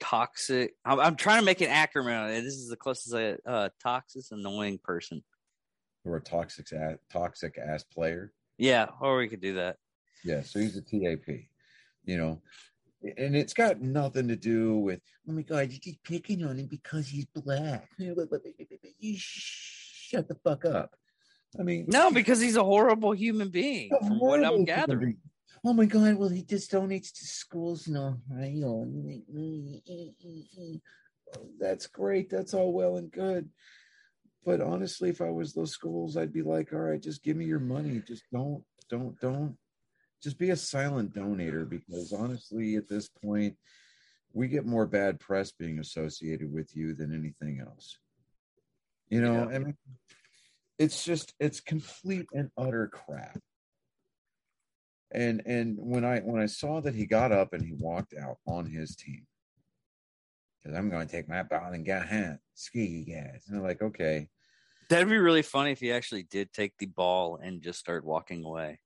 Toxic. 0.00 0.74
I'm, 0.84 1.00
I'm 1.00 1.16
trying 1.16 1.40
to 1.40 1.44
make 1.44 1.60
an 1.60 1.68
acronym. 1.70 2.20
on. 2.22 2.28
This 2.30 2.54
is 2.54 2.68
the 2.68 2.76
closest 2.76 3.12
I 3.14 3.36
uh, 3.48 3.68
toxic, 3.82 4.24
annoying 4.30 4.78
person. 4.82 5.24
Or 6.08 6.16
a 6.16 6.20
toxic 6.22 6.72
ass, 6.72 6.96
toxic 7.12 7.58
ass 7.58 7.84
player. 7.84 8.32
Yeah, 8.56 8.86
or 8.98 9.18
we 9.18 9.28
could 9.28 9.42
do 9.42 9.54
that. 9.54 9.76
Yeah, 10.24 10.40
so 10.42 10.58
he's 10.58 10.76
a 10.76 10.80
TAP, 10.80 11.28
you 12.04 12.16
know, 12.16 12.40
and 13.18 13.36
it's 13.36 13.52
got 13.52 13.82
nothing 13.82 14.26
to 14.28 14.36
do 14.36 14.78
with, 14.78 15.00
oh 15.28 15.32
my 15.32 15.42
God, 15.42 15.70
you're 15.70 15.80
just 15.80 16.02
picking 16.02 16.42
on 16.44 16.58
him 16.58 16.66
because 16.66 17.08
he's 17.08 17.26
black. 17.26 17.88
You 17.98 19.14
shut 19.18 20.26
the 20.26 20.34
fuck 20.42 20.64
up. 20.64 20.96
I 21.60 21.62
mean, 21.62 21.84
No, 21.88 22.10
because 22.10 22.40
he's 22.40 22.56
a 22.56 22.64
horrible 22.64 23.12
human 23.12 23.50
being, 23.50 23.90
from 23.90 24.18
what 24.18 24.42
I'm 24.44 24.64
gathering. 24.64 25.18
Oh 25.62 25.74
my 25.74 25.84
God, 25.84 26.14
well, 26.14 26.30
he 26.30 26.42
just 26.42 26.72
donates 26.72 27.12
to 27.12 27.24
schools 27.26 27.86
in 27.86 27.96
Ohio. 27.96 28.86
That's 31.60 31.86
great. 31.86 32.30
That's 32.30 32.54
all 32.54 32.72
well 32.72 32.96
and 32.96 33.12
good. 33.12 33.50
But 34.48 34.62
honestly, 34.62 35.10
if 35.10 35.20
I 35.20 35.28
was 35.28 35.52
those 35.52 35.72
schools, 35.72 36.16
I'd 36.16 36.32
be 36.32 36.40
like, 36.40 36.72
all 36.72 36.78
right, 36.78 37.02
just 37.02 37.22
give 37.22 37.36
me 37.36 37.44
your 37.44 37.60
money. 37.60 38.00
Just 38.08 38.22
don't, 38.32 38.64
don't, 38.88 39.20
don't. 39.20 39.58
Just 40.22 40.38
be 40.38 40.48
a 40.48 40.56
silent 40.56 41.12
donator 41.12 41.68
because 41.68 42.14
honestly, 42.14 42.76
at 42.76 42.88
this 42.88 43.10
point, 43.10 43.58
we 44.32 44.48
get 44.48 44.64
more 44.64 44.86
bad 44.86 45.20
press 45.20 45.52
being 45.52 45.78
associated 45.80 46.50
with 46.50 46.74
you 46.74 46.94
than 46.94 47.14
anything 47.14 47.60
else. 47.60 47.98
You 49.10 49.20
know, 49.20 49.50
Yeah. 49.50 49.56
I 49.56 49.58
mean, 49.58 49.76
it's 50.78 51.04
just 51.04 51.34
it's 51.38 51.60
complete 51.60 52.28
and 52.32 52.50
utter 52.56 52.88
crap. 52.88 53.38
And 55.12 55.42
and 55.44 55.76
when 55.78 56.06
I 56.06 56.20
when 56.20 56.40
I 56.40 56.46
saw 56.46 56.80
that 56.80 56.94
he 56.94 57.04
got 57.04 57.32
up 57.32 57.52
and 57.52 57.62
he 57.62 57.74
walked 57.74 58.14
out 58.18 58.38
on 58.46 58.64
his 58.64 58.96
team, 58.96 59.26
because 60.62 60.74
I'm 60.74 60.88
going 60.88 61.06
to 61.06 61.12
take 61.14 61.28
my 61.28 61.42
ball 61.42 61.72
and 61.74 61.84
get 61.84 62.08
hand 62.08 62.38
ski 62.54 63.04
guys. 63.04 63.44
And 63.46 63.58
I'm 63.58 63.62
like, 63.62 63.82
okay, 63.82 64.30
That'd 64.88 65.08
be 65.08 65.18
really 65.18 65.42
funny 65.42 65.72
if 65.72 65.80
he 65.80 65.92
actually 65.92 66.22
did 66.22 66.52
take 66.52 66.72
the 66.78 66.86
ball 66.86 67.38
and 67.42 67.62
just 67.62 67.78
start 67.78 68.04
walking 68.04 68.44
away. 68.44 68.80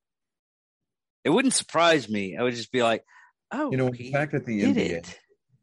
It 1.24 1.30
wouldn't 1.30 1.54
surprise 1.54 2.08
me. 2.08 2.36
I 2.36 2.42
would 2.42 2.54
just 2.54 2.72
be 2.72 2.82
like, 2.82 3.04
"Oh, 3.52 3.70
you 3.70 3.76
know, 3.76 3.92
he 3.92 4.04
the 4.04 4.12
fact 4.12 4.32
that 4.32 4.44
the 4.44 4.62
NBA 4.62 4.76
it." 4.76 5.18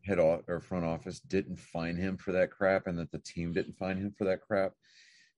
head 0.05 0.19
off 0.19 0.41
or 0.47 0.61
front 0.61 0.85
office 0.85 1.19
didn't 1.19 1.59
find 1.59 1.97
him 1.97 2.17
for 2.17 2.31
that 2.31 2.51
crap, 2.51 2.87
and 2.87 2.97
that 2.99 3.11
the 3.11 3.19
team 3.19 3.51
didn't 3.51 3.77
find 3.77 3.99
him 3.99 4.13
for 4.17 4.23
that 4.25 4.41
crap, 4.41 4.73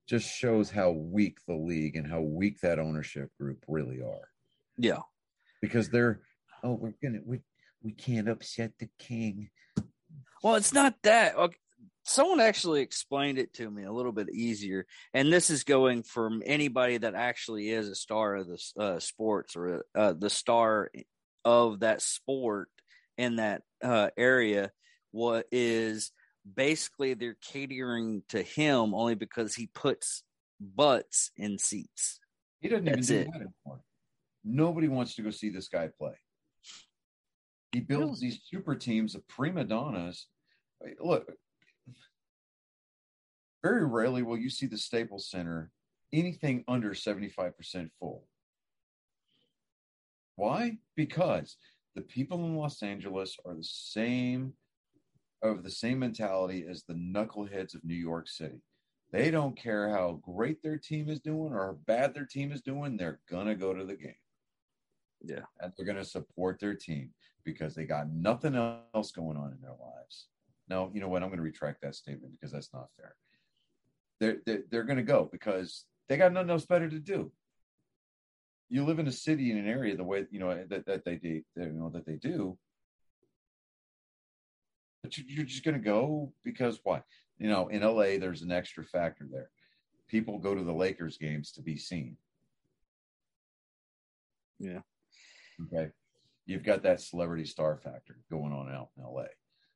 just 0.08 0.30
shows 0.30 0.70
how 0.70 0.92
weak 0.92 1.40
the 1.48 1.56
league 1.56 1.96
and 1.96 2.08
how 2.08 2.22
weak 2.22 2.60
that 2.62 2.80
ownership 2.80 3.32
group 3.40 3.64
really 3.68 4.02
are. 4.02 4.30
Yeah, 4.78 5.00
Because 5.62 5.90
they're, 5.90 6.22
oh, 6.64 6.74
we're 6.74 6.94
gonna 7.02 7.20
we 7.26 7.40
we 7.82 7.92
can't 7.92 8.30
upset 8.30 8.74
the 8.78 8.90
king. 9.00 9.50
Well, 10.44 10.56
it's 10.56 10.74
not 10.74 10.96
that. 11.04 11.36
Okay. 11.36 11.58
Someone 12.12 12.42
actually 12.42 12.82
explained 12.82 13.38
it 13.38 13.54
to 13.54 13.72
me 13.72 13.84
a 13.84 13.92
little 13.92 14.12
bit 14.12 14.30
easier, 14.30 14.86
and 15.14 15.32
this 15.32 15.50
is 15.50 15.64
going 15.64 16.04
from 16.04 16.44
anybody 16.46 16.98
that 16.98 17.16
actually 17.16 17.70
is 17.70 17.88
a 17.88 17.96
star 17.96 18.36
of 18.36 18.48
the 18.48 18.62
uh, 18.78 19.00
sports 19.00 19.56
or 19.56 19.86
uh, 19.96 20.12
the 20.12 20.30
star 20.30 20.92
of 21.46 21.80
that 21.80 22.02
sport 22.02 22.68
in 23.18 23.38
that 23.38 23.62
uh, 23.82 24.10
area. 24.18 24.72
What 25.12 25.46
is 25.54 26.12
basically 26.54 27.14
they're 27.14 27.38
catering 27.42 28.24
to 28.30 28.44
him 28.44 28.94
only 28.94 29.16
because 29.16 29.56
he 29.56 29.68
puts 29.68 30.24
butts 30.60 31.32
in 31.38 31.58
seats. 31.58 32.20
He 32.60 32.68
doesn't 32.68 32.90
even 32.90 33.00
do 33.00 33.16
it. 33.20 33.28
that 33.32 33.36
anymore. 33.36 33.82
Nobody 34.44 34.90
wants 34.90 35.16
to 35.16 35.22
go 35.22 35.30
see 35.30 35.50
this 35.50 35.70
guy 35.70 35.88
play. 35.98 36.16
He 37.72 37.80
builds 37.80 38.20
these 38.20 38.42
super 38.50 38.76
teams 38.76 39.16
of 39.16 39.26
prima 39.30 39.64
donnas. 39.64 40.28
Look, 41.00 41.32
very 43.64 43.86
rarely 43.86 44.24
will 44.24 44.38
you 44.38 44.50
see 44.50 44.66
the 44.66 44.78
Staples 44.78 45.30
Center 45.30 45.72
anything 46.14 46.64
under 46.68 46.92
75% 46.92 47.90
full. 48.00 48.26
Why? 50.36 50.78
Because 50.96 51.58
the 51.96 52.02
people 52.02 52.44
in 52.46 52.56
Los 52.56 52.82
Angeles 52.84 53.38
are 53.46 53.54
the 53.54 53.64
same 53.64 54.54
of 55.42 55.64
the 55.64 55.72
same 55.72 56.00
mentality 56.00 56.66
as 56.70 56.84
the 56.84 56.94
knuckleheads 56.94 57.74
of 57.74 57.84
New 57.84 57.96
York 57.96 58.28
City. 58.28 58.62
They 59.12 59.32
don't 59.32 59.58
care 59.58 59.90
how 59.90 60.22
great 60.22 60.62
their 60.62 60.78
team 60.78 61.10
is 61.10 61.20
doing 61.20 61.52
or 61.54 61.66
how 61.66 61.78
bad 61.86 62.14
their 62.14 62.26
team 62.26 62.52
is 62.52 62.62
doing, 62.62 62.96
they're 62.96 63.20
gonna 63.30 63.56
go 63.56 63.74
to 63.74 63.84
the 63.84 63.96
game. 63.96 64.16
Yeah. 65.24 65.42
And 65.60 65.72
they're 65.76 65.86
going 65.86 65.98
to 65.98 66.06
support 66.06 66.60
their 66.60 66.74
team 66.74 67.12
because 67.44 67.76
they 67.76 67.86
got 67.86 68.12
nothing 68.12 68.56
else 68.56 69.12
going 69.12 69.38
on 69.38 69.52
in 69.52 69.62
their 69.62 69.72
lives. 69.72 70.28
No, 70.68 70.92
you 70.94 71.02
know 71.02 71.08
what? 71.08 71.24
I'm 71.24 71.30
going 71.30 71.38
to 71.38 71.44
retract 71.44 71.82
that 71.82 71.96
statement 71.96 72.34
because 72.34 72.52
that's 72.52 72.74
not 72.74 72.88
fair. 72.98 73.16
They're, 74.22 74.38
they're, 74.46 74.64
they're 74.70 74.84
going 74.84 74.98
to 74.98 75.04
go 75.04 75.28
because 75.30 75.86
they 76.08 76.16
got 76.16 76.32
nothing 76.32 76.52
else 76.52 76.66
better 76.66 76.88
to 76.88 77.00
do. 77.00 77.32
You 78.70 78.86
live 78.86 79.00
in 79.00 79.08
a 79.08 79.12
city 79.12 79.52
in 79.52 79.58
an 79.58 79.68
area 79.68 79.98
the 79.98 80.04
way 80.04 80.26
you 80.32 80.40
know 80.40 80.64
that, 80.70 80.86
that 80.86 81.04
they 81.04 81.16
do, 81.16 81.42
you 81.58 81.74
know 81.74 81.90
that 81.90 82.06
they 82.06 82.16
do, 82.16 82.58
but 85.02 85.18
you're 85.18 85.46
just 85.46 85.66
going 85.66 85.76
to 85.76 85.84
go 85.84 86.32
because 86.46 86.80
why? 86.84 87.02
You 87.40 87.50
know, 87.50 87.68
in 87.68 87.82
LA, 87.82 88.20
there's 88.20 88.44
an 88.44 88.52
extra 88.52 88.86
factor 88.86 89.28
there. 89.30 89.50
People 90.08 90.38
go 90.38 90.54
to 90.54 90.64
the 90.64 90.72
Lakers 90.72 91.18
games 91.18 91.52
to 91.54 91.64
be 91.64 91.76
seen. 91.76 92.16
Yeah. 94.60 94.82
Okay. 95.64 95.90
You've 96.46 96.64
got 96.64 96.84
that 96.84 97.02
celebrity 97.02 97.46
star 97.46 97.78
factor 97.84 98.20
going 98.30 98.54
on 98.54 98.72
out 98.72 98.90
in 98.96 99.04
LA. 99.04 99.26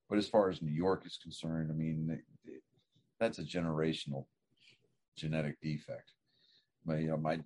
But 0.07 0.19
as 0.19 0.27
far 0.27 0.49
as 0.49 0.61
New 0.61 0.71
York 0.71 1.03
is 1.07 1.17
concerned, 1.21 1.71
I 1.71 1.73
mean, 1.73 2.21
that's 3.19 3.39
a 3.39 3.43
generational 3.43 4.25
genetic 5.15 5.59
defect. 5.61 6.11
My, 6.85 6.97
you 6.97 7.07
know, 7.07 7.17
my 7.17 7.39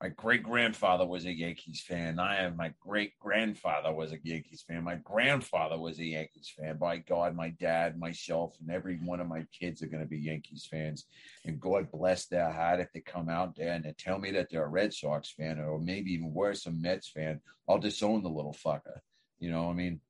my 0.00 0.10
great 0.10 0.44
grandfather 0.44 1.04
was 1.04 1.26
a 1.26 1.32
Yankees 1.32 1.80
fan. 1.80 2.20
I 2.20 2.44
am 2.44 2.56
my 2.56 2.72
great 2.78 3.18
grandfather 3.18 3.92
was 3.92 4.12
a 4.12 4.18
Yankees 4.22 4.62
fan. 4.66 4.84
My 4.84 4.94
grandfather 4.96 5.76
was 5.76 5.98
a 5.98 6.04
Yankees 6.04 6.52
fan. 6.56 6.76
By 6.76 6.98
God, 6.98 7.34
my 7.34 7.48
dad, 7.48 7.98
myself, 7.98 8.54
and 8.60 8.70
every 8.70 8.96
one 9.02 9.18
of 9.18 9.26
my 9.26 9.44
kids 9.58 9.82
are 9.82 9.88
going 9.88 10.02
to 10.02 10.08
be 10.08 10.18
Yankees 10.18 10.68
fans. 10.70 11.06
And 11.44 11.60
God 11.60 11.90
bless 11.90 12.26
their 12.26 12.50
heart 12.50 12.78
if 12.78 12.92
they 12.92 13.00
come 13.00 13.28
out 13.28 13.56
there 13.56 13.72
and 13.72 13.84
they 13.84 13.92
tell 13.92 14.18
me 14.18 14.30
that 14.32 14.50
they're 14.50 14.64
a 14.64 14.68
Red 14.68 14.94
Sox 14.94 15.30
fan 15.30 15.58
or 15.58 15.80
maybe 15.80 16.12
even 16.12 16.32
worse, 16.32 16.66
a 16.66 16.70
Mets 16.70 17.08
fan. 17.08 17.40
I'll 17.68 17.78
disown 17.78 18.22
the 18.22 18.28
little 18.28 18.54
fucker. 18.54 19.00
You 19.40 19.50
know, 19.50 19.68
I 19.68 19.72
mean, 19.72 20.00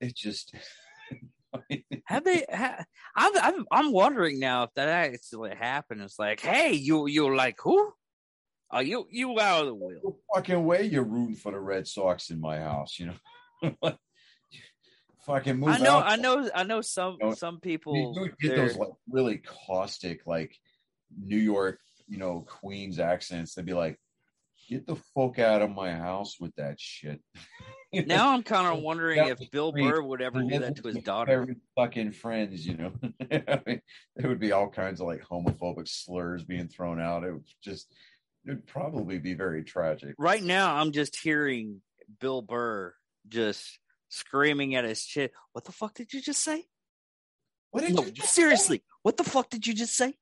it 0.00 0.16
just. 0.16 0.54
Have 2.06 2.24
they? 2.24 2.44
Ha, 2.52 2.84
I'm, 3.16 3.32
I'm 3.38 3.66
I'm 3.70 3.92
wondering 3.92 4.38
now 4.38 4.64
if 4.64 4.70
that 4.76 4.88
actually 4.88 5.54
happened. 5.54 6.02
It's 6.02 6.18
like, 6.18 6.40
hey, 6.40 6.72
you 6.72 7.06
you 7.06 7.34
like 7.34 7.56
who? 7.62 7.92
Are 8.70 8.82
you 8.82 9.06
you 9.10 9.38
out 9.40 9.62
of 9.62 9.66
the 9.66 9.74
wheel? 9.74 10.00
No 10.04 10.16
fucking 10.34 10.64
way 10.64 10.84
you're 10.84 11.02
rooting 11.02 11.34
for 11.36 11.50
the 11.52 11.58
Red 11.58 11.88
Sox 11.88 12.30
in 12.30 12.40
my 12.40 12.58
house, 12.60 12.98
you 12.98 13.06
know. 13.62 13.72
fucking 15.26 15.56
move 15.58 15.68
I 15.70 15.78
know, 15.78 15.98
out. 15.98 16.06
I 16.06 16.16
know, 16.16 16.50
I 16.54 16.62
know. 16.62 16.80
Some 16.80 17.16
You 17.20 17.28
know, 17.28 17.34
some 17.34 17.60
people. 17.60 18.14
would 18.14 18.38
get 18.38 18.56
they're- 18.56 18.68
those 18.68 18.76
like 18.76 18.90
really 19.08 19.38
caustic, 19.38 20.26
like 20.26 20.56
New 21.18 21.36
York, 21.36 21.80
you 22.08 22.18
know, 22.18 22.44
Queens 22.46 22.98
accents. 22.98 23.54
They'd 23.54 23.66
be 23.66 23.74
like, 23.74 23.98
"Get 24.70 24.86
the 24.86 24.96
fuck 25.14 25.38
out 25.38 25.60
of 25.60 25.70
my 25.70 25.92
house 25.92 26.36
with 26.40 26.54
that 26.56 26.80
shit." 26.80 27.20
You 27.92 28.06
know? 28.06 28.14
now 28.14 28.32
I'm 28.32 28.44
kind 28.44 28.68
of 28.68 28.84
wondering 28.84 29.16
That 29.16 29.40
if 29.40 29.50
Bill. 29.50 29.72
Burr 29.72 30.00
would 30.00 30.22
ever 30.22 30.44
do 30.44 30.60
that 30.60 30.76
to 30.76 30.86
his 30.86 31.02
daughter. 31.02 31.44
Fucking 31.74 32.12
friends, 32.12 32.64
you 32.64 32.76
know. 32.76 32.92
I 33.32 33.60
mean, 33.66 33.80
there 34.14 34.28
would 34.28 34.38
be 34.38 34.52
all 34.52 34.68
kinds 34.68 35.00
of 35.00 35.08
like 35.08 35.24
homophobic 35.24 35.88
slurs 35.88 36.44
being 36.44 36.68
thrown 36.68 37.00
out. 37.00 37.24
It 37.24 37.32
would 37.32 37.48
just, 37.64 37.92
it 38.46 38.50
would 38.50 38.66
probably 38.68 39.18
be 39.18 39.34
very 39.34 39.64
tragic. 39.64 40.14
Right 40.18 40.40
now, 40.40 40.76
I'm 40.76 40.92
just 40.92 41.16
hearing 41.16 41.82
Bill 42.20 42.42
Burr 42.42 42.94
just 43.28 43.80
screaming 44.08 44.76
at 44.76 44.84
his 44.84 45.02
shit. 45.02 45.32
What 45.52 45.64
the 45.64 45.72
fuck 45.72 45.94
did 45.94 46.12
you 46.12 46.20
just 46.20 46.44
say? 46.44 46.66
What 47.72 47.82
did 47.82 47.94
No, 47.94 48.04
you 48.04 48.12
just 48.12 48.32
seriously, 48.32 48.84
what 49.02 49.16
the 49.16 49.24
fuck 49.24 49.50
did 49.50 49.66
you 49.66 49.74
just 49.74 49.96
say? 49.96 50.14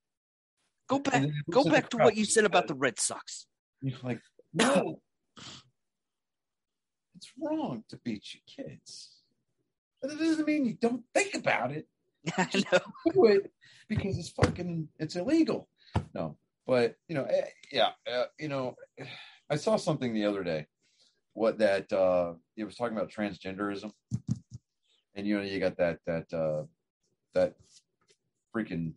Go 0.88 1.00
back, 1.00 1.14
And 1.14 1.24
then 1.24 1.32
he 1.46 1.52
go 1.52 1.64
back 1.64 1.90
to 1.90 1.98
what 1.98 2.16
you 2.16 2.24
said 2.24 2.44
about 2.44 2.66
the 2.66 2.74
Red 2.74 2.98
Sox. 2.98 3.46
You're 3.82 3.98
like, 4.02 4.20
no, 4.52 5.00
it's 7.16 7.32
wrong 7.40 7.84
to 7.88 7.98
beat 8.04 8.34
your 8.34 8.66
kids. 8.66 9.16
But 10.00 10.10
that 10.10 10.18
doesn't 10.18 10.46
mean 10.46 10.64
you 10.66 10.74
don't 10.74 11.02
think 11.14 11.34
about 11.34 11.72
it. 11.72 11.86
I 12.36 12.48
know. 12.72 13.12
do 13.12 13.26
it 13.26 13.52
because 13.88 14.18
it's 14.18 14.30
fucking 14.30 14.88
it's 14.98 15.16
illegal. 15.16 15.68
No, 16.14 16.36
but 16.66 16.96
you 17.08 17.14
know, 17.14 17.24
eh, 17.24 17.48
yeah, 17.72 17.90
uh, 18.10 18.24
you 18.38 18.48
know, 18.48 18.76
I 19.50 19.56
saw 19.56 19.76
something 19.76 20.12
the 20.14 20.26
other 20.26 20.44
day. 20.44 20.66
What 21.32 21.58
that 21.58 21.92
uh 21.92 22.34
it 22.56 22.64
was 22.64 22.76
talking 22.76 22.96
about 22.96 23.10
transgenderism, 23.10 23.92
and 25.14 25.26
you 25.26 25.38
know, 25.38 25.44
you 25.44 25.60
got 25.60 25.76
that 25.78 25.98
that 26.06 26.32
uh 26.32 26.64
that 27.34 27.54
freaking 28.54 28.92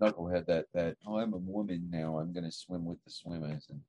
knucklehead 0.00 0.46
that 0.46 0.66
that 0.74 0.96
oh 1.06 1.18
I'm 1.18 1.32
a 1.32 1.36
woman 1.38 1.88
now 1.90 2.18
I'm 2.18 2.32
gonna 2.32 2.50
swim 2.52 2.84
with 2.84 3.02
the 3.04 3.10
swimmers 3.10 3.66
and 3.70 3.80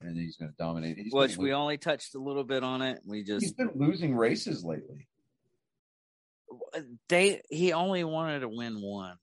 and 0.00 0.16
he's 0.18 0.36
gonna 0.36 0.52
dominate. 0.58 0.98
He's 0.98 1.12
Which 1.12 1.36
we 1.36 1.52
only 1.52 1.78
touched 1.78 2.14
a 2.16 2.18
little 2.18 2.42
bit 2.44 2.64
on 2.64 2.82
it. 2.82 3.00
We 3.04 3.22
just 3.22 3.44
he's 3.44 3.52
been 3.52 3.70
losing 3.76 4.16
races 4.16 4.64
lately. 4.64 5.06
they 7.08 7.40
he 7.50 7.72
only 7.72 8.04
wanted 8.04 8.40
to 8.40 8.48
win 8.48 8.80
one, 8.80 9.16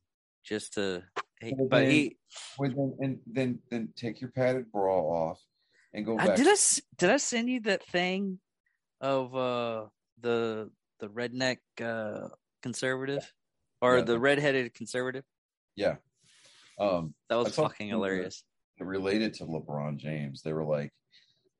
just 0.43 0.73
to. 0.75 1.03
He, 1.41 1.53
Well, 1.57 1.67
but 1.69 1.79
then- 1.81 1.91
he 1.91 2.17
Well, 2.57 2.69
then, 2.71 2.97
and 3.01 3.19
then 3.27 3.59
then 3.69 3.89
take 3.95 4.21
your 4.21 4.31
padded 4.31 4.71
bra 4.71 4.99
off 4.99 5.39
and 5.93 6.05
go 6.05 6.17
I, 6.17 6.27
back. 6.27 6.37
did 6.37 6.47
I 6.47 6.55
did 6.97 7.09
I 7.09 7.17
send 7.17 7.49
you 7.49 7.61
that 7.61 7.85
thing 7.85 8.39
of 9.01 9.35
uh 9.35 9.85
the 10.21 10.69
the 10.99 11.07
redneck 11.07 11.57
uh 11.81 12.29
conservative 12.61 13.33
or 13.81 13.97
Yeah. 13.99 14.03
the 14.03 14.19
redheaded 14.19 14.73
conservative? 14.73 15.23
Yeah. 15.79 15.95
Um, 16.77 17.13
That 17.29 17.37
was 17.37 17.55
fucking 17.55 17.87
hilarious. 17.87 18.43
related 18.79 19.33
to 19.35 19.45
LeBron 19.45 19.95
James, 19.97 20.41
they 20.41 20.51
were 20.53 20.65
like, 20.65 20.91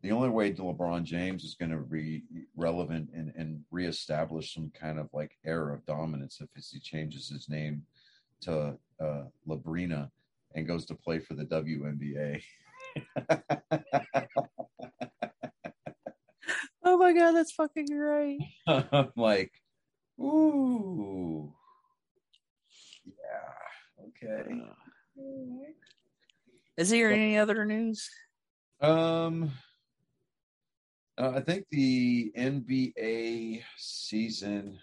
the 0.01 0.11
only 0.11 0.29
way 0.29 0.51
LeBron 0.53 1.03
James 1.03 1.43
is 1.43 1.55
going 1.55 1.71
to 1.71 1.77
be 1.77 2.23
relevant 2.55 3.09
and, 3.13 3.31
and 3.37 3.61
reestablish 3.71 4.53
some 4.53 4.71
kind 4.77 4.99
of 4.99 5.09
like 5.13 5.31
era 5.45 5.73
of 5.73 5.85
dominance 5.85 6.41
if 6.41 6.49
he 6.71 6.79
changes 6.79 7.29
his 7.29 7.47
name 7.49 7.83
to 8.41 8.77
uh, 9.01 9.23
Labrina 9.47 10.09
and 10.55 10.67
goes 10.67 10.85
to 10.87 10.95
play 10.95 11.19
for 11.19 11.33
the 11.33 11.45
WNBA. 11.45 12.41
Oh 16.81 16.97
my 16.97 17.13
god, 17.13 17.33
that's 17.33 17.51
fucking 17.51 17.85
great. 17.85 18.39
I'm 18.67 19.11
like, 19.15 19.51
ooh, 20.19 21.53
yeah, 23.05 23.53
okay. 24.23 24.61
Is 26.77 26.89
there 26.89 27.11
any 27.11 27.37
other 27.37 27.65
news? 27.65 28.09
Um, 28.81 29.51
uh, 31.17 31.33
I 31.35 31.41
think 31.41 31.65
the 31.71 32.31
NBA 32.37 33.63
season. 33.77 34.79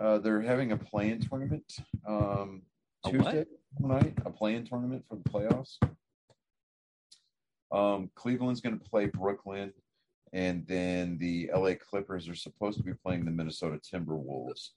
Uh, 0.00 0.18
they're 0.18 0.40
having 0.40 0.72
a 0.72 0.76
play-in 0.76 1.20
tournament. 1.20 1.64
Um, 2.06 2.62
A 3.04 3.10
Tuesday 3.10 3.44
night, 3.80 4.14
a 4.24 4.30
play-in 4.30 4.64
tournament 4.64 5.04
for 5.08 5.16
the 5.16 5.28
playoffs. 5.28 5.78
Um, 7.72 8.10
Cleveland's 8.14 8.60
going 8.60 8.78
to 8.78 8.84
play 8.88 9.06
Brooklyn, 9.06 9.72
and 10.32 10.66
then 10.66 11.18
the 11.18 11.50
LA 11.54 11.74
Clippers 11.74 12.28
are 12.28 12.34
supposed 12.34 12.78
to 12.78 12.84
be 12.84 12.94
playing 12.94 13.24
the 13.24 13.30
Minnesota 13.30 13.78
Timberwolves 13.78 14.70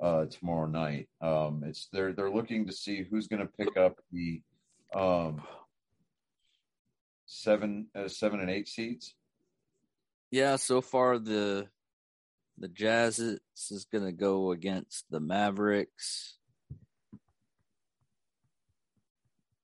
uh, 0.00 0.26
tomorrow 0.26 0.66
night. 0.66 1.08
Um, 1.20 1.62
it's 1.66 1.88
they're 1.92 2.12
they're 2.12 2.30
looking 2.30 2.66
to 2.66 2.72
see 2.72 3.02
who's 3.02 3.28
going 3.28 3.42
to 3.42 3.52
pick 3.58 3.76
up 3.76 4.00
the 4.12 4.42
um, 4.94 5.42
seven 7.26 7.88
uh, 7.94 8.08
seven 8.08 8.40
and 8.40 8.50
eight 8.50 8.68
seeds. 8.68 9.14
Yeah, 10.30 10.56
so 10.56 10.80
far 10.80 11.18
the 11.18 11.68
the 12.58 12.68
Jazz 12.68 13.18
is, 13.18 13.40
going 13.90 14.04
to 14.04 14.12
go 14.12 14.52
against 14.52 15.06
the 15.10 15.18
Mavericks. 15.18 16.36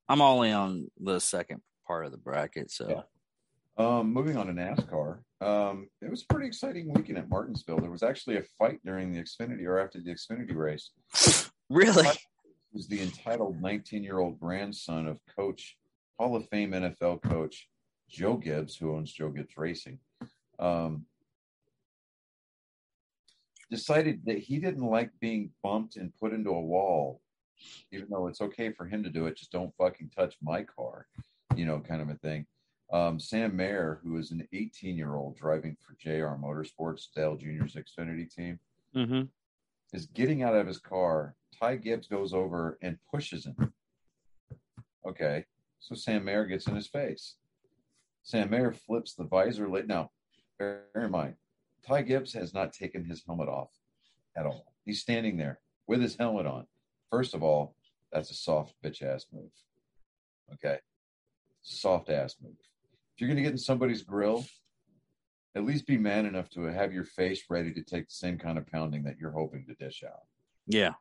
I'm 0.09 0.21
only 0.21 0.51
on 0.51 0.89
the 0.99 1.19
second 1.19 1.61
part 1.85 2.05
of 2.05 2.11
the 2.11 2.17
bracket, 2.17 2.71
so 2.71 2.89
Yeah. 2.89 3.01
Um, 3.77 4.11
moving 4.11 4.37
on 4.37 4.47
to 4.47 4.53
NASCAR, 4.53 5.19
um, 5.39 5.87
it 6.01 6.09
was 6.09 6.23
a 6.23 6.33
pretty 6.33 6.47
exciting 6.47 6.91
weekend 6.93 7.17
at 7.17 7.29
Martinsville. 7.29 7.79
There 7.79 7.91
was 7.91 8.03
actually 8.03 8.37
a 8.37 8.43
fight 8.57 8.79
during 8.83 9.11
the 9.11 9.21
Xfinity 9.21 9.65
or 9.65 9.79
after 9.79 9.99
the 9.99 10.11
Xfinity 10.11 10.55
race. 10.55 10.91
really, 11.69 12.07
It 12.07 12.17
was 12.73 12.87
the 12.87 13.01
entitled 13.01 13.61
19 13.61 14.03
year 14.03 14.19
old 14.19 14.39
grandson 14.39 15.07
of 15.07 15.19
Coach 15.35 15.77
Hall 16.17 16.35
of 16.35 16.47
Fame 16.49 16.71
NFL 16.71 17.21
coach 17.21 17.67
Joe 18.09 18.37
Gibbs, 18.37 18.75
who 18.75 18.95
owns 18.95 19.11
Joe 19.11 19.29
Gibbs 19.29 19.57
Racing. 19.57 19.99
Um, 20.59 21.05
decided 23.69 24.21
that 24.25 24.39
he 24.39 24.59
didn't 24.59 24.83
like 24.85 25.11
being 25.19 25.51
bumped 25.61 25.97
and 25.97 26.15
put 26.19 26.33
into 26.33 26.49
a 26.51 26.61
wall, 26.61 27.21
even 27.91 28.07
though 28.09 28.27
it's 28.27 28.41
okay 28.41 28.71
for 28.71 28.85
him 28.85 29.03
to 29.03 29.09
do 29.09 29.27
it. 29.27 29.37
Just 29.37 29.51
don't 29.51 29.75
fucking 29.77 30.11
touch 30.15 30.35
my 30.41 30.63
car, 30.63 31.05
you 31.55 31.65
know, 31.65 31.79
kind 31.79 32.01
of 32.01 32.09
a 32.09 32.15
thing. 32.15 32.45
Um, 32.91 33.19
Sam 33.19 33.55
Mayer, 33.55 33.99
who 34.03 34.17
is 34.17 34.31
an 34.31 34.47
18 34.53 34.95
year 34.95 35.15
old 35.15 35.35
driving 35.35 35.75
for 35.81 35.95
JR 35.99 36.35
Motorsports, 36.41 37.07
Dale 37.13 37.35
Jr.'s 37.35 37.75
Xfinity 37.75 38.33
team, 38.33 38.59
mm-hmm. 38.95 39.23
is 39.93 40.05
getting 40.07 40.43
out 40.43 40.55
of 40.55 40.67
his 40.67 40.79
car. 40.79 41.35
Ty 41.59 41.77
Gibbs 41.77 42.07
goes 42.07 42.33
over 42.33 42.77
and 42.81 42.97
pushes 43.11 43.45
him. 43.45 43.73
Okay, 45.05 45.45
so 45.79 45.95
Sam 45.95 46.25
Mayer 46.25 46.45
gets 46.45 46.67
in 46.67 46.75
his 46.75 46.87
face. 46.87 47.35
Sam 48.23 48.49
Mayer 48.49 48.73
flips 48.73 49.13
the 49.13 49.23
visor 49.23 49.69
late. 49.69 49.87
Now, 49.87 50.11
bear 50.59 50.83
in 50.95 51.11
mind, 51.11 51.35
Ty 51.85 52.01
Gibbs 52.01 52.33
has 52.33 52.53
not 52.53 52.73
taken 52.73 53.05
his 53.05 53.23
helmet 53.25 53.47
off 53.47 53.69
at 54.35 54.45
all. 54.45 54.73
He's 54.83 55.01
standing 55.01 55.37
there 55.37 55.59
with 55.87 56.01
his 56.01 56.17
helmet 56.17 56.45
on. 56.45 56.67
First 57.09 57.33
of 57.33 57.41
all, 57.41 57.75
that's 58.11 58.31
a 58.31 58.33
soft 58.33 58.75
bitch 58.83 59.01
ass 59.01 59.27
move. 59.31 59.51
Okay. 60.53 60.79
Soft 61.61 62.09
ass 62.09 62.35
move. 62.41 62.57
If 63.17 63.21
you're 63.21 63.29
going 63.29 63.37
to 63.37 63.41
get 63.43 63.51
in 63.53 63.57
somebody's 63.57 64.03
grill, 64.03 64.45
at 65.55 65.65
least 65.65 65.87
be 65.87 65.97
man 65.97 66.27
enough 66.27 66.51
to 66.51 66.61
have 66.65 66.93
your 66.93 67.03
face 67.03 67.41
ready 67.49 67.73
to 67.73 67.81
take 67.81 68.09
the 68.09 68.13
same 68.13 68.37
kind 68.37 68.59
of 68.59 68.67
pounding 68.67 69.01
that 69.05 69.17
you're 69.19 69.31
hoping 69.31 69.65
to 69.65 69.73
dish 69.73 70.03
out. 70.07 70.19
Yeah. 70.67 70.91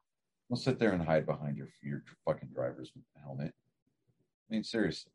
Don't 0.48 0.56
sit 0.56 0.78
there 0.78 0.92
and 0.92 1.02
hide 1.02 1.26
behind 1.26 1.58
your 1.58 1.68
your 1.82 2.02
fucking 2.24 2.48
driver's 2.54 2.90
helmet. 3.22 3.52
I 4.48 4.54
mean, 4.54 4.64
seriously. 4.64 5.12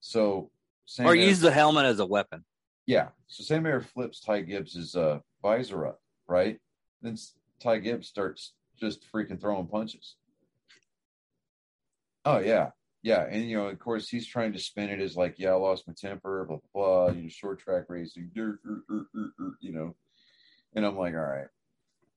So, 0.00 0.50
Sam 0.86 1.06
or 1.06 1.14
Mayer- 1.14 1.26
use 1.28 1.38
the 1.38 1.52
helmet 1.52 1.84
as 1.84 2.00
a 2.00 2.06
weapon. 2.06 2.44
yeah. 2.86 3.08
So 3.28 3.44
Sam 3.44 3.62
Mayer 3.62 3.80
flips 3.80 4.20
Ty 4.20 4.40
Gibbs's 4.40 4.96
uh, 4.96 5.20
visor 5.40 5.86
up, 5.86 6.00
right? 6.26 6.58
Then 7.00 7.16
Ty 7.60 7.78
Gibbs 7.78 8.08
starts 8.08 8.54
just 8.80 9.04
freaking 9.12 9.40
throwing 9.40 9.68
punches. 9.68 10.16
Oh 12.24 12.38
yeah, 12.38 12.70
yeah, 13.02 13.26
and 13.28 13.48
you 13.48 13.56
know, 13.56 13.66
of 13.66 13.78
course, 13.78 14.08
he's 14.08 14.26
trying 14.26 14.52
to 14.52 14.58
spin 14.58 14.88
it 14.88 15.00
as 15.00 15.16
like, 15.16 15.34
yeah, 15.38 15.50
I 15.50 15.54
lost 15.54 15.88
my 15.88 15.94
temper, 15.94 16.44
blah 16.44 16.58
blah, 16.72 17.06
blah 17.06 17.14
you 17.14 17.22
know, 17.22 17.28
short 17.28 17.58
track 17.58 17.84
racing, 17.88 18.30
you 18.34 19.72
know, 19.72 19.96
and 20.74 20.86
I'm 20.86 20.96
like, 20.96 21.14
all 21.14 21.20
right, 21.20 21.48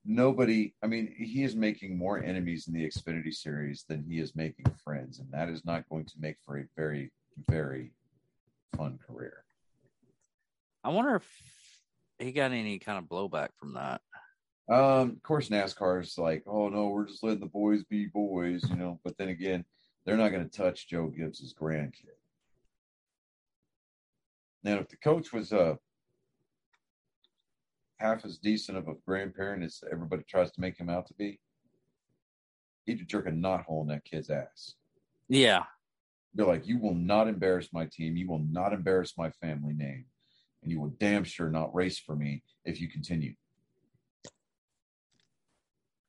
nobody. 0.05 0.75
I 0.83 0.87
mean, 0.87 1.13
he 1.17 1.43
is 1.43 1.55
making 1.55 1.97
more 1.97 2.23
enemies 2.23 2.67
in 2.67 2.73
the 2.73 2.87
Xfinity 2.87 3.33
series 3.33 3.85
than 3.89 4.05
he 4.07 4.19
is 4.19 4.35
making 4.35 4.67
friends, 4.83 5.19
and 5.19 5.31
that 5.31 5.49
is 5.49 5.65
not 5.65 5.89
going 5.89 6.05
to 6.05 6.13
make 6.19 6.37
for 6.45 6.59
a 6.59 6.65
very, 6.75 7.11
very 7.49 7.91
fun 8.77 8.99
career. 9.07 9.43
I 10.83 10.89
wonder 10.89 11.15
if 11.15 11.27
he 12.19 12.31
got 12.31 12.51
any 12.51 12.77
kind 12.77 12.99
of 12.99 13.05
blowback 13.05 13.49
from 13.59 13.73
that. 13.73 14.01
Um, 14.67 15.11
of 15.11 15.23
course, 15.23 15.49
NASCAR 15.49 16.01
is 16.01 16.17
like, 16.17 16.43
oh 16.47 16.69
no, 16.69 16.89
we're 16.89 17.07
just 17.07 17.23
letting 17.23 17.39
the 17.39 17.47
boys 17.47 17.83
be 17.83 18.05
boys, 18.05 18.63
you 18.69 18.75
know. 18.75 18.99
But 19.03 19.17
then 19.17 19.29
again, 19.29 19.65
they're 20.05 20.17
not 20.17 20.29
going 20.29 20.47
to 20.47 20.57
touch 20.57 20.87
Joe 20.87 21.07
Gibbs's 21.07 21.53
grandkid. 21.59 22.17
Now, 24.63 24.79
if 24.79 24.89
the 24.89 24.97
coach 24.97 25.31
was 25.33 25.53
uh 25.53 25.75
half 27.97 28.25
as 28.25 28.37
decent 28.37 28.77
of 28.77 28.87
a 28.87 28.93
grandparent 29.05 29.63
as 29.63 29.83
everybody 29.91 30.23
tries 30.23 30.51
to 30.51 30.61
make 30.61 30.77
him 30.77 30.89
out 30.89 31.07
to 31.07 31.13
be, 31.13 31.39
he'd 32.85 33.07
jerk 33.07 33.27
a 33.27 33.31
knothole 33.31 33.81
in 33.81 33.87
that 33.87 34.05
kid's 34.05 34.29
ass. 34.29 34.73
Yeah. 35.27 35.63
They're 36.33 36.45
like, 36.45 36.67
you 36.67 36.77
will 36.77 36.93
not 36.93 37.27
embarrass 37.27 37.69
my 37.71 37.85
team. 37.85 38.17
You 38.17 38.27
will 38.27 38.43
not 38.51 38.73
embarrass 38.73 39.17
my 39.17 39.29
family 39.29 39.73
name. 39.73 40.05
And 40.61 40.71
you 40.71 40.81
will 40.81 40.93
damn 40.99 41.23
sure 41.23 41.49
not 41.49 41.73
race 41.73 41.97
for 41.97 42.15
me 42.15 42.43
if 42.65 42.81
you 42.81 42.89
continue. 42.89 43.35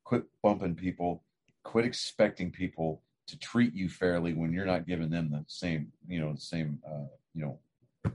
Quit 0.04 0.24
bumping 0.42 0.74
people. 0.74 1.22
Quit 1.62 1.84
expecting 1.84 2.50
people 2.50 3.02
to 3.26 3.38
treat 3.38 3.74
you 3.74 3.88
fairly 3.88 4.34
when 4.34 4.52
you're 4.52 4.66
not 4.66 4.86
giving 4.86 5.10
them 5.10 5.30
the 5.30 5.44
same, 5.48 5.92
you 6.08 6.20
know, 6.20 6.34
same, 6.36 6.78
uh, 6.88 7.06
you 7.34 7.42
know, 7.42 8.12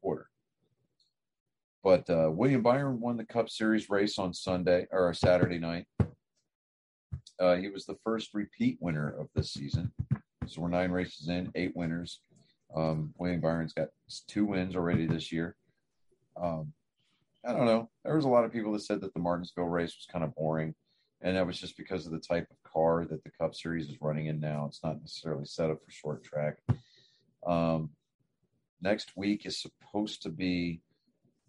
order. 0.00 0.28
But 1.84 2.08
uh, 2.08 2.30
William 2.30 2.62
Byron 2.62 3.00
won 3.00 3.16
the 3.16 3.24
Cup 3.24 3.50
Series 3.50 3.90
race 3.90 4.18
on 4.18 4.32
Sunday 4.32 4.86
or 4.90 5.12
Saturday 5.14 5.58
night. 5.58 5.86
Uh, 7.40 7.56
he 7.56 7.68
was 7.68 7.86
the 7.86 7.96
first 8.04 8.34
repeat 8.34 8.78
winner 8.80 9.08
of 9.18 9.28
this 9.34 9.52
season. 9.52 9.92
So 10.46 10.60
we're 10.60 10.68
nine 10.68 10.90
races 10.90 11.28
in, 11.28 11.50
eight 11.54 11.74
winners. 11.74 12.20
Um, 12.74 13.12
William 13.18 13.40
Byron's 13.40 13.72
got 13.72 13.88
two 14.28 14.44
wins 14.44 14.76
already 14.76 15.06
this 15.06 15.32
year. 15.32 15.56
Um, 16.40 16.72
I 17.44 17.52
don't 17.52 17.66
know. 17.66 17.90
There 18.04 18.14
was 18.14 18.24
a 18.24 18.28
lot 18.28 18.44
of 18.44 18.52
people 18.52 18.72
that 18.72 18.82
said 18.82 19.00
that 19.00 19.12
the 19.14 19.20
Martinsville 19.20 19.64
race 19.64 19.96
was 19.96 20.06
kind 20.10 20.24
of 20.24 20.34
boring, 20.34 20.74
and 21.22 21.36
that 21.36 21.46
was 21.46 21.58
just 21.58 21.76
because 21.76 22.04
of 22.06 22.12
the 22.12 22.18
type 22.18 22.48
of 22.50 22.70
car 22.72 23.04
that 23.08 23.22
the 23.24 23.30
Cup 23.30 23.54
Series 23.54 23.88
is 23.88 23.96
running 24.00 24.26
in 24.26 24.40
now. 24.40 24.66
It's 24.66 24.82
not 24.82 25.00
necessarily 25.00 25.44
set 25.46 25.70
up 25.70 25.78
for 25.84 25.90
short 25.90 26.24
track. 26.24 26.56
Um, 27.46 27.90
next 28.80 29.12
week 29.16 29.46
is 29.46 29.60
supposed 29.62 30.22
to 30.22 30.28
be 30.30 30.80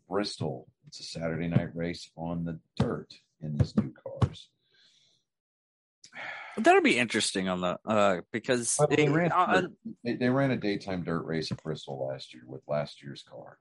Bristol. 0.08 0.68
It's 0.88 1.00
a 1.00 1.04
Saturday 1.04 1.48
night 1.48 1.76
race 1.76 2.10
on 2.16 2.46
the 2.46 2.60
dirt 2.78 3.14
in 3.42 3.58
these 3.58 3.76
new 3.76 3.92
cars. 3.94 4.50
That'll 6.56 6.82
be 6.84 7.00
interesting 7.00 7.50
on 7.50 7.62
the 7.62 7.80
uh 7.84 8.22
because 8.32 8.76
Well, 8.78 8.88
they, 8.88 9.06
it- 9.06 9.10
ran, 9.12 9.32
uh, 9.32 9.64
they, 10.04 10.14
they 10.18 10.30
ran 10.30 10.52
a 10.52 10.58
daytime 10.58 11.04
dirt 11.04 11.24
race 11.26 11.52
at 11.52 11.64
Bristol 11.64 12.08
last 12.08 12.32
year 12.34 12.44
with 12.46 12.62
last 12.68 13.02
year's 13.02 13.24
car. 13.24 13.58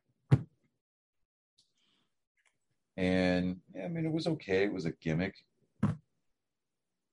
And 2.98 3.56
yeah, 3.74 3.86
I 3.86 3.88
mean, 3.88 4.04
it 4.04 4.12
was 4.12 4.26
okay. 4.26 4.64
It 4.64 4.72
was 4.72 4.84
a 4.84 4.90
gimmick. 4.92 5.34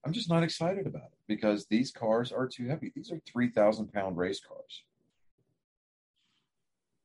I'm 0.09 0.13
just 0.13 0.27
not 0.27 0.41
excited 0.41 0.87
about 0.87 1.03
it 1.03 1.19
because 1.27 1.67
these 1.67 1.91
cars 1.91 2.31
are 2.31 2.47
too 2.47 2.67
heavy. 2.67 2.91
These 2.95 3.11
are 3.11 3.19
3,000 3.27 3.93
pound 3.93 4.17
race 4.17 4.39
cars. 4.39 4.83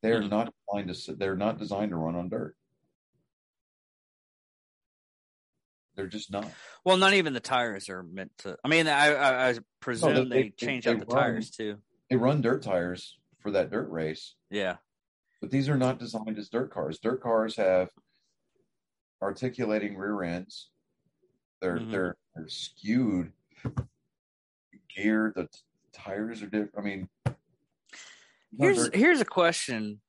They 0.00 0.10
are 0.12 0.22
Mhm. 0.22 0.30
not 0.30 0.54
designed 0.72 0.94
to, 0.94 1.14
they're 1.14 1.36
not 1.36 1.58
designed 1.58 1.90
to 1.90 1.96
run 1.96 2.14
on 2.14 2.30
dirt. 2.30 2.56
They're 5.96 6.06
just 6.06 6.30
not. 6.32 6.50
well, 6.82 6.96
not 6.96 7.12
even 7.12 7.34
the 7.34 7.40
tires 7.40 7.90
are 7.90 8.02
meant 8.02 8.32
to. 8.38 8.56
I 8.64 8.68
mean, 8.68 8.86
I 8.88 9.08
I, 9.12 9.50
I 9.50 9.58
presume 9.80 10.14
they- 10.14 10.24
they, 10.24 10.42
they- 10.44 10.50
change 10.52 10.86
they 10.86 10.92
out 10.92 11.00
the 11.00 11.04
run. 11.04 11.22
tires 11.24 11.50
too. 11.50 11.82
They 12.08 12.16
run 12.16 12.40
dirt 12.40 12.62
tires 12.62 13.18
for 13.40 13.50
that 13.50 13.68
dirt 13.70 13.90
race, 13.90 14.34
Yeah. 14.48 14.78
but 15.42 15.50
these 15.50 15.68
are 15.68 15.76
not 15.76 15.98
designed 15.98 16.38
as 16.38 16.48
dirt 16.48 16.70
cars. 16.70 16.98
Dirt 17.00 17.20
cars 17.20 17.56
have 17.56 17.90
articulating 19.20 19.94
rear 19.94 20.22
ends. 20.22 20.70
They're 21.64 21.78
Mhm. 21.80 21.90
they're 21.90 22.16
they're 22.36 22.48
skewed. 22.48 23.32
Gear, 24.94 25.32
the 25.34 25.46
t- 25.46 25.60
tires 25.92 26.42
are 26.42 26.46
different. 26.46 26.74
I 26.76 26.80
mean, 26.82 27.08
Here's 28.58 28.94
here's 28.94 29.20
a 29.22 29.24
question 29.24 30.02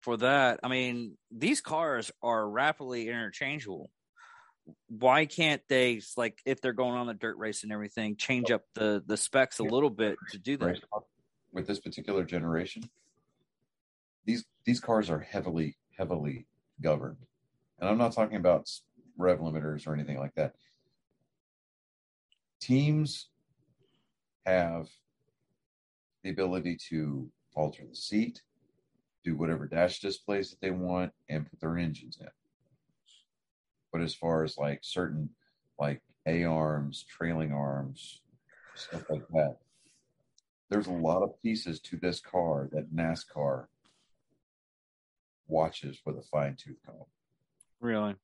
for 0.00 0.16
that. 0.16 0.58
I 0.62 0.68
mean, 0.68 1.18
these 1.30 1.60
cars 1.60 2.10
are 2.22 2.48
rapidly 2.48 3.08
interchangeable. 3.08 3.90
Why 4.88 5.26
can't 5.26 5.62
they 5.68 6.00
like 6.16 6.40
if 6.46 6.62
they're 6.62 6.72
going 6.72 6.96
on 6.96 7.06
the 7.06 7.14
dirt 7.14 7.36
race 7.36 7.62
and 7.62 7.72
everything, 7.72 8.16
change 8.16 8.50
up 8.50 8.62
the 8.72 9.02
the 9.04 9.18
specs 9.18 9.58
a 9.58 9.64
little 9.64 9.90
bit 9.90 10.16
to 10.30 10.38
do 10.38 10.56
that? 10.56 10.82
with 11.52 11.66
this 11.66 11.78
particular 11.80 12.24
generation. 12.24 12.82
These 14.24 14.46
these 14.64 14.80
cars 14.80 15.10
are 15.10 15.20
heavily 15.20 15.76
heavily 15.98 16.46
governed, 16.80 17.26
and 17.78 17.90
I'm 17.90 17.98
not 17.98 18.12
talking 18.14 18.38
about 18.38 18.70
rev 19.18 19.40
limiters 19.40 19.86
or 19.86 19.92
anything 19.92 20.16
like 20.18 20.34
that. 20.36 20.56
Teams 22.62 23.26
have 24.46 24.88
the 26.22 26.30
ability 26.30 26.76
to 26.90 27.28
alter 27.56 27.82
the 27.88 27.96
seat, 27.96 28.42
do 29.24 29.36
whatever 29.36 29.66
dash 29.66 29.98
displays 29.98 30.50
that 30.50 30.60
they 30.60 30.70
want, 30.70 31.12
and 31.28 31.50
put 31.50 31.58
their 31.58 31.76
engines 31.76 32.18
in. 32.20 32.28
But 33.92 34.00
as 34.00 34.14
far 34.14 34.44
as 34.44 34.56
like 34.56 34.78
certain 34.82 35.30
like 35.76 36.02
A 36.26 36.44
arms, 36.44 37.04
trailing 37.08 37.52
arms, 37.52 38.20
stuff 38.76 39.10
like 39.10 39.26
that, 39.30 39.56
there's 40.70 40.86
a 40.86 40.92
lot 40.92 41.24
of 41.24 41.42
pieces 41.42 41.80
to 41.80 41.96
this 41.96 42.20
car 42.20 42.68
that 42.70 42.94
NASCAR 42.94 43.66
watches 45.48 45.98
with 46.06 46.16
a 46.16 46.22
fine 46.22 46.54
tooth 46.54 46.78
comb. 46.86 47.06
Really? 47.80 48.14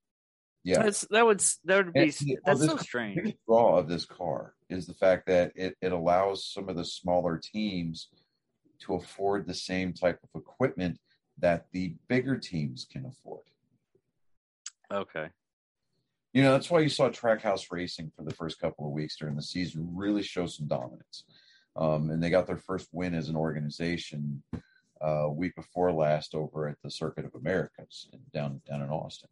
Yeah. 0.68 0.82
That's 0.82 1.06
that 1.08 1.24
would 1.24 1.40
that 1.64 1.76
would 1.86 1.94
be 1.94 2.00
And, 2.00 2.20
you 2.20 2.34
know, 2.34 2.40
that's 2.44 2.60
this- 2.60 2.68
so 2.70 2.76
strange. 2.76 3.16
biggest 3.16 3.38
draw 3.46 3.78
of 3.78 3.88
this 3.88 4.04
car 4.04 4.54
is 4.68 4.86
the 4.86 4.92
fact 4.92 5.26
that 5.26 5.50
it, 5.54 5.78
it 5.80 5.92
allows 5.92 6.44
some 6.44 6.68
of 6.68 6.76
the 6.76 6.84
smaller 6.84 7.38
teams 7.38 8.10
to 8.80 8.94
afford 8.94 9.46
the 9.46 9.54
same 9.54 9.94
type 9.94 10.20
of 10.22 10.28
equipment 10.38 10.98
that 11.38 11.68
the 11.72 11.96
bigger 12.08 12.36
teams 12.36 12.86
can 12.92 13.06
afford. 13.06 13.44
Okay. 14.92 15.30
You 16.34 16.42
know, 16.42 16.52
that's 16.52 16.70
why 16.70 16.80
you 16.80 16.90
saw 16.90 17.08
Trackhouse 17.08 17.72
Racing 17.72 18.12
for 18.14 18.22
the 18.22 18.34
first 18.34 18.60
couple 18.60 18.84
of 18.86 18.92
weeks 18.92 19.16
during 19.16 19.36
the 19.36 19.42
season 19.42 19.88
really 19.94 20.22
show 20.22 20.46
some 20.46 20.66
dominance. 20.68 21.24
Um, 21.76 22.10
and 22.10 22.22
they 22.22 22.28
got 22.28 22.46
their 22.46 22.58
first 22.58 22.88
win 22.92 23.14
as 23.14 23.30
an 23.30 23.36
organization 23.36 24.42
uh, 25.00 25.28
week 25.30 25.54
before 25.56 25.92
last 25.92 26.34
over 26.34 26.68
at 26.68 26.76
the 26.84 26.90
Circuit 26.90 27.24
of 27.24 27.34
Americas 27.34 28.08
down 28.34 28.60
down 28.68 28.82
in 28.82 28.90
Austin. 28.90 29.30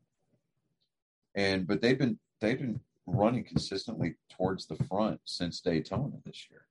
And 1.36 1.66
but 1.66 1.80
they've 1.80 1.98
been 1.98 2.18
they've 2.40 2.58
been 2.58 2.80
running 3.06 3.44
consistently 3.44 4.16
towards 4.28 4.66
the 4.66 4.76
front 4.76 5.20
since 5.24 5.60
Daytona 5.60 6.16
this 6.24 6.48
year 6.50 6.66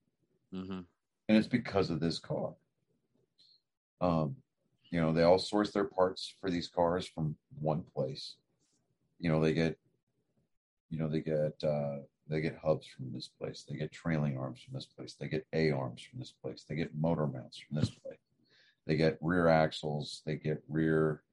hmm 0.51 0.81
and 1.27 1.37
it's 1.37 1.47
because 1.47 1.89
of 1.89 1.99
this 1.99 2.19
car. 2.19 2.53
Um, 4.01 4.35
you 4.91 5.01
know, 5.01 5.11
they 5.11 5.23
all 5.23 5.39
source 5.39 5.71
their 5.71 5.85
parts 5.85 6.33
for 6.39 6.49
these 6.49 6.67
cars 6.67 7.07
from 7.07 7.35
one 7.59 7.83
place. 7.95 8.35
You 9.19 9.31
know, 9.31 9.41
they 9.41 9.53
get, 9.53 9.77
you 10.89 10.99
know, 10.99 11.07
they 11.07 11.21
get 11.21 11.55
uh, 11.63 11.97
they 12.27 12.41
get 12.41 12.59
hubs 12.63 12.87
from 12.87 13.11
this 13.11 13.27
place. 13.27 13.65
They 13.67 13.75
get 13.75 13.91
trailing 13.91 14.37
arms 14.37 14.61
from 14.61 14.73
this 14.73 14.85
place. 14.85 15.15
They 15.19 15.27
get 15.27 15.47
A 15.53 15.71
arms 15.71 16.01
from 16.01 16.19
this 16.19 16.31
place. 16.31 16.65
They 16.67 16.75
get 16.75 16.95
motor 16.95 17.27
mounts 17.27 17.57
from 17.57 17.77
this 17.79 17.89
place. 17.89 18.17
They 18.85 18.95
get 18.95 19.17
rear 19.19 19.47
axles, 19.47 20.21
they 20.27 20.35
get 20.35 20.63
rear 20.69 21.23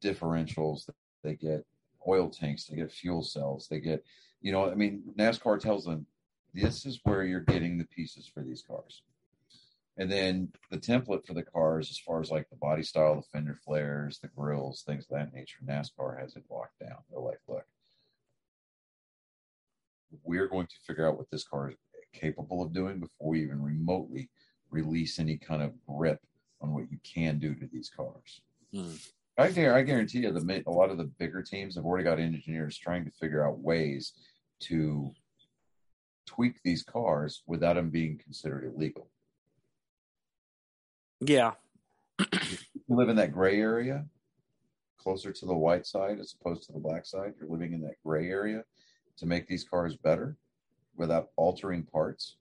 differentials, 0.00 0.88
they 1.24 1.34
get 1.34 1.66
oil 2.06 2.28
tanks, 2.28 2.64
they 2.64 2.76
get 2.76 2.92
fuel 2.92 3.22
cells, 3.22 3.68
they 3.68 3.80
get, 3.80 4.04
you 4.40 4.52
know, 4.52 4.70
I 4.70 4.74
mean, 4.74 5.02
NASCAR 5.18 5.60
tells 5.60 5.84
them 5.84 6.06
this 6.52 6.86
is 6.86 7.00
where 7.04 7.24
you're 7.24 7.40
getting 7.40 7.78
the 7.78 7.86
pieces 7.86 8.30
for 8.32 8.42
these 8.42 8.62
cars. 8.62 9.02
And 9.96 10.10
then 10.10 10.52
the 10.70 10.78
template 10.78 11.24
for 11.24 11.34
the 11.34 11.42
cars, 11.42 11.88
as 11.90 11.98
far 11.98 12.20
as 12.20 12.30
like 12.30 12.48
the 12.50 12.56
body 12.56 12.82
style, 12.82 13.16
the 13.16 13.22
fender 13.22 13.58
flares, 13.64 14.18
the 14.18 14.28
grills, 14.28 14.82
things 14.82 15.04
of 15.04 15.16
that 15.16 15.32
nature, 15.32 15.58
NASCAR 15.64 16.20
has 16.20 16.34
it 16.36 16.44
locked 16.50 16.80
down. 16.80 16.98
They're 17.10 17.20
like, 17.20 17.40
look, 17.48 17.64
we're 20.24 20.48
going 20.48 20.66
to 20.66 20.74
figure 20.86 21.08
out 21.08 21.16
what 21.16 21.30
this 21.30 21.44
car 21.44 21.70
is 21.70 21.76
capable 22.12 22.62
of 22.62 22.72
doing 22.72 23.00
before 23.00 23.30
we 23.30 23.42
even 23.42 23.62
remotely 23.62 24.30
release 24.70 25.18
any 25.18 25.36
kind 25.36 25.62
of 25.62 25.72
grip 25.86 26.20
on 26.60 26.72
what 26.72 26.90
you 26.90 26.98
can 27.04 27.38
do 27.38 27.54
to 27.54 27.66
these 27.72 27.90
cars. 27.94 28.40
Hmm. 28.72 28.94
I, 29.36 29.46
I 29.46 29.82
guarantee 29.82 30.20
you, 30.20 30.32
the 30.32 30.62
a 30.66 30.70
lot 30.70 30.90
of 30.90 30.98
the 30.98 31.04
bigger 31.04 31.42
teams 31.42 31.74
have 31.74 31.84
already 31.84 32.04
got 32.04 32.20
engineers 32.20 32.78
trying 32.78 33.04
to 33.04 33.10
figure 33.10 33.46
out 33.46 33.58
ways 33.58 34.12
to 34.60 35.12
tweak 36.26 36.62
these 36.62 36.82
cars 36.82 37.42
without 37.46 37.74
them 37.74 37.90
being 37.90 38.18
considered 38.22 38.64
illegal. 38.64 39.10
Yeah. 41.20 41.52
you 42.18 42.26
live 42.88 43.08
in 43.08 43.16
that 43.16 43.32
gray 43.32 43.60
area, 43.60 44.04
closer 44.98 45.32
to 45.32 45.46
the 45.46 45.54
white 45.54 45.86
side 45.86 46.20
as 46.20 46.34
opposed 46.38 46.64
to 46.66 46.72
the 46.72 46.78
black 46.78 47.04
side. 47.04 47.34
You're 47.38 47.50
living 47.50 47.72
in 47.72 47.80
that 47.82 47.96
gray 48.04 48.30
area 48.30 48.62
to 49.16 49.26
make 49.26 49.48
these 49.48 49.64
cars 49.64 49.96
better 49.96 50.36
without 50.96 51.30
altering 51.36 51.82
parts. 51.82 52.36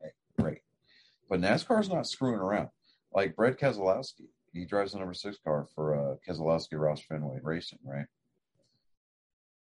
Okay, 0.00 0.12
great. 0.40 0.58
But 1.28 1.40
NASCAR's 1.40 1.88
not 1.88 2.06
screwing 2.06 2.40
around. 2.40 2.68
Like 3.14 3.36
Brad 3.36 3.58
Keselowski, 3.58 4.26
he 4.52 4.64
drives 4.64 4.92
the 4.92 4.98
number 4.98 5.14
six 5.14 5.38
car 5.42 5.66
for 5.74 5.94
uh, 5.94 6.16
Keselowski 6.26 6.74
Roush 6.74 7.04
Fenway 7.06 7.40
Racing, 7.42 7.78
right? 7.84 8.06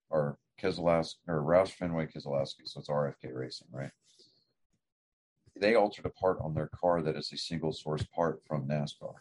Or 0.10 0.38
Keselowski 0.62 1.16
or 1.28 1.42
Roush 1.42 1.72
Fenway 1.72 2.08
Keselowski, 2.08 2.66
so 2.66 2.80
it's 2.80 2.90
RFK 2.90 3.34
Racing, 3.34 3.68
right? 3.72 3.92
They 5.60 5.76
altered 5.76 6.06
a 6.06 6.10
part 6.10 6.38
on 6.42 6.54
their 6.54 6.68
car 6.68 7.02
that 7.02 7.16
is 7.16 7.32
a 7.34 7.38
single 7.38 7.74
source 7.74 8.04
part 8.16 8.42
from 8.48 8.68
NASCAR. 8.68 9.16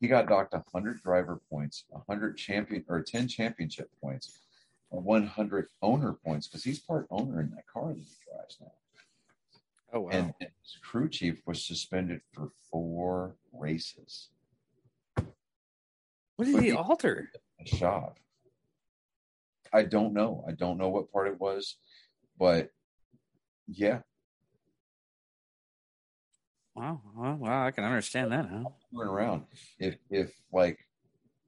He 0.00 0.08
got 0.08 0.28
docked 0.28 0.54
100 0.54 1.02
driver 1.02 1.40
points, 1.50 1.84
100 1.90 2.38
champion 2.38 2.84
or 2.88 3.02
10 3.02 3.28
championship 3.28 3.90
points, 4.00 4.40
100 4.88 5.68
owner 5.82 6.12
points 6.12 6.48
because 6.48 6.64
he's 6.64 6.78
part 6.78 7.06
owner 7.10 7.40
in 7.40 7.50
that 7.50 7.66
car 7.66 7.88
that 7.88 7.98
he 7.98 8.16
drives 8.24 8.56
now. 8.60 8.72
Oh 9.92 10.00
wow! 10.00 10.10
And 10.10 10.34
his 10.40 10.76
crew 10.82 11.08
chief 11.08 11.42
was 11.46 11.64
suspended 11.64 12.20
for 12.32 12.50
four 12.70 13.36
races. 13.52 14.28
What 16.36 16.44
did 16.46 16.54
But 16.54 16.62
he 16.62 16.70
he- 16.70 16.76
alter? 16.76 17.30
A 17.60 17.66
shop. 17.66 18.18
I 19.72 19.82
don't 19.84 20.12
know. 20.14 20.44
I 20.48 20.52
don't 20.52 20.78
know 20.78 20.88
what 20.88 21.12
part 21.12 21.28
it 21.28 21.40
was, 21.40 21.76
but 22.38 22.72
yeah, 23.68 24.00
Wow, 26.74 27.00
wow, 27.14 27.34
wow! 27.36 27.66
I 27.66 27.70
can 27.72 27.84
understand 27.84 28.32
that, 28.32 28.46
huh? 28.48 28.64
turn 28.96 29.08
around. 29.08 29.44
If 29.78 29.96
if 30.08 30.32
like 30.52 30.78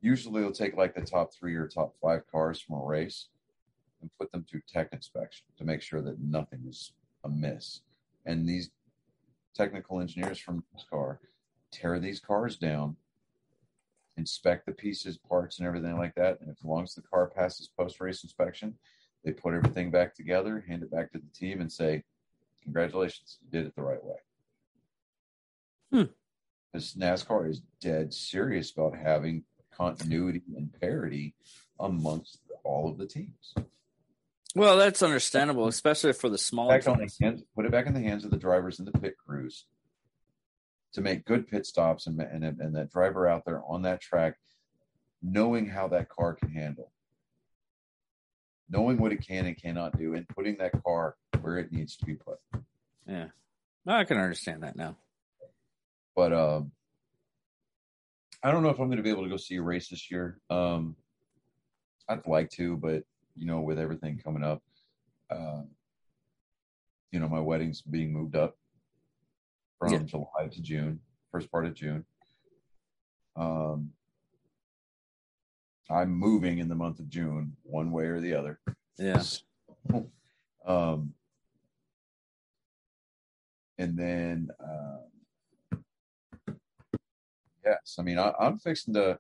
usually 0.01 0.43
they'll 0.43 0.53
take 0.53 0.76
like 0.76 0.95
the 0.95 1.01
top 1.03 1.32
three 1.32 1.55
or 1.55 1.66
top 1.68 1.95
five 2.03 2.22
cars 2.30 2.61
from 2.61 2.76
a 2.76 2.84
race 2.84 3.28
and 4.01 4.11
put 4.18 4.30
them 4.32 4.45
through 4.49 4.62
tech 4.68 4.88
inspection 4.93 5.45
to 5.59 5.64
make 5.64 5.80
sure 5.80 6.03
that 6.03 6.18
nothing 6.20 6.64
is 6.68 6.93
amiss. 7.24 7.80
And 8.25 8.49
these 8.49 8.70
technical 9.55 10.01
engineers 10.01 10.39
from 10.39 10.64
this 10.73 10.85
car 10.89 11.20
tear 11.70 11.99
these 11.99 12.20
cars 12.20 12.57
down, 12.57 12.97
inspect 14.16 14.66
the 14.66 14.73
pieces, 14.73 15.16
parts, 15.16 15.59
and 15.59 15.66
everything 15.66 15.97
like 15.97 16.14
that. 16.14 16.41
And 16.41 16.51
as 16.51 16.62
long 16.64 16.83
as 16.83 16.95
the 16.95 17.03
car 17.03 17.29
passes 17.29 17.68
post 17.68 18.01
race 18.01 18.23
inspection, 18.23 18.75
they 19.25 19.33
put 19.33 19.55
everything 19.55 19.91
back 19.91 20.14
together, 20.14 20.64
hand 20.66 20.83
it 20.83 20.91
back 20.91 21.12
to 21.12 21.18
the 21.18 21.31
team, 21.35 21.61
and 21.61 21.73
say, 21.73 22.05
"Congratulations, 22.62 23.39
you 23.41 23.51
did 23.51 23.66
it 23.66 23.75
the 23.75 23.83
right 23.83 24.05
way." 24.05 24.16
Hmm. 25.91 26.12
Because 26.73 26.95
NASCAR 26.95 27.49
is 27.49 27.62
dead 27.81 28.12
serious 28.12 28.73
about 28.73 28.97
having 28.97 29.45
continuity 29.70 30.43
and 30.57 30.73
parity 30.81 31.35
amongst 31.81 32.41
all 32.64 32.89
of 32.89 32.99
the 32.99 33.07
teams. 33.07 33.55
Well, 34.55 34.77
that's 34.77 35.03
understandable, 35.03 35.67
especially 35.67 36.13
for 36.13 36.29
the 36.29 36.37
smaller 36.39 36.79
Back 36.79 36.89
on 36.89 36.99
the 36.99 37.11
hands, 37.21 37.43
put 37.55 37.65
it 37.65 37.73
back 37.73 37.87
in 37.87 37.95
the 37.95 38.01
hands 38.03 38.25
of 38.25 38.31
the 38.31 38.37
drivers 38.37 38.79
and 38.79 38.87
the 38.89 38.93
pit 38.99 39.15
crews 39.25 39.65
to 40.93 41.01
make 41.01 41.25
good 41.25 41.49
pit 41.49 41.65
stops 41.65 42.07
and, 42.07 42.21
and 42.21 42.45
and 42.45 42.77
that 42.77 42.91
driver 42.93 43.27
out 43.27 43.45
there 43.47 43.63
on 43.67 43.83
that 43.83 44.01
track 44.03 44.37
knowing 45.23 45.67
how 45.67 45.89
that 45.89 46.09
car 46.11 46.35
can 46.35 46.51
handle. 46.51 46.91
Knowing 48.69 48.99
what 48.99 49.13
it 49.13 49.27
can 49.27 49.47
and 49.47 49.57
cannot 49.57 49.97
do 49.99 50.15
and 50.15 50.29
putting 50.29 50.57
that 50.59 50.73
car 50.85 51.17
where 51.41 51.59
it 51.59 51.73
needs 51.73 51.97
to 51.97 52.05
be 52.05 52.15
put. 52.15 52.39
Yeah, 53.07 53.29
No, 53.87 53.95
I 53.95 54.05
can 54.05 54.19
understand 54.19 54.63
that 54.65 54.77
now. 54.77 54.97
but 56.15 56.33
um 56.33 56.73
i 58.43 58.51
don't 58.51 58.63
know 58.63 58.69
if 58.71 58.79
i'm 58.81 58.89
going 58.89 58.97
to 58.99 59.03
be 59.03 59.11
able 59.11 59.23
to 59.25 59.29
go 59.31 59.37
see 59.37 59.57
a 59.57 59.63
race 59.63 59.89
this 59.89 60.11
year. 60.11 60.39
Um 60.51 60.97
i'd 62.09 62.27
like 62.27 62.51
to 62.51 62.77
but 62.77 63.05
you 63.37 63.47
know 63.47 63.61
with 63.61 63.78
everything 63.78 64.20
coming 64.22 64.43
up 64.43 64.62
uh, 65.30 65.62
you 67.11 67.20
know 67.20 67.28
my 67.28 67.41
wedding's 67.41 67.80
being 67.83 68.12
moved 68.12 68.37
up 68.37 68.57
from 69.78 69.93
Yeah. 69.93 69.99
july 70.01 70.49
to 70.51 70.61
june 70.61 71.01
first 71.30 71.51
part 71.51 71.66
of 71.66 71.74
june 71.74 72.05
um 73.37 73.91
i'm 75.91 76.11
moving 76.11 76.59
in 76.59 76.68
the 76.68 76.74
month 76.74 76.99
of 76.99 77.09
june 77.09 77.57
one 77.62 77.91
way 77.91 78.05
or 78.05 78.20
the 78.20 78.35
other 78.35 78.61
Yeah, 78.99 79.22
um, 80.66 81.14
and 83.78 83.99
then, 83.99 84.49
um, 84.62 85.83
yes, 87.64 87.97
I 87.99 88.03
mean, 88.03 88.18
I, 88.18 88.33
I'm 88.39 88.59
fixing 88.59 88.95
to, 88.95 89.18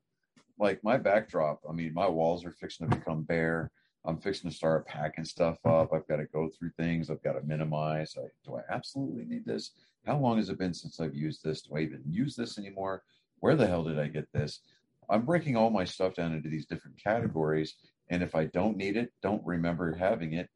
like, 0.58 0.84
my 0.84 0.98
backdrop. 0.98 1.60
I 1.68 1.72
mean, 1.72 1.92
my 1.94 2.06
walls 2.06 2.44
are 2.44 2.52
fixing 2.52 2.88
to 2.88 2.96
become 2.96 3.22
bare. 3.22 3.72
I'm 4.04 4.18
fixing 4.18 4.50
to 4.50 4.56
start 4.56 4.86
packing 4.86 5.24
stuff 5.24 5.58
mm-hmm. 5.64 5.80
up. 5.82 5.92
I've 5.92 6.08
got 6.08 6.16
to 6.16 6.26
go 6.26 6.48
through 6.48 6.70
things. 6.76 7.10
I've 7.10 7.22
got 7.22 7.34
to 7.34 7.42
minimize. 7.42 8.16
I, 8.18 8.26
do 8.44 8.56
I 8.56 8.62
absolutely 8.72 9.24
need 9.24 9.44
this? 9.44 9.72
How 10.06 10.18
long 10.18 10.38
has 10.38 10.48
it 10.48 10.58
been 10.58 10.74
since 10.74 11.00
I've 11.00 11.14
used 11.14 11.44
this? 11.44 11.62
Do 11.62 11.76
I 11.76 11.80
even 11.80 12.02
use 12.08 12.34
this 12.34 12.58
anymore? 12.58 13.04
Where 13.40 13.54
the 13.54 13.66
hell 13.66 13.84
did 13.84 13.98
I 13.98 14.08
get 14.08 14.26
this? 14.32 14.60
I'm 15.08 15.24
breaking 15.24 15.56
all 15.56 15.70
my 15.70 15.84
stuff 15.84 16.14
down 16.14 16.32
into 16.32 16.48
these 16.48 16.66
different 16.66 17.02
categories. 17.02 17.76
And 18.08 18.22
if 18.22 18.34
I 18.34 18.46
don't 18.46 18.76
need 18.76 18.96
it, 18.96 19.12
don't 19.22 19.44
remember 19.46 19.94
having 19.94 20.34
it, 20.34 20.48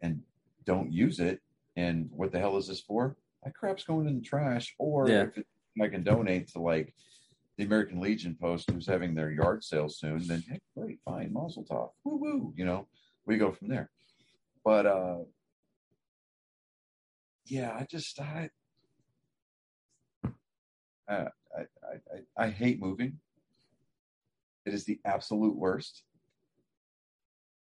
and 0.00 0.22
don't 0.64 0.92
use 0.92 1.20
it, 1.20 1.40
and 1.76 2.08
what 2.10 2.32
the 2.32 2.38
hell 2.38 2.56
is 2.56 2.68
this 2.68 2.80
for? 2.80 3.16
That 3.44 3.54
crap's 3.54 3.84
going 3.84 4.08
in 4.08 4.16
the 4.16 4.24
trash. 4.24 4.74
Or 4.78 5.08
Yeah. 5.08 5.24
if 5.24 5.38
it, 5.38 5.46
I 5.80 5.88
can 5.88 6.02
donate 6.02 6.48
to 6.48 6.60
like 6.60 6.94
the 7.58 7.64
American 7.64 8.00
Legion 8.00 8.36
post 8.40 8.70
who's 8.70 8.86
having 8.86 9.14
their 9.14 9.32
yard 9.32 9.64
sale 9.64 9.88
soon, 9.88 10.24
then 10.26 10.44
hey, 10.48 10.60
great, 10.76 11.00
fine, 11.04 11.32
Mazel 11.32 11.64
Tov, 11.64 11.90
woo 12.04 12.16
woo. 12.16 12.54
You 12.56 12.64
know, 12.64 12.86
we 13.26 13.36
go 13.36 13.50
from 13.50 13.68
there. 13.68 13.90
But 14.64 14.86
uh, 14.86 15.18
yeah, 17.46 17.72
I 17.72 17.84
just 17.90 18.20
I 18.20 18.50
I 21.08 21.26
I 21.58 21.64
I, 22.36 22.48
hate 22.48 22.80
moving. 22.80 23.18
It 24.64 24.72
is 24.72 24.84
the 24.84 25.00
absolute 25.04 25.56
worst. 25.56 26.04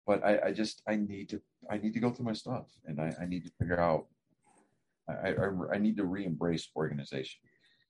But 0.06 0.24
I, 0.24 0.48
I 0.48 0.52
just 0.52 0.84
I 0.88 0.96
need 0.96 1.30
to 1.30 1.42
I 1.72 1.78
need 1.78 1.94
to 1.94 2.00
go 2.00 2.12
through 2.12 2.26
my 2.26 2.34
stuff 2.34 2.68
and 2.86 3.02
I, 3.02 3.16
I 3.20 3.26
need 3.26 3.46
to 3.46 3.52
figure 3.58 3.80
out 3.80 4.08
I, 5.10 5.30
I 5.34 5.76
I 5.76 5.78
need 5.80 5.98
to 5.98 6.06
re-embrace 6.06 6.70
organization. 6.76 7.40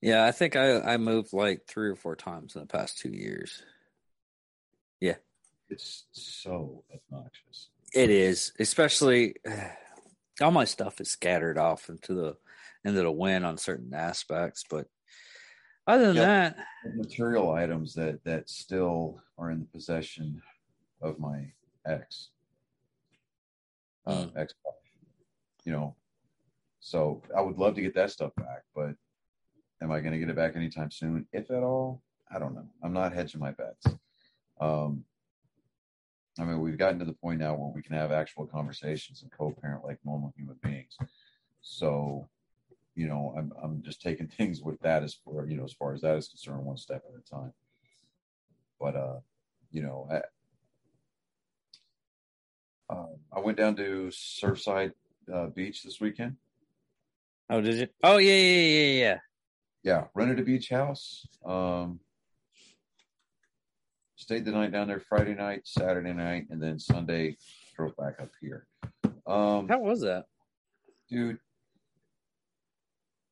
Yeah. 0.01 0.25
I 0.25 0.31
think 0.31 0.55
I 0.55 0.79
I 0.81 0.97
moved 0.97 1.33
like 1.33 1.65
three 1.67 1.89
or 1.89 1.95
four 1.95 2.15
times 2.15 2.55
in 2.55 2.61
the 2.61 2.67
past 2.67 2.97
two 2.97 3.09
years. 3.11 3.63
Yeah, 4.99 5.15
it's 5.69 6.05
so 6.11 6.83
obnoxious. 6.93 7.69
It 7.93 8.09
is, 8.09 8.53
especially 8.59 9.35
all 10.41 10.51
my 10.51 10.65
stuff 10.65 11.01
is 11.01 11.09
scattered 11.11 11.57
off 11.57 11.89
into 11.89 12.13
the 12.13 12.37
into 12.83 13.01
the 13.01 13.11
wind 13.11 13.45
on 13.45 13.57
certain 13.57 13.93
aspects, 13.93 14.63
but 14.69 14.87
other 15.87 16.07
than 16.07 16.15
Yeah. 16.17 16.25
that, 16.53 16.57
Material 16.95 17.51
items 17.51 17.93
that 17.95 18.23
that 18.23 18.49
still 18.49 19.21
are 19.37 19.51
in 19.51 19.59
the 19.59 19.65
possession 19.65 20.41
of 21.01 21.19
my 21.19 21.51
ex, 21.85 22.29
uh, 24.05 24.25
Mm. 24.25 24.37
ex, 24.37 24.53
you 25.63 25.71
know. 25.71 25.95
So 26.79 27.21
I 27.35 27.41
would 27.41 27.57
love 27.57 27.75
to 27.75 27.81
get 27.81 27.93
that 27.95 28.09
stuff 28.11 28.33
back, 28.35 28.63
but 28.73 28.95
am 29.81 29.91
I 29.91 29.99
going 29.99 30.13
to 30.13 30.19
get 30.19 30.29
it 30.29 30.35
back 30.35 30.55
anytime 30.55 30.91
soon? 30.91 31.25
If 31.31 31.51
at 31.51 31.63
all, 31.63 32.01
I 32.33 32.39
don't 32.39 32.55
know. 32.55 32.67
I'm 32.83 32.93
not 32.93 33.13
hedging 33.13 33.41
my 33.41 33.51
bets. 33.51 33.87
Um, 34.59 35.03
I 36.39 36.43
mean, 36.43 36.61
we've 36.61 36.77
gotten 36.77 36.99
to 36.99 37.05
the 37.05 37.13
point 37.13 37.39
now 37.39 37.55
where 37.55 37.71
we 37.73 37.81
can 37.81 37.95
have 37.95 38.11
actual 38.11 38.45
conversations 38.45 39.21
and 39.21 39.31
co-parent 39.31 39.83
like 39.83 39.99
normal 40.05 40.33
human 40.37 40.57
beings. 40.63 40.97
So 41.61 42.27
you 42.95 43.07
know, 43.07 43.33
I'm 43.37 43.51
I'm 43.61 43.81
just 43.81 44.01
taking 44.01 44.27
things 44.37 44.61
with 44.61 44.79
that 44.81 45.03
as 45.03 45.13
far 45.13 45.45
you 45.45 45.57
know 45.57 45.65
as 45.65 45.73
far 45.73 45.93
as 45.93 46.01
that 46.01 46.17
is 46.17 46.29
concerned, 46.29 46.65
one 46.65 46.77
step 46.77 47.03
at 47.07 47.19
a 47.19 47.29
time. 47.29 47.53
But 48.79 48.95
uh, 48.95 49.19
you 49.71 49.81
know, 49.81 50.07
I, 50.11 50.21
um, 52.93 53.15
I 53.31 53.39
went 53.39 53.57
down 53.57 53.75
to 53.77 54.09
Surfside 54.11 54.93
uh, 55.33 55.47
Beach 55.47 55.83
this 55.83 56.01
weekend. 56.01 56.37
Oh, 57.49 57.61
did 57.61 57.75
you? 57.75 57.87
Oh, 58.03 58.17
yeah, 58.17 58.33
yeah, 58.33 58.61
yeah, 58.61 58.99
yeah. 58.99 59.17
Yeah, 59.83 60.05
rented 60.13 60.39
a 60.39 60.43
beach 60.43 60.69
house. 60.69 61.27
Um, 61.45 61.99
stayed 64.15 64.45
the 64.45 64.51
night 64.51 64.71
down 64.71 64.87
there 64.87 64.99
Friday 64.99 65.33
night, 65.33 65.61
Saturday 65.65 66.13
night, 66.13 66.45
and 66.49 66.61
then 66.61 66.77
Sunday 66.79 67.37
drove 67.75 67.95
back 67.97 68.19
up 68.21 68.29
here. 68.39 68.67
Um, 69.25 69.67
How 69.67 69.79
was 69.79 70.01
that? 70.01 70.25
dude, 71.09 71.39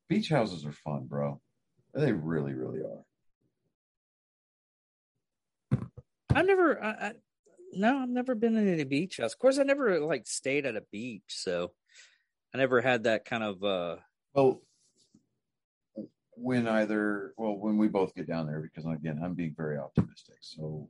beach 0.08 0.28
houses 0.28 0.66
are 0.66 0.72
fun, 0.72 1.06
bro. 1.06 1.40
They 1.94 2.12
really, 2.12 2.52
really 2.52 2.80
are. 2.80 3.04
I've 6.34 6.46
never, 6.46 6.82
I, 6.82 6.90
I, 6.90 7.12
no, 7.72 7.98
I've 7.98 8.08
never 8.08 8.34
been 8.34 8.56
in 8.56 8.80
a 8.80 8.84
beach 8.84 9.16
house. 9.18 9.32
Of 9.32 9.38
course, 9.38 9.58
I 9.58 9.62
never 9.62 10.00
like 10.00 10.26
stayed 10.26 10.66
at 10.66 10.76
a 10.76 10.82
beach, 10.92 11.22
so 11.28 11.72
I 12.54 12.58
never 12.58 12.80
had 12.80 13.04
that 13.04 13.24
kind 13.24 13.42
of. 13.42 13.62
uh 13.64 13.96
Well, 14.34 14.60
when 16.40 16.66
either, 16.66 17.34
well, 17.36 17.56
when 17.56 17.76
we 17.76 17.86
both 17.86 18.14
get 18.14 18.26
down 18.26 18.46
there, 18.46 18.60
because 18.60 18.90
again, 18.90 19.20
I'm 19.22 19.34
being 19.34 19.54
very 19.54 19.76
optimistic. 19.76 20.36
So, 20.40 20.88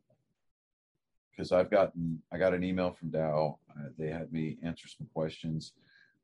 because 1.30 1.50
I've 1.52 1.70
gotten, 1.70 2.22
I 2.32 2.38
got 2.38 2.54
an 2.54 2.62
email 2.62 2.92
from 2.92 3.10
Dow. 3.10 3.58
Uh, 3.70 3.88
they 3.98 4.08
had 4.08 4.32
me 4.32 4.58
answer 4.62 4.86
some 4.86 5.08
questions. 5.12 5.72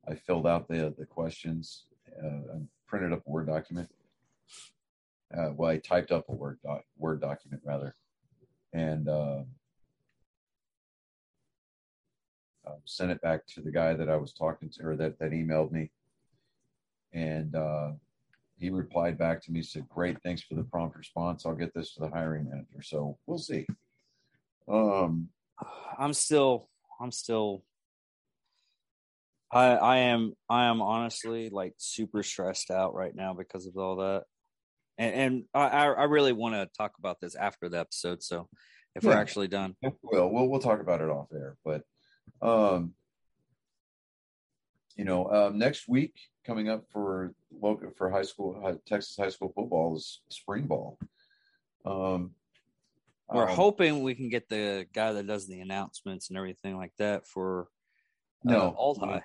I 0.08 0.14
filled 0.14 0.46
out 0.46 0.68
the 0.68 0.94
the 0.96 1.06
questions. 1.06 1.84
Uh, 2.22 2.54
I 2.54 2.58
printed 2.86 3.12
up 3.12 3.26
a 3.26 3.30
Word 3.30 3.48
document. 3.48 3.90
Uh, 5.36 5.50
well, 5.56 5.70
I 5.70 5.78
typed 5.78 6.12
up 6.12 6.28
a 6.28 6.32
Word 6.32 6.58
doc, 6.64 6.84
Word 6.96 7.20
document 7.20 7.62
rather, 7.64 7.96
and 8.72 9.08
uh, 9.08 9.42
uh, 12.64 12.76
sent 12.84 13.10
it 13.10 13.20
back 13.22 13.44
to 13.48 13.60
the 13.60 13.72
guy 13.72 13.94
that 13.94 14.08
I 14.08 14.16
was 14.16 14.32
talking 14.32 14.70
to, 14.70 14.86
or 14.86 14.96
that 14.96 15.18
that 15.18 15.32
emailed 15.32 15.72
me, 15.72 15.90
and 17.12 17.56
uh, 17.56 17.92
he 18.58 18.70
replied 18.70 19.18
back 19.18 19.42
to 19.42 19.52
me 19.52 19.62
said, 19.62 19.88
"Great, 19.88 20.18
thanks 20.22 20.42
for 20.42 20.54
the 20.54 20.64
prompt 20.64 20.96
response. 20.96 21.44
I'll 21.44 21.54
get 21.54 21.74
this 21.74 21.94
to 21.94 22.00
the 22.00 22.08
hiring 22.08 22.48
manager." 22.48 22.82
So 22.82 23.18
we'll 23.26 23.38
see. 23.38 23.66
Um, 24.68 25.28
I'm 25.98 26.12
still, 26.12 26.68
I'm 27.00 27.12
still. 27.12 27.64
I 29.52 29.76
I 29.76 29.96
am 29.98 30.34
I 30.48 30.64
am 30.66 30.82
honestly 30.82 31.50
like 31.50 31.74
super 31.76 32.22
stressed 32.22 32.70
out 32.70 32.94
right 32.94 33.14
now 33.14 33.34
because 33.34 33.66
of 33.66 33.76
all 33.76 33.96
that, 33.96 34.24
and 34.98 35.14
and 35.14 35.44
I 35.54 35.86
I 35.86 36.04
really 36.04 36.32
want 36.32 36.54
to 36.54 36.68
talk 36.76 36.92
about 36.98 37.20
this 37.20 37.34
after 37.34 37.68
the 37.68 37.78
episode. 37.78 38.22
So 38.22 38.48
if 38.94 39.04
we're 39.04 39.12
actually 39.12 39.48
done, 39.48 39.76
Well, 40.02 40.30
we'll 40.30 40.48
we'll 40.48 40.60
talk 40.60 40.80
about 40.80 41.00
it 41.00 41.10
off 41.10 41.28
air, 41.32 41.56
but 41.64 41.82
um, 42.42 42.94
you 44.96 45.04
know, 45.04 45.30
um, 45.30 45.58
next 45.58 45.88
week 45.88 46.14
coming 46.44 46.68
up 46.68 46.84
for 46.90 47.34
local 47.60 47.90
for 47.96 48.10
high 48.10 48.22
school 48.22 48.60
high, 48.62 48.74
Texas 48.86 49.16
high 49.18 49.28
school 49.28 49.52
football 49.54 49.96
is 49.96 50.20
spring 50.28 50.66
ball. 50.66 50.98
Um, 51.84 52.32
we're 53.28 53.48
um, 53.48 53.56
hoping 53.56 54.02
we 54.02 54.14
can 54.14 54.28
get 54.28 54.48
the 54.48 54.86
guy 54.92 55.12
that 55.12 55.26
does 55.26 55.46
the 55.46 55.60
announcements 55.60 56.28
and 56.28 56.38
everything 56.38 56.76
like 56.76 56.92
that 56.98 57.26
for 57.26 57.68
uh, 58.46 58.52
no 58.52 58.74
all 58.76 58.98
High. 58.98 59.22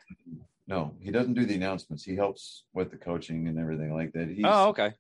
No, 0.68 0.94
he 1.00 1.12
doesn't 1.12 1.34
do 1.34 1.46
the 1.46 1.56
announcements. 1.56 2.04
He 2.04 2.16
helps 2.16 2.64
with 2.74 2.92
the 2.92 2.98
coaching 2.98 3.48
and 3.48 3.60
everything 3.60 3.94
like 3.94 4.14
that. 4.14 4.30
He's, 4.30 4.46
Oh, 4.46 4.70
okay. 4.70 4.94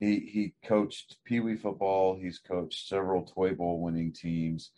he 0.00 0.20
he 0.20 0.54
coached 0.64 1.16
Pee 1.24 1.40
Wee 1.40 1.56
football. 1.56 2.16
He's 2.16 2.38
coached 2.38 2.88
several 2.88 3.22
Toy 3.24 3.54
Bowl 3.54 3.80
winning 3.80 4.12
teams. 4.12 4.70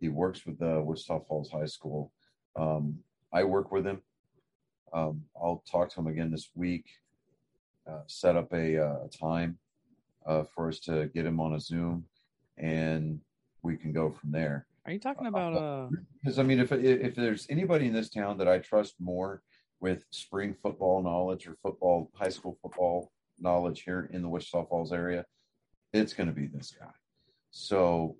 He 0.00 0.08
works 0.08 0.46
with 0.46 0.58
the 0.58 0.80
Wichita 0.82 1.20
Falls 1.24 1.50
High 1.50 1.66
School. 1.66 2.12
Um, 2.56 2.98
I 3.32 3.44
work 3.44 3.72
with 3.72 3.86
him. 3.86 4.02
Um, 4.92 5.22
I'll 5.40 5.62
talk 5.70 5.90
to 5.90 6.00
him 6.00 6.06
again 6.06 6.30
this 6.30 6.50
week. 6.54 6.86
Uh, 7.88 8.00
set 8.06 8.36
up 8.36 8.52
a, 8.52 8.78
uh, 8.78 9.04
a 9.04 9.08
time 9.08 9.58
uh, 10.26 10.44
for 10.54 10.68
us 10.68 10.78
to 10.80 11.06
get 11.14 11.24
him 11.24 11.40
on 11.40 11.54
a 11.54 11.60
Zoom, 11.60 12.04
and 12.58 13.20
we 13.62 13.76
can 13.76 13.92
go 13.92 14.10
from 14.10 14.30
there. 14.30 14.66
Are 14.84 14.92
you 14.92 14.98
talking 14.98 15.26
about 15.26 15.54
uh? 15.54 15.88
Because 16.22 16.38
I 16.38 16.42
mean, 16.42 16.60
if 16.60 16.72
if 16.72 17.14
there's 17.14 17.46
anybody 17.48 17.86
in 17.86 17.92
this 17.92 18.10
town 18.10 18.38
that 18.38 18.48
I 18.48 18.58
trust 18.58 18.94
more 19.00 19.42
with 19.80 20.04
spring 20.10 20.54
football 20.62 21.02
knowledge 21.02 21.46
or 21.46 21.56
football, 21.62 22.10
high 22.14 22.28
school 22.30 22.58
football 22.62 23.12
knowledge 23.38 23.82
here 23.82 24.10
in 24.12 24.22
the 24.22 24.28
Wichita 24.28 24.66
Falls 24.66 24.92
area, 24.92 25.24
it's 25.92 26.12
going 26.12 26.26
to 26.26 26.32
be 26.32 26.46
this 26.46 26.74
guy. 26.78 26.90
So, 27.50 28.16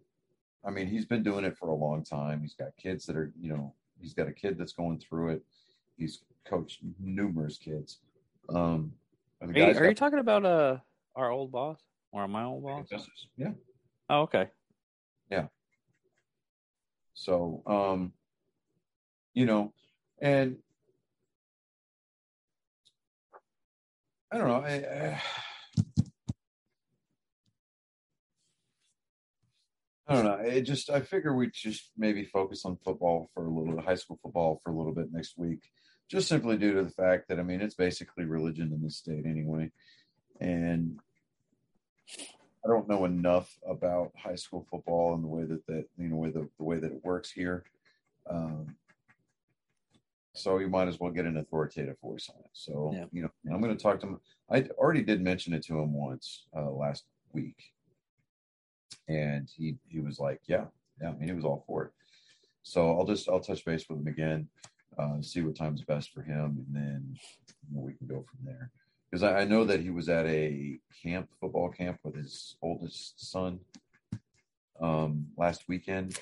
I 0.65 0.71
mean, 0.71 0.87
he's 0.87 1.07
been 1.07 1.23
doing 1.23 1.45
it 1.45 1.57
for 1.57 1.69
a 1.69 1.75
long 1.75 2.05
time. 2.05 2.41
He's 2.41 2.55
got 2.55 2.77
kids 2.81 3.07
that 3.07 3.17
are, 3.17 3.33
you 3.39 3.51
know, 3.51 3.75
he's 4.01 4.15
got 4.15 4.29
a 4.29 4.33
kid 4.33 4.59
that's 4.59 4.73
going 4.73 4.99
through 4.99 5.31
it. 5.31 5.43
He's 5.97 6.23
coached 6.49 6.81
numerous 6.99 7.59
kids. 7.59 8.01
Um, 8.49 8.93
Are 9.43 9.47
you, 9.47 9.65
are 9.79 9.89
you 9.89 9.95
talking 9.95 10.19
about 10.19 10.45
uh 10.45 10.79
our 11.15 11.31
old 11.31 11.53
boss 11.53 11.79
or 12.13 12.27
my 12.29 12.45
old 12.45 12.63
boss? 12.63 12.87
Yeah. 13.37 13.53
Oh, 14.11 14.23
okay. 14.23 14.49
Yeah. 15.31 15.47
So, 17.15 17.63
um, 17.67 18.13
you 19.35 19.45
know, 19.45 19.73
and 20.21 20.57
I 24.33 24.39
don't 24.39 24.49
know. 24.49 24.63
I, 24.63 24.75
I, 24.75 25.23
I 30.07 30.15
don't 30.15 30.25
know. 30.25 30.35
It 30.37 30.63
just 30.63 30.91
I 30.91 31.01
figure 31.01 31.35
we 31.35 31.51
just 31.51 31.91
maybe 31.97 32.25
focus 32.25 32.65
on 32.65 32.79
football 32.85 33.31
for 33.35 33.47
a 33.47 33.51
little 33.51 33.81
high 33.81 33.95
school 33.95 34.19
football 34.23 34.61
for 34.65 34.71
a 34.71 34.77
little 34.77 34.95
bit 34.95 35.13
next 35.13 35.37
week, 35.37 35.61
just 36.09 36.29
simply 36.29 36.57
due 36.57 36.75
to 36.75 36.83
the 36.85 36.91
fact 36.91 37.29
that 37.29 37.39
I 37.39 37.43
mean 37.43 37.61
it's 37.61 37.75
basically 37.75 38.25
religion 38.25 38.73
in 38.73 38.83
this 38.83 38.97
state 38.97 39.27
anyway, 39.27 39.71
and 40.41 40.99
I 42.65 42.69
don't 42.69 42.89
know 42.89 43.05
enough 43.05 43.57
about 43.67 44.13
high 44.17 44.35
school 44.35 44.67
football 44.71 45.15
and 45.15 45.23
the 45.23 45.29
way 45.29 45.45
that 45.45 45.67
that 45.67 45.85
you 45.99 46.09
know 46.09 46.17
way 46.17 46.31
the, 46.31 46.49
the 46.59 46.65
way 46.65 46.79
that 46.79 46.93
it 46.93 47.05
works 47.05 47.31
here. 47.31 47.65
Um, 48.29 48.75
so 50.35 50.59
you 50.59 50.69
might 50.69 50.89
as 50.89 51.01
well 51.01 51.11
get 51.11 51.25
an 51.27 51.37
authoritative 51.37 51.99
voice 52.01 52.31
on 52.35 52.41
it. 52.45 52.51
So 52.53 52.93
Yeah. 52.95 53.07
you 53.13 53.23
know, 53.23 53.31
I'm 53.53 53.61
going 53.61 53.77
to 53.77 53.83
talk 53.83 54.01
to 54.01 54.07
him. 54.07 54.21
I 54.51 54.63
already 54.79 55.03
did 55.03 55.21
mention 55.21 55.53
it 55.53 55.65
to 55.65 55.79
him 55.79 55.93
once 55.93 56.47
uh, 56.57 56.71
last 56.71 57.05
week, 57.33 57.73
and 59.09 59.49
he 59.57 59.77
he 59.89 60.01
was 60.01 60.19
like, 60.19 60.41
"Yeah, 60.47 60.67
yeah." 61.01 61.11
I 61.11 61.13
mean, 61.13 61.29
he 61.29 61.35
was 61.35 61.45
all 61.45 61.65
for 61.67 61.85
it. 61.87 61.93
So 62.63 62.99
I'll 62.99 63.07
just 63.07 63.29
I'll 63.29 63.41
touch 63.41 63.65
base 63.65 63.89
with 63.89 63.99
him 63.99 64.07
again, 64.07 64.49
uh, 64.99 65.23
see 65.23 65.43
what 65.43 65.57
time's 65.57 65.83
best 65.83 66.13
for 66.13 66.23
him, 66.23 66.65
and 66.67 66.75
then 66.75 67.19
you 67.69 67.77
know, 67.77 67.83
we 67.83 67.95
can 67.95 68.07
go 68.07 68.25
from 68.29 68.41
there. 68.45 68.71
Because 69.11 69.23
I, 69.23 69.41
I 69.41 69.45
know 69.45 69.65
that 69.65 69.81
he 69.81 69.91
was 69.91 70.09
at 70.09 70.27
a 70.27 70.79
camp, 71.03 71.29
football 71.41 71.71
camp, 71.71 72.01
with 72.03 72.17
his 72.17 72.57
oldest 72.61 73.31
son 73.31 73.61
um, 74.81 75.27
last 75.37 75.69
weekend. 75.69 76.19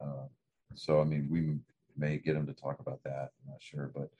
Uh, 0.00 0.26
so 0.74 1.00
I 1.00 1.04
mean, 1.04 1.28
we 1.30 1.56
may 1.96 2.18
get 2.18 2.36
him 2.36 2.46
to 2.46 2.52
talk 2.52 2.78
about 2.80 3.02
that. 3.04 3.32
I'm 3.42 3.50
not 3.50 3.60
sure, 3.60 3.90
but 3.94 4.10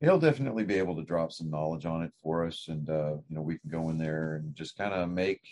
he'll 0.00 0.18
definitely 0.18 0.64
be 0.64 0.74
able 0.74 0.96
to 0.96 1.04
drop 1.04 1.32
some 1.32 1.50
knowledge 1.50 1.86
on 1.86 2.02
it 2.02 2.12
for 2.22 2.46
us, 2.46 2.66
and 2.68 2.88
uh, 2.90 3.14
you 3.28 3.36
know, 3.36 3.42
we 3.42 3.58
can 3.58 3.70
go 3.70 3.88
in 3.88 3.98
there 3.98 4.34
and 4.34 4.54
just 4.54 4.76
kind 4.76 4.92
of 4.92 5.08
make, 5.08 5.42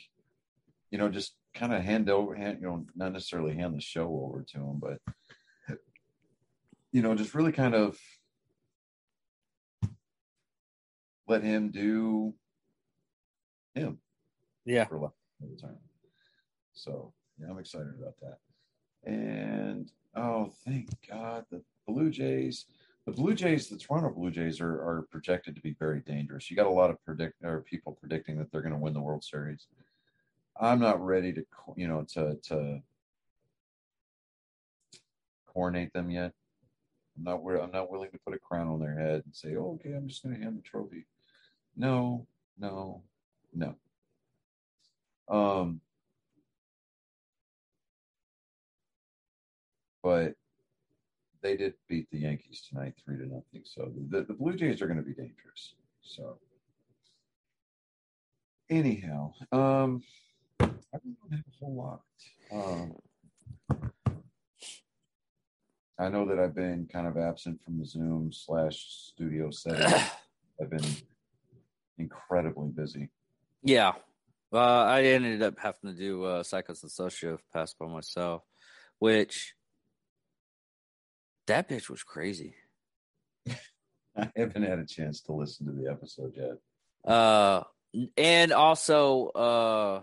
you 0.91 0.99
know, 0.99 1.09
just 1.09 1.35
kind 1.55 1.73
of 1.73 1.83
hand 1.83 2.11
over, 2.11 2.35
hand, 2.35 2.59
you 2.61 2.69
know, 2.69 2.85
not 2.95 3.13
necessarily 3.13 3.55
hand 3.55 3.75
the 3.75 3.81
show 3.81 4.07
over 4.07 4.43
to 4.43 4.59
him, 4.59 4.79
but 4.79 4.99
you 6.93 7.03
know, 7.03 7.15
just 7.15 7.35
really 7.35 7.53
kind 7.53 7.75
of 7.75 7.99
let 11.29 11.43
him 11.43 11.71
do 11.71 12.35
him 13.75 13.99
Yeah. 14.65 14.85
for 14.87 14.97
a 14.97 15.57
term. 15.61 15.79
So 16.73 17.13
yeah, 17.39 17.49
I'm 17.51 17.59
excited 17.59 17.95
about 18.01 18.15
that. 18.21 18.39
And 19.11 19.91
oh, 20.15 20.53
thank 20.65 20.89
God, 21.09 21.45
the 21.51 21.63
Blue 21.87 22.11
Jays, 22.11 22.67
the 23.07 23.13
Blue 23.13 23.35
Jays, 23.35 23.69
the 23.69 23.79
Toronto 23.79 24.11
Blue 24.11 24.31
Jays 24.31 24.61
are, 24.61 24.73
are 24.73 25.07
projected 25.11 25.55
to 25.55 25.63
be 25.63 25.75
very 25.79 26.01
dangerous. 26.01 26.51
You 26.51 26.57
got 26.57 26.67
a 26.67 26.71
lot 26.71 26.91
of 26.91 27.03
predict 27.05 27.43
or 27.45 27.61
people 27.63 27.93
predicting 27.93 28.37
that 28.39 28.51
they're 28.51 28.63
going 28.63 28.75
to 28.75 28.79
win 28.81 28.93
the 28.93 29.01
World 29.01 29.25
Series. 29.25 29.67
I'm 30.61 30.81
not 30.81 31.01
ready 31.05 31.33
to, 31.33 31.45
you 31.77 31.89
know, 31.89 32.05
to 32.15 32.37
to 32.49 32.83
coronate 35.47 35.93
them 35.93 36.11
yet. 36.11 36.33
I'm 37.17 37.25
not. 37.25 37.41
I'm 37.63 37.73
not 37.73 37.91
willing 37.91 38.11
to 38.13 38.19
put 38.25 38.35
a 38.35 38.39
crown 38.39 38.69
on 38.69 38.81
their 38.81 38.99
head 38.99 39.23
and 39.25 39.35
say, 39.35 39.57
oh, 39.57 39.79
"Okay, 39.81 39.95
I'm 39.95 40.09
just 40.09 40.23
going 40.23 40.35
to 40.37 40.43
hand 40.43 40.57
the 40.57 40.63
trophy." 40.63 41.07
No, 41.77 42.27
no, 42.59 43.03
no. 43.55 43.75
Um, 45.29 45.81
but 50.03 50.35
they 51.43 51.57
did 51.57 51.75
beat 51.89 52.11
the 52.11 52.19
Yankees 52.19 52.67
tonight, 52.69 52.95
three 53.05 53.17
to 53.17 53.25
nothing. 53.25 53.63
So 53.65 53.93
the, 54.09 54.23
the 54.23 54.35
Blue 54.35 54.55
Jays 54.55 54.83
are 54.83 54.87
going 54.87 54.99
to 54.99 55.05
be 55.05 55.15
dangerous. 55.15 55.75
So, 56.03 56.39
anyhow, 58.69 59.33
um, 59.53 60.03
I 60.61 60.67
don't 60.93 61.31
have 61.31 61.41
a 61.41 61.65
whole 61.65 61.75
lot. 61.75 62.03
Um, 62.53 62.97
I 66.01 66.09
know 66.09 66.25
that 66.29 66.39
I've 66.39 66.55
been 66.55 66.89
kind 66.91 67.07
of 67.07 67.19
absent 67.19 67.63
from 67.63 67.79
the 67.79 67.85
Zoom 67.85 68.33
slash 68.33 68.87
studio 68.89 69.51
setting. 69.51 69.87
I've 70.61 70.71
been 70.71 70.87
incredibly 71.99 72.69
busy. 72.69 73.11
Yeah. 73.63 73.93
Uh, 74.51 74.57
I 74.57 75.03
ended 75.03 75.43
up 75.43 75.59
having 75.59 75.91
to 75.91 75.93
do 75.93 76.25
uh, 76.25 76.43
Psychos 76.43 76.83
and 76.83 76.91
Sociopaths 76.91 77.75
by 77.79 77.87
myself, 77.87 78.43
which 78.99 79.55
that 81.47 81.69
bitch 81.69 81.91
was 81.91 82.03
crazy. 82.03 82.55
I 84.17 84.31
haven't 84.35 84.63
had 84.63 84.79
a 84.79 84.87
chance 84.87 85.21
to 85.23 85.33
listen 85.33 85.67
to 85.67 85.73
the 85.73 85.91
episode 85.91 86.33
yet. 86.35 87.13
Uh, 87.13 87.65
and 88.17 88.53
also, 88.53 89.27
uh, 89.29 90.03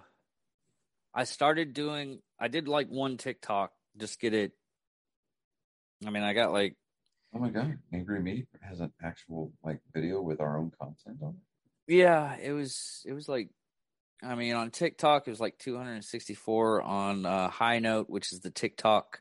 I 1.13 1.23
started 1.23 1.73
doing. 1.73 2.21
I 2.39 2.49
did 2.49 2.67
like 2.67 2.87
one 2.87 3.17
TikTok, 3.17 3.71
just 3.97 4.19
get 4.19 4.35
it. 4.35 4.51
I 6.05 6.09
mean, 6.09 6.23
I 6.23 6.33
got 6.33 6.51
like 6.51 6.75
Oh 7.35 7.39
my 7.39 7.49
god, 7.49 7.77
Angry 7.93 8.21
Me 8.21 8.45
has 8.61 8.79
an 8.79 8.91
actual 9.03 9.51
like 9.63 9.79
video 9.93 10.21
with 10.21 10.39
our 10.39 10.57
own 10.57 10.71
content 10.79 11.17
on 11.21 11.35
it. 11.87 11.93
Yeah, 11.95 12.35
it 12.41 12.51
was 12.51 13.03
it 13.05 13.13
was 13.13 13.27
like 13.27 13.49
I 14.23 14.35
mean 14.35 14.55
on 14.55 14.71
TikTok 14.71 15.27
it 15.27 15.31
was 15.31 15.39
like 15.39 15.57
264 15.59 16.81
on 16.81 17.25
uh 17.25 17.49
High 17.49 17.79
Note, 17.79 18.09
which 18.09 18.31
is 18.31 18.39
the 18.39 18.49
TikTok 18.49 19.19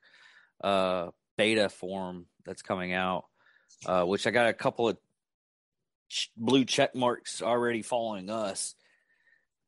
uh 0.62 1.10
beta 1.36 1.68
form 1.68 2.26
that's 2.44 2.62
coming 2.62 2.92
out. 2.92 3.24
Uh 3.84 4.04
which 4.04 4.26
I 4.26 4.30
got 4.30 4.48
a 4.48 4.54
couple 4.54 4.88
of 4.88 4.98
ch- 6.08 6.30
blue 6.36 6.64
check 6.64 6.94
marks 6.94 7.42
already 7.42 7.82
following 7.82 8.30
us 8.30 8.74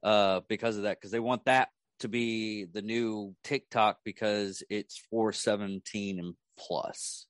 uh 0.02 0.40
because 0.48 0.76
of 0.76 0.84
that 0.84 1.00
cuz 1.00 1.10
they 1.10 1.20
want 1.20 1.44
that 1.46 1.70
to 2.00 2.08
be 2.08 2.64
the 2.64 2.82
new 2.82 3.34
TikTok 3.42 3.98
because 4.04 4.62
it's 4.70 4.96
417 5.10 6.20
and 6.20 6.34
plus. 6.58 7.26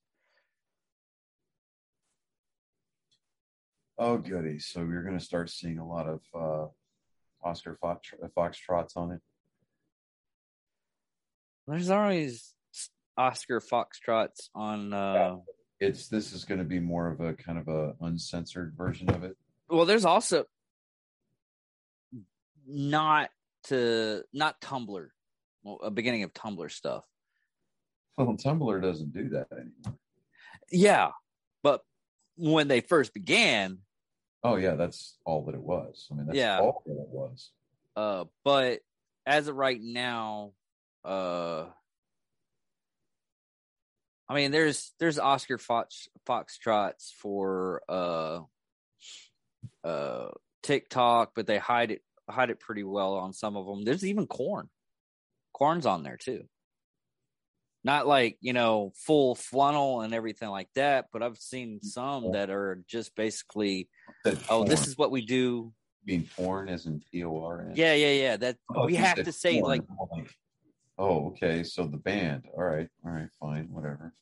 Oh 3.97 4.17
goody! 4.17 4.59
So 4.59 4.79
you're 4.81 5.03
going 5.03 5.17
to 5.17 5.23
start 5.23 5.49
seeing 5.49 5.77
a 5.77 5.87
lot 5.87 6.07
of 6.07 6.21
uh, 6.33 6.67
Oscar 7.47 7.77
Fox 7.81 8.11
Foxtrots 8.37 8.95
on 8.95 9.11
it. 9.11 9.21
There's 11.67 11.89
always 11.89 12.53
Oscar 13.17 13.59
Foxtrots 13.59 14.49
on. 14.55 14.93
Uh, 14.93 15.37
It's 15.81 16.07
this 16.07 16.33
is 16.33 16.45
going 16.45 16.59
to 16.59 16.65
be 16.65 16.79
more 16.79 17.07
of 17.07 17.19
a 17.19 17.33
kind 17.33 17.59
of 17.59 17.67
a 17.67 17.93
uncensored 18.01 18.73
version 18.77 19.09
of 19.09 19.23
it. 19.23 19.35
well, 19.69 19.85
there's 19.85 20.05
also 20.05 20.45
not 22.65 23.29
to 23.65 24.23
not 24.33 24.61
Tumblr, 24.61 25.07
well, 25.63 25.79
a 25.83 25.91
beginning 25.91 26.23
of 26.23 26.33
Tumblr 26.33 26.71
stuff. 26.71 27.03
Well, 28.19 28.35
Tumblr 28.35 28.81
doesn't 28.81 29.13
do 29.13 29.29
that 29.29 29.47
anymore. 29.53 29.97
Yeah, 30.69 31.11
but 31.63 31.81
when 32.35 32.67
they 32.67 32.81
first 32.81 33.13
began, 33.13 33.79
Oh 34.43 34.55
yeah, 34.57 34.75
that's 34.75 35.17
all 35.25 35.45
that 35.45 35.55
it 35.55 35.61
was. 35.61 36.07
I 36.11 36.15
mean, 36.15 36.25
that's 36.25 36.37
Yeah. 36.37 36.59
all 36.59 36.83
that 36.85 36.91
it 36.93 37.07
was. 37.09 37.51
uh, 37.95 38.25
but 38.43 38.79
as 39.25 39.47
of 39.47 39.55
right 39.55 39.79
now, 39.81 40.51
uh, 41.05 41.67
I 44.27 44.35
mean, 44.35 44.51
there's 44.51 44.93
there's 44.99 45.17
Oscar 45.17 45.57
Fox 45.57 46.07
Foxtrots 46.27 47.11
for 47.13 47.81
uh, 47.89 48.41
uh, 49.83 50.27
TikTok, 50.61 51.31
but 51.35 51.47
they 51.47 51.57
hide 51.57 51.91
it 51.91 52.01
hide 52.29 52.49
it 52.49 52.59
pretty 52.59 52.83
well 52.83 53.15
on 53.15 53.31
some 53.33 53.55
of 53.57 53.65
them. 53.65 53.83
There's 53.85 54.05
even 54.05 54.27
corn. 54.27 54.69
Corn's 55.53 55.85
on 55.85 56.03
there 56.03 56.17
too. 56.17 56.47
Not 57.83 58.07
like 58.07 58.37
you 58.41 58.51
know 58.53 58.91
full 58.95 59.35
funnel 59.35 60.01
and 60.01 60.13
everything 60.13 60.49
like 60.49 60.69
that, 60.75 61.05
but 61.13 61.23
I've 61.23 61.37
seen 61.37 61.81
some 61.81 62.33
that 62.33 62.49
are 62.49 62.83
just 62.87 63.15
basically, 63.15 63.87
oh, 64.49 64.65
this 64.65 64.85
is 64.85 64.97
what 64.97 65.11
we 65.11 65.25
do. 65.25 65.71
being 66.05 66.27
porn 66.35 66.67
as 66.67 66.85
in 66.87 67.01
P 67.11 67.23
O 67.23 67.41
R 67.41 67.61
N. 67.69 67.73
Yeah, 67.75 67.93
yeah, 67.93 68.11
yeah. 68.11 68.37
That 68.37 68.57
Oh, 68.75 68.85
we 68.85 68.95
have 68.95 69.23
to 69.23 69.31
say 69.31 69.61
porn. 69.61 69.79
like 69.79 69.81
like, 70.11 70.35
oh, 70.97 71.27
okay. 71.27 71.63
So 71.63 71.87
the 71.87 71.97
band. 71.97 72.43
All 72.57 72.63
right, 72.63 72.89
all 73.05 73.11
right, 73.11 73.29
fine, 73.39 73.69
whatever. 73.71 74.13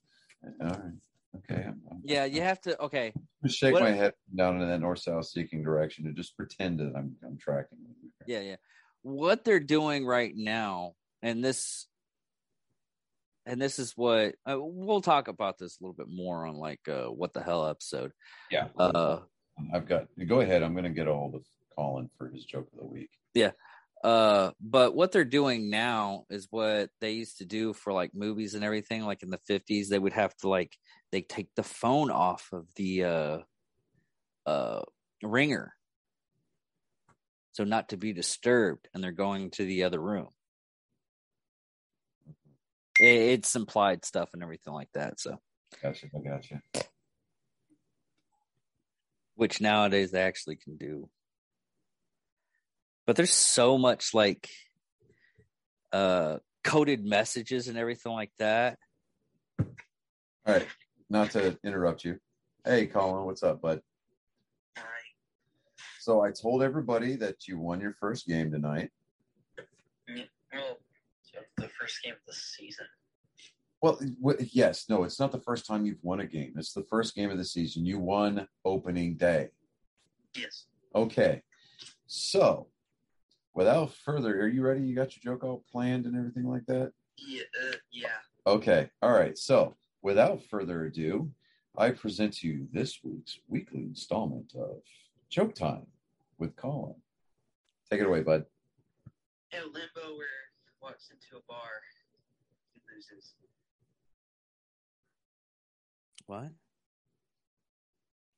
Uh, 0.46 0.64
all 0.64 0.70
right, 0.70 0.94
okay. 1.38 1.64
I'm, 1.64 1.82
I'm, 1.90 2.02
yeah, 2.04 2.26
you 2.26 2.42
have 2.42 2.62
to. 2.62 2.80
Okay, 2.80 3.12
shake 3.48 3.74
what- 3.74 3.82
my 3.82 3.92
head 3.92 4.14
down 4.36 4.62
in 4.62 4.68
that 4.68 4.82
north 4.82 5.00
south 5.00 5.26
seeking 5.26 5.64
direction 5.64 6.06
and 6.06 6.16
just 6.16 6.38
pretend 6.38 6.80
that 6.80 6.94
I'm 6.96 7.16
I'm 7.26 7.38
tracking. 7.40 7.80
Yeah, 8.28 8.42
yeah. 8.42 8.56
What 9.02 9.44
they're 9.46 9.60
doing 9.60 10.06
right 10.06 10.34
now, 10.36 10.94
and 11.24 11.44
this, 11.44 11.88
and 13.48 13.62
this 13.62 13.80
is 13.80 13.94
what 13.96 14.36
uh, 14.48 14.58
we'll 14.60 15.02
talk 15.02 15.30
about 15.30 15.58
this 15.58 15.80
a 15.80 15.84
little 15.84 15.96
bit 15.96 16.10
more 16.10 16.46
on 16.46 16.56
like 16.56 16.82
uh, 16.88 17.06
what 17.06 17.34
the 17.34 17.42
hell 17.42 17.66
episode. 17.66 18.12
Yeah. 18.52 18.68
Uh, 18.78 19.20
I've 19.74 19.88
got. 19.88 20.08
Go 20.28 20.42
ahead. 20.42 20.62
I'm 20.62 20.74
going 20.74 20.84
to 20.84 20.90
get 20.92 21.08
a 21.08 21.14
hold 21.14 21.34
of 21.34 21.44
Colin 21.76 22.10
for 22.18 22.30
his 22.30 22.46
joke 22.46 22.68
of 22.74 22.80
the 22.80 22.86
week. 22.86 23.10
Yeah. 23.34 23.52
Uh, 24.04 24.52
but 24.62 24.94
what 24.94 25.12
they're 25.12 25.26
doing 25.26 25.70
now 25.70 26.26
is 26.30 26.48
what 26.52 26.90
they 27.02 27.12
used 27.12 27.40
to 27.40 27.46
do 27.46 27.74
for 27.74 27.94
like 27.94 28.12
movies 28.14 28.54
and 28.54 28.64
everything. 28.64 29.04
Like 29.04 29.24
in 29.24 29.32
the 29.32 29.40
fifties, 29.48 29.90
they 29.90 29.98
would 29.98 30.14
have 30.14 30.36
to 30.38 30.50
like 30.50 30.78
they 31.12 31.22
take 31.22 31.50
the 31.56 31.64
phone 31.64 32.12
off 32.12 32.50
of 32.52 32.68
the 32.76 33.06
uh, 33.06 33.38
uh, 34.46 34.82
ringer, 35.24 35.74
so 37.54 37.64
not 37.64 37.90
to 37.90 37.98
be 37.98 38.14
disturbed, 38.14 38.88
and 38.94 39.04
they're 39.04 39.12
going 39.12 39.50
to 39.52 39.66
the 39.66 39.84
other 39.84 40.00
room. 40.00 40.28
It, 43.00 43.06
it's 43.06 43.56
implied 43.56 44.06
stuff 44.06 44.30
and 44.34 44.44
everything 44.44 44.74
like 44.74 44.92
that. 44.94 45.20
So. 45.20 45.38
Gotcha. 45.82 46.08
I 46.16 46.30
gotcha. 46.30 46.62
which 49.38 49.62
nowadays 49.62 50.12
they 50.12 50.22
actually 50.22 50.58
can 50.58 50.76
do. 50.76 51.10
But 53.06 53.16
there's 53.16 53.32
so 53.32 53.78
much 53.78 54.14
like 54.14 54.50
uh 55.94 56.40
coded 56.64 57.06
messages 57.06 57.70
and 57.70 57.78
everything 57.78 58.12
like 58.12 58.32
that. 58.40 58.78
All 59.60 59.68
right. 60.46 60.68
Not 61.10 61.32
to 61.32 61.58
interrupt 61.64 62.04
you. 62.04 62.18
Hey, 62.66 62.88
Colin, 62.88 63.26
what's 63.26 63.44
up, 63.44 63.62
bud? 63.62 63.82
Hi. 64.78 64.84
So 66.02 66.22
I 66.22 66.32
told 66.32 66.64
everybody 66.64 67.16
that 67.18 67.48
you 67.48 67.60
won 67.60 67.80
your 67.80 67.96
first 68.00 68.28
game 68.28 68.52
tonight. 68.52 68.90
First 71.88 72.04
game 72.04 72.14
of 72.16 72.20
the 72.28 72.34
season. 72.34 72.86
Well, 73.80 73.98
yes, 74.52 74.90
no, 74.90 75.06
it's 75.06 75.22
not 75.22 75.32
the 75.32 75.40
first 75.40 75.66
time 75.66 75.86
you've 75.86 76.04
won 76.04 76.20
a 76.20 76.26
game. 76.26 76.54
It's 76.58 76.74
the 76.74 76.84
first 76.84 77.16
game 77.16 77.30
of 77.30 77.38
the 77.38 77.46
season. 77.46 77.86
You 77.86 77.98
won 77.98 78.46
opening 78.66 79.16
day. 79.16 79.52
Yes. 80.36 80.66
Okay. 80.94 81.44
So, 82.06 82.68
without 83.54 83.94
further, 83.94 84.42
are 84.42 84.50
you 84.50 84.64
ready? 84.64 84.82
You 84.82 84.96
got 84.96 85.16
your 85.16 85.34
joke 85.34 85.46
all 85.46 85.64
planned 85.72 86.06
and 86.08 86.18
everything 86.18 86.44
like 86.44 86.66
that? 86.66 86.92
Yeah. 87.18 87.44
Uh, 87.64 87.76
yeah. 87.90 88.18
Okay. 88.46 88.90
All 89.02 89.14
right. 89.14 89.38
So, 89.38 89.78
without 90.02 90.44
further 90.44 90.84
ado, 90.84 91.32
I 91.78 91.92
present 91.92 92.34
to 92.40 92.48
you 92.50 92.68
this 92.74 93.00
week's 93.02 93.40
weekly 93.48 93.84
installment 93.84 94.52
of 94.60 94.82
Joke 95.30 95.56
Time 95.56 95.88
with 96.38 96.54
Colin. 96.58 96.96
Take 97.90 98.02
it 98.02 98.08
away, 98.08 98.24
bud. 98.24 98.44
A 99.54 99.64
limbo 99.64 99.97
where 100.88 101.10
into 101.12 101.38
a 101.38 101.42
bar 101.48 101.82
and 102.74 102.82
loses. 102.96 103.34
What? 106.26 106.52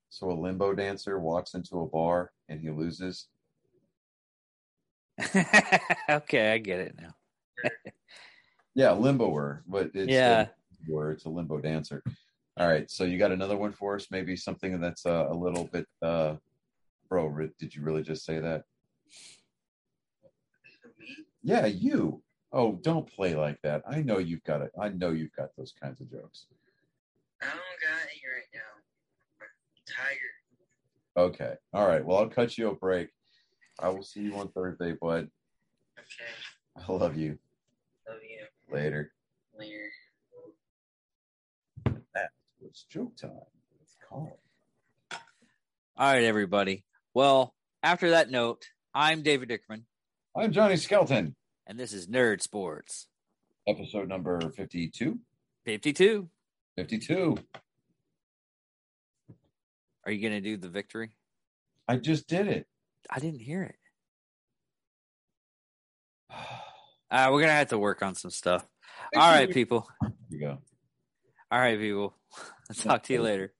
So, 0.09 0.31
a 0.31 0.33
limbo 0.33 0.73
dancer 0.73 1.19
walks 1.19 1.53
into 1.53 1.79
a 1.79 1.85
bar 1.85 2.31
and 2.47 2.59
he 2.59 2.71
loses. 2.71 3.27
okay, 6.09 6.53
I 6.53 6.57
get 6.57 6.79
it 6.79 6.95
now. 6.99 7.15
Yeah, 8.75 8.91
limboer, 8.91 9.63
but 9.67 9.91
it's 9.93 10.11
Yeah. 10.11 10.45
where 10.87 11.11
it's 11.11 11.25
a 11.25 11.29
limbo 11.29 11.59
dancer. 11.59 12.01
All 12.55 12.67
right, 12.67 12.89
so 12.89 13.03
you 13.03 13.17
got 13.17 13.31
another 13.31 13.57
one 13.57 13.73
for 13.73 13.95
us? 13.95 14.07
Maybe 14.09 14.37
something 14.37 14.79
that's 14.79 15.05
uh, 15.05 15.27
a 15.29 15.33
little 15.33 15.65
bit, 15.65 15.85
uh, 16.01 16.35
bro. 17.09 17.25
Re- 17.25 17.49
did 17.59 17.75
you 17.75 17.81
really 17.81 18.03
just 18.03 18.23
say 18.23 18.39
that? 18.39 18.63
Yeah, 21.41 21.65
you. 21.65 22.21
Oh, 22.51 22.79
don't 22.81 23.07
play 23.07 23.35
like 23.35 23.61
that. 23.61 23.83
I 23.87 24.01
know 24.01 24.17
you've 24.17 24.43
got 24.43 24.61
it. 24.61 24.71
I 24.79 24.89
know 24.89 25.11
you've 25.11 25.35
got 25.35 25.49
those 25.55 25.73
kinds 25.81 26.01
of 26.01 26.09
jokes. 26.09 26.47
I 27.41 27.45
don't 27.45 27.55
got 27.55 28.01
any 28.01 28.21
right 28.33 28.49
now. 28.53 28.59
I'm 29.41 29.47
tired. 29.87 31.29
Okay. 31.31 31.53
All 31.73 31.87
right. 31.87 32.03
Well, 32.03 32.17
I'll 32.17 32.29
cut 32.29 32.57
you 32.57 32.69
a 32.69 32.75
break. 32.75 33.09
I 33.79 33.89
will 33.89 34.03
see 34.03 34.21
you 34.21 34.35
on 34.35 34.49
Thursday, 34.49 34.93
bud. 34.93 35.29
Okay. 35.97 36.85
I 36.87 36.91
love 36.91 37.17
you. 37.17 37.37
Love 38.07 38.17
you. 38.23 38.75
Later. 38.75 39.11
Later. 39.57 39.89
That 42.15 42.29
was 42.59 42.85
joke 42.89 43.15
time 43.15 43.31
with 43.79 43.95
Colin. 44.07 44.33
All 45.11 45.19
right, 46.13 46.23
everybody. 46.23 46.83
Well, 47.13 47.53
after 47.83 48.11
that 48.11 48.31
note, 48.31 48.65
I'm 48.93 49.21
David 49.21 49.49
Dickerman, 49.49 49.83
I'm 50.35 50.51
Johnny 50.51 50.77
Skelton. 50.77 51.35
And 51.69 51.79
this 51.79 51.93
is 51.93 52.07
Nerd 52.07 52.41
Sports 52.41 53.07
Episode 53.67 54.09
number 54.09 54.41
52. 54.41 55.19
52. 55.65 56.27
52. 56.75 57.37
Are 60.03 60.11
you 60.11 60.19
going 60.19 60.33
to 60.33 60.41
do 60.41 60.57
the 60.57 60.67
victory? 60.67 61.11
I 61.87 61.97
just 61.97 62.27
did 62.27 62.47
it. 62.47 62.65
I 63.07 63.19
didn't 63.19 63.41
hear 63.41 63.63
it. 63.63 63.75
Uh, 67.11 67.29
we're 67.31 67.39
going 67.39 67.47
to 67.47 67.53
have 67.53 67.69
to 67.69 67.79
work 67.79 68.03
on 68.03 68.13
some 68.13 68.29
stuff. 68.29 68.63
All 69.15 69.31
right, 69.31 69.49
people. 69.49 69.89
Here 69.99 70.11
you 70.29 70.39
go. 70.39 70.59
All 71.49 71.59
right, 71.59 71.79
people. 71.79 72.13
I'll 72.69 72.75
talk 72.75 73.01
to 73.05 73.13
you 73.13 73.23
later. 73.23 73.51